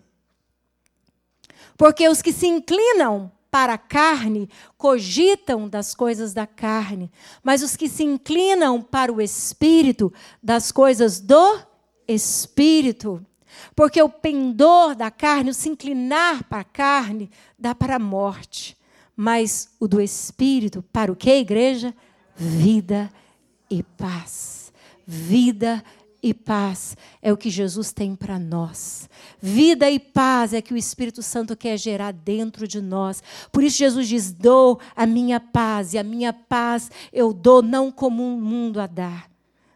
Porque 1.77 2.09
os 2.09 2.21
que 2.21 2.33
se 2.33 2.47
inclinam 2.47 3.33
para 3.51 3.75
a 3.75 3.79
carne 3.79 4.49
cogitam 4.79 5.69
das 5.69 5.95
coisas 5.95 6.33
da 6.33 6.47
carne, 6.47 7.11
mas 7.43 7.63
os 7.63 7.77
que 7.77 7.89
se 7.89 8.05
inclinam 8.05 8.81
para 8.81 9.13
o 9.13 9.21
espírito, 9.21 10.13
das 10.43 10.71
coisas 10.71 11.21
do 11.21 11.61
espírito. 12.07 13.25
Porque 13.75 14.01
o 14.01 14.09
pendor 14.09 14.95
da 14.95 15.11
carne, 15.11 15.51
o 15.51 15.55
se 15.55 15.69
inclinar 15.69 16.45
para 16.45 16.61
a 16.61 16.65
carne, 16.65 17.31
dá 17.59 17.75
para 17.75 17.97
a 17.97 17.99
morte, 17.99 18.77
mas 19.17 19.71
o 19.81 19.89
do 19.89 20.01
espírito, 20.01 20.83
para 20.93 21.11
o 21.11 21.17
que, 21.17 21.31
igreja? 21.31 21.95
Vida 22.37 23.11
e 23.69 23.83
paz. 23.83 24.73
Vida 25.07 25.83
e 25.99 26.00
e 26.23 26.35
paz 26.35 26.97
é 27.23 27.33
o 27.33 27.37
que 27.37 27.51
Jesus 27.51 27.93
tem 27.93 28.15
para 28.15 28.39
nós. 28.39 29.09
Vida 29.41 29.91
e 29.91 29.99
paz 29.99 30.53
é 30.53 30.61
que 30.61 30.75
o 30.75 30.77
Espírito 30.77 31.23
Santo 31.23 31.57
quer 31.57 31.77
gerar 31.77 32.13
dentro 32.13 32.67
de 32.69 32.81
nós. 32.81 33.23
Por 33.51 33.63
isso 33.63 33.79
Jesus 33.79 34.09
diz: 34.09 34.33
"Dou 34.33 34.81
a 34.95 35.07
minha 35.07 35.41
paz, 35.41 35.95
e 35.95 35.99
a 35.99 36.05
minha 36.05 36.33
paz 36.33 36.91
eu 37.13 37.33
dou 37.33 37.63
não 37.63 37.91
como 37.91 38.23
o 38.23 38.37
um 38.37 38.41
mundo 38.41 38.81
a 38.81 38.87
dar". 38.87 39.31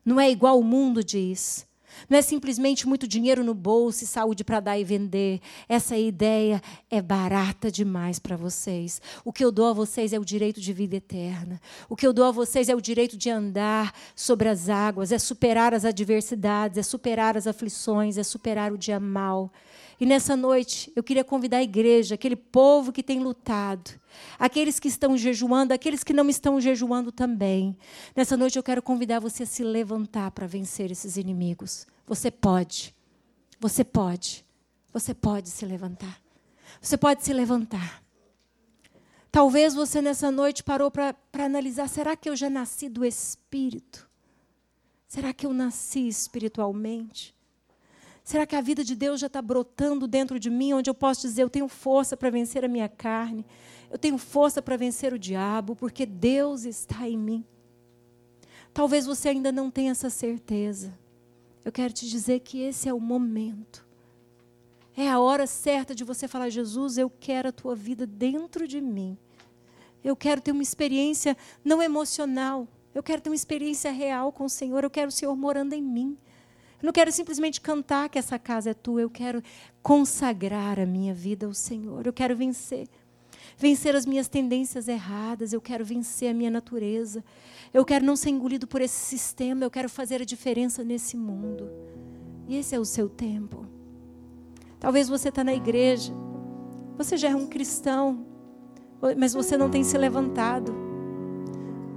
Não 0.05 0.21
é 0.21 0.31
igual 0.31 0.61
o 0.61 0.65
mundo 0.65 1.03
diz. 1.03 1.67
Não 2.09 2.19
é 2.19 2.23
simplesmente 2.23 2.87
muito 2.87 3.07
dinheiro 3.07 3.43
no 3.43 3.55
bolso 3.55 4.05
e 4.05 4.07
saúde 4.07 4.45
para 4.45 4.61
dar 4.61 4.79
e 4.79 4.85
vender. 4.85 5.41
Essa 5.69 5.97
ideia 5.97 6.61
é 6.91 7.01
barata 7.01 7.71
demais 7.71 8.19
para 8.19 8.37
vocês. 8.37 9.01
O 9.25 9.33
que 9.33 9.45
eu 9.45 9.51
dou 9.51 9.69
a 9.69 9.73
vocês 9.73 10.13
é 10.13 10.19
o 10.19 10.25
direito 10.25 10.61
de 10.61 10.73
vida 10.73 10.97
eterna. 10.97 11.61
O 11.89 11.97
que 11.97 12.07
eu 12.07 12.13
dou 12.13 12.25
a 12.25 12.31
vocês 12.31 12.69
é 12.69 12.75
o 12.75 12.81
direito 12.81 13.17
de 13.17 13.31
andar 13.31 13.93
sobre 14.15 14.49
as 14.49 14.69
águas, 14.69 15.13
é 15.13 15.19
superar 15.19 15.75
as 15.75 15.85
adversidades, 15.85 16.79
é 16.79 16.83
superar 16.83 17.37
as 17.37 17.47
aflições, 17.47 18.19
é 18.19 18.23
superar 18.23 18.73
o 18.73 18.79
dia 18.79 19.01
mal. 19.01 19.51
E 20.01 20.07
nessa 20.07 20.37
noite, 20.37 20.93
eu 20.97 21.03
queria 21.03 21.25
convidar 21.25 21.59
a 21.59 21.63
igreja, 21.63 22.15
aquele 22.15 22.37
povo 22.37 22.93
que 22.93 23.03
tem 23.03 23.21
lutado, 23.21 23.91
aqueles 24.39 24.81
que 24.81 24.89
estão 24.89 25.17
jejuando, 25.17 25.73
aqueles 25.73 26.03
que 26.03 26.13
não 26.13 26.29
estão 26.29 26.61
jejuando 26.61 27.13
também. 27.13 27.77
Nessa 28.15 28.37
noite, 28.37 28.57
eu 28.57 28.63
quero 28.63 28.83
convidar 28.83 29.21
você 29.21 29.45
a 29.45 29.47
se 29.47 29.63
levantar 29.63 30.31
para 30.33 30.47
vencer 30.47 30.91
esses 30.91 31.17
inimigos. 31.17 31.87
Você 32.07 32.31
pode. 32.31 32.95
Você 33.61 33.85
pode. 33.85 34.45
Você 34.93 35.15
pode 35.15 35.49
se 35.49 35.65
levantar. 35.65 36.21
Você 36.81 36.97
pode 36.97 37.25
se 37.25 37.33
levantar. 37.33 38.03
Talvez 39.31 39.75
você 39.75 40.01
nessa 40.01 40.31
noite 40.31 40.63
parou 40.63 40.91
para 40.91 41.17
analisar: 41.33 41.89
será 41.89 42.17
que 42.17 42.29
eu 42.29 42.37
já 42.37 42.49
nasci 42.49 42.89
do 42.89 43.05
Espírito? 43.05 44.09
Será 45.09 45.33
que 45.33 45.47
eu 45.47 45.53
nasci 45.53 46.07
espiritualmente? 46.07 47.35
Será 48.25 48.47
que 48.47 48.57
a 48.57 48.63
vida 48.63 48.83
de 48.83 48.97
Deus 48.97 49.21
já 49.21 49.27
está 49.27 49.43
brotando 49.43 50.09
dentro 50.09 50.41
de 50.41 50.49
mim, 50.49 50.73
onde 50.73 50.89
eu 50.89 50.95
posso 50.95 51.21
dizer, 51.21 51.43
eu 51.43 51.51
tenho 51.51 51.69
força 51.69 52.17
para 52.17 52.31
vencer 52.31 52.65
a 52.65 52.69
minha 52.69 52.89
carne, 52.89 53.45
eu 53.91 53.99
tenho 53.99 54.17
força 54.17 54.63
para 54.63 54.79
vencer 54.79 55.13
o 55.13 55.19
diabo, 55.19 55.77
porque 55.77 56.07
Deus 56.07 56.65
está 56.65 57.07
em 57.07 57.19
mim? 57.19 57.45
Talvez 58.73 59.05
você 59.05 59.29
ainda 59.29 59.53
não 59.53 59.71
tenha 59.71 59.93
essa 59.93 60.09
certeza. 60.09 60.99
Eu 61.63 61.71
quero 61.71 61.93
te 61.93 62.09
dizer 62.09 62.41
que 62.41 62.61
esse 62.61 62.89
é 62.89 62.95
o 62.95 62.99
momento. 62.99 63.87
É 64.97 65.09
a 65.09 65.21
hora 65.21 65.47
certa 65.47 65.95
de 65.95 66.03
você 66.03 66.27
falar: 66.27 66.49
Jesus, 66.49 66.97
eu 66.99 67.11
quero 67.11 67.51
a 67.51 67.53
tua 67.53 67.77
vida 67.77 68.07
dentro 68.07 68.67
de 68.67 68.81
mim. 68.81 69.19
Eu 70.03 70.17
quero 70.17 70.41
ter 70.41 70.53
uma 70.53 70.63
experiência 70.63 71.37
não 71.65 71.83
emocional. 71.83 72.67
Eu 72.95 73.03
quero 73.03 73.21
ter 73.23 73.31
uma 73.31 73.37
experiência 73.37 73.91
real 73.91 74.33
com 74.33 74.45
o 74.45 74.51
Senhor. 74.51 74.83
Eu 74.83 74.91
quero 74.91 75.09
o 75.09 75.13
Senhor 75.13 75.35
morando 75.37 75.73
em 75.73 75.83
mim. 75.83 76.19
Eu 76.85 76.87
não 76.87 76.93
quero 76.93 77.11
simplesmente 77.11 77.63
cantar 77.63 78.11
que 78.11 78.19
essa 78.19 78.39
casa 78.39 78.69
é 78.69 78.75
tua. 78.75 79.01
Eu 79.01 79.09
quero 79.09 79.43
consagrar 79.83 80.79
a 80.79 80.85
minha 80.85 81.15
vida 81.15 81.47
ao 81.47 81.55
Senhor. 81.55 82.07
Eu 82.07 82.13
quero 82.13 82.37
vencer. 82.37 82.87
Vencer 83.57 83.97
as 83.97 84.05
minhas 84.05 84.29
tendências 84.29 84.87
erradas. 84.87 85.55
Eu 85.55 85.63
quero 85.63 85.83
vencer 85.83 86.29
a 86.29 86.35
minha 86.35 86.51
natureza. 86.51 87.25
Eu 87.73 87.87
quero 87.87 88.05
não 88.05 88.15
ser 88.15 88.29
engolido 88.29 88.67
por 88.67 88.83
esse 88.83 89.01
sistema. 89.01 89.65
Eu 89.65 89.71
quero 89.71 89.89
fazer 89.89 90.21
a 90.21 90.27
diferença 90.27 90.85
nesse 90.85 91.17
mundo. 91.17 91.71
E 92.47 92.55
esse 92.55 92.75
é 92.75 92.79
o 92.79 92.85
seu 92.85 93.09
tempo. 93.09 93.67
Talvez 94.79 95.09
você 95.09 95.31
está 95.31 95.43
na 95.43 95.55
igreja. 95.55 96.13
Você 96.99 97.17
já 97.17 97.31
é 97.31 97.35
um 97.35 97.47
cristão 97.47 98.27
mas 99.17 99.33
você 99.33 99.57
não 99.57 99.71
tem 99.71 99.83
se 99.83 99.97
levantado. 99.97 100.75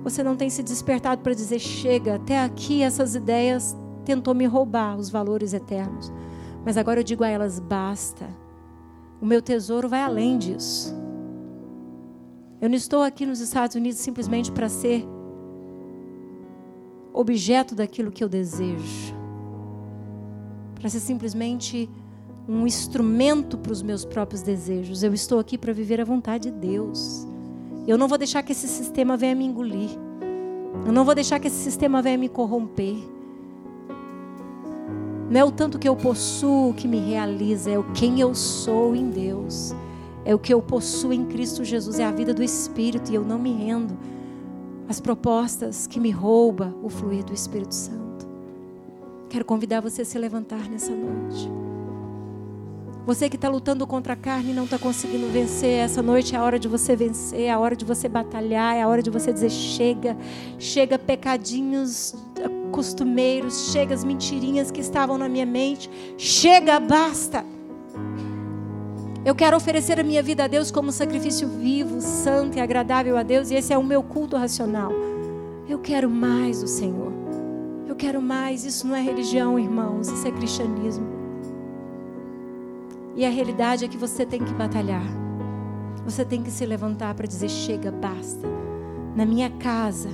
Você 0.04 0.24
não 0.24 0.38
tem 0.38 0.50
se 0.50 0.64
despertado 0.64 1.22
para 1.22 1.34
dizer: 1.34 1.60
chega, 1.60 2.16
até 2.16 2.40
aqui 2.40 2.82
essas 2.82 3.16
ideias 3.16 3.76
tentou 4.08 4.34
me 4.34 4.46
roubar 4.46 4.96
os 4.98 5.10
valores 5.10 5.54
eternos. 5.54 6.12
Mas 6.66 6.78
agora 6.78 7.02
eu 7.02 7.04
digo 7.04 7.24
a 7.24 7.28
elas: 7.28 7.60
basta. 7.60 8.26
O 9.22 9.26
meu 9.26 9.42
tesouro 9.42 9.90
vai 9.90 10.02
além 10.02 10.38
disso. 10.38 10.96
Eu 12.62 12.70
não 12.70 12.76
estou 12.76 13.04
aqui 13.04 13.26
nos 13.26 13.40
Estados 13.40 13.76
Unidos 13.76 14.00
simplesmente 14.00 14.52
para 14.52 14.70
ser 14.70 15.06
objeto 17.14 17.76
daquilo 17.76 18.12
que 18.12 18.24
eu 18.24 18.30
desejo, 18.30 19.14
para 20.76 20.90
ser 20.90 21.00
simplesmente 21.00 21.90
um 22.48 22.66
instrumento 22.66 23.58
para 23.58 23.74
os 23.74 23.82
meus 23.82 24.06
próprios 24.06 24.42
desejos. 24.42 25.04
Eu 25.04 25.14
estou 25.14 25.40
aqui 25.40 25.58
para 25.58 25.74
viver 25.74 26.00
a 26.00 26.06
vontade 26.06 26.50
de 26.50 26.58
Deus. 26.58 27.28
Eu 27.86 27.98
não 27.98 28.08
vou 28.08 28.18
deixar 28.18 28.42
que 28.42 28.54
esse 28.54 28.68
sistema 28.68 29.18
venha 29.18 29.36
me 29.36 29.46
engolir. 29.46 29.90
Eu 30.86 30.92
não 30.92 31.04
vou 31.04 31.14
deixar 31.14 31.40
que 31.40 31.48
esse 31.48 31.58
sistema 31.58 32.02
venha 32.02 32.18
me 32.18 32.30
corromper. 32.30 33.17
Não 35.30 35.42
é 35.42 35.44
o 35.44 35.52
tanto 35.52 35.78
que 35.78 35.88
eu 35.88 35.96
possuo 35.96 36.74
que 36.74 36.88
me 36.88 37.00
realiza, 37.00 37.70
é 37.70 37.78
o 37.78 37.84
quem 37.92 38.22
eu 38.22 38.34
sou 38.34 38.96
em 38.96 39.10
Deus. 39.10 39.76
É 40.24 40.34
o 40.36 40.40
que 40.40 40.54
eu 40.54 40.62
possuo 40.62 41.14
em 41.14 41.26
Cristo 41.26 41.64
Jesus, 41.64 42.00
é 42.00 42.06
a 42.06 42.12
vida 42.12 42.34
do 42.34 42.44
Espírito 42.44 43.12
e 43.12 43.16
eu 43.16 43.24
não 43.24 43.40
me 43.40 43.54
rendo 43.54 43.98
às 44.88 45.00
propostas 45.00 45.88
que 45.88 46.00
me 46.00 46.12
rouba 46.12 46.76
o 46.84 46.90
fluir 46.90 47.24
do 47.24 47.34
Espírito 47.34 47.74
Santo. 47.74 48.28
Quero 49.30 49.46
convidar 49.46 49.82
você 49.82 50.02
a 50.02 50.06
se 50.06 50.18
levantar 50.18 50.70
nessa 50.70 50.92
noite. 50.92 51.50
Você 53.06 53.30
que 53.30 53.38
está 53.38 53.48
lutando 53.48 53.88
contra 53.88 54.14
a 54.14 54.16
carne 54.18 54.52
e 54.52 54.54
não 54.54 54.66
está 54.66 54.78
conseguindo 54.78 55.28
vencer, 55.32 55.80
essa 55.80 56.02
noite 56.02 56.36
é 56.36 56.38
a 56.38 56.44
hora 56.44 56.60
de 56.60 56.68
você 56.68 56.94
vencer, 56.94 57.40
é 57.40 57.52
a 57.52 57.58
hora 57.58 57.74
de 57.74 57.86
você 57.86 58.10
batalhar, 58.10 58.76
é 58.76 58.82
a 58.82 58.88
hora 58.88 59.02
de 59.02 59.10
você 59.10 59.32
dizer: 59.32 59.50
chega, 59.50 60.18
chega 60.60 61.00
pecadinhos 61.00 62.14
costumeiros, 62.72 63.72
chega 63.72 63.94
as 63.94 64.04
mentirinhas 64.04 64.72
que 64.72 64.82
estavam 64.82 65.18
na 65.18 65.28
minha 65.28 65.46
mente, 65.46 65.90
chega, 66.18 66.80
basta. 66.80 67.44
Eu 69.26 69.36
quero 69.36 69.58
oferecer 69.58 70.00
a 70.00 70.04
minha 70.04 70.24
vida 70.24 70.46
a 70.46 70.48
Deus 70.48 70.72
como 70.72 70.90
um 70.90 70.92
sacrifício 70.92 71.48
vivo, 71.48 72.00
santo 72.00 72.58
e 72.58 72.62
agradável 72.62 73.18
a 73.18 73.24
Deus, 73.24 73.52
e 73.52 73.56
esse 73.56 73.74
é 73.74 73.78
o 73.78 73.84
meu 73.84 74.02
culto 74.02 74.38
racional. 74.38 74.92
Eu 75.68 75.80
quero 75.80 76.10
mais 76.10 76.62
do 76.62 76.68
Senhor. 76.68 77.12
Eu 77.88 77.96
quero 77.96 78.22
mais. 78.22 78.64
Isso 78.64 78.88
não 78.88 78.96
é 78.96 79.02
religião, 79.02 79.60
irmãos, 79.60 80.08
isso 80.08 80.28
é 80.28 80.32
cristianismo. 80.32 81.06
E 83.16 83.26
a 83.26 83.30
realidade 83.30 83.84
é 83.84 83.88
que 83.88 83.98
você 83.98 84.26
tem 84.26 84.40
que 84.40 84.54
batalhar. 84.54 85.04
Você 86.06 86.24
tem 86.24 86.42
que 86.42 86.52
se 86.52 86.66
levantar 86.66 87.14
para 87.16 87.28
dizer: 87.28 87.50
chega, 87.50 87.92
basta. 87.92 88.48
Na 89.14 89.26
minha 89.26 89.50
casa, 89.50 90.10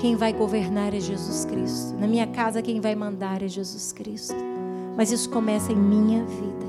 quem 0.00 0.16
vai 0.16 0.32
governar 0.32 0.94
é 0.94 1.00
Jesus 1.00 1.44
Cristo. 1.44 1.94
Na 1.98 2.06
minha 2.06 2.26
casa, 2.26 2.62
quem 2.62 2.80
vai 2.80 2.94
mandar 2.94 3.42
é 3.42 3.48
Jesus 3.48 3.92
Cristo. 3.92 4.36
Mas 4.96 5.12
isso 5.12 5.28
começa 5.30 5.72
em 5.72 5.76
minha 5.76 6.24
vida. 6.24 6.66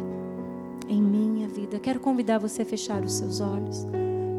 Em 0.88 1.02
minha 1.02 1.48
vida. 1.48 1.80
Quero 1.80 2.00
convidar 2.00 2.38
você 2.38 2.64
a 2.64 2.66
fechar 2.66 3.04
os 3.04 3.14
seus 3.14 3.40
olhos. 3.40 3.88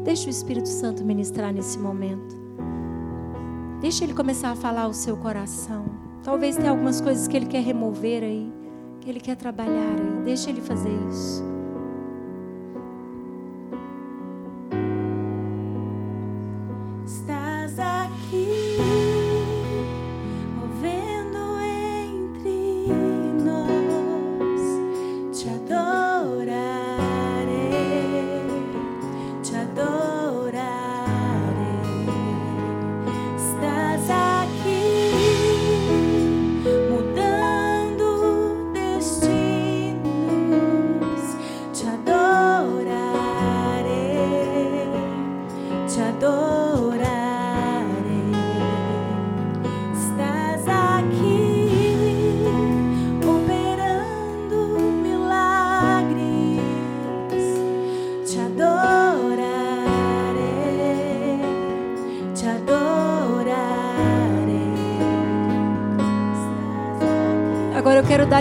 Deixe 0.03 0.27
o 0.27 0.29
Espírito 0.29 0.69
Santo 0.69 1.03
ministrar 1.03 1.53
nesse 1.53 1.77
momento. 1.79 2.35
Deixe 3.81 4.03
ele 4.03 4.13
começar 4.13 4.51
a 4.51 4.55
falar 4.55 4.83
ao 4.83 4.93
seu 4.93 5.17
coração. 5.17 5.85
Talvez 6.23 6.55
tenha 6.55 6.69
algumas 6.69 7.01
coisas 7.01 7.27
que 7.27 7.35
ele 7.35 7.47
quer 7.47 7.61
remover 7.61 8.23
aí 8.23 8.63
que 9.03 9.09
Ele 9.09 9.19
quer 9.19 9.35
trabalhar 9.35 9.69
aí. 9.69 10.23
Deixa 10.23 10.49
Ele 10.49 10.61
fazer 10.61 10.91
isso. 11.09 11.43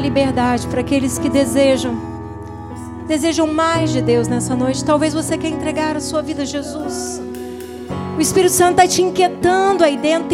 Liberdade 0.03 0.67
para 0.67 0.81
aqueles 0.81 1.17
que 1.19 1.29
desejam, 1.29 1.97
desejam 3.07 3.47
mais 3.47 3.93
de 3.93 4.03
Deus 4.03 4.29
nessa 4.29 4.55
noite. 4.57 4.85
Talvez 4.85 5.15
você 5.15 5.39
quer 5.39 5.49
entregar 5.49 5.97
a 5.97 6.01
sua 6.01 6.21
vida 6.21 6.43
a 6.43 6.45
Jesus. 6.45 7.23
O 8.17 8.21
Espírito 8.21 8.53
Santo 8.53 8.73
está 8.73 8.87
te 8.87 9.01
inquietando 9.01 9.85
aí 9.85 9.97
dentro. 9.97 10.29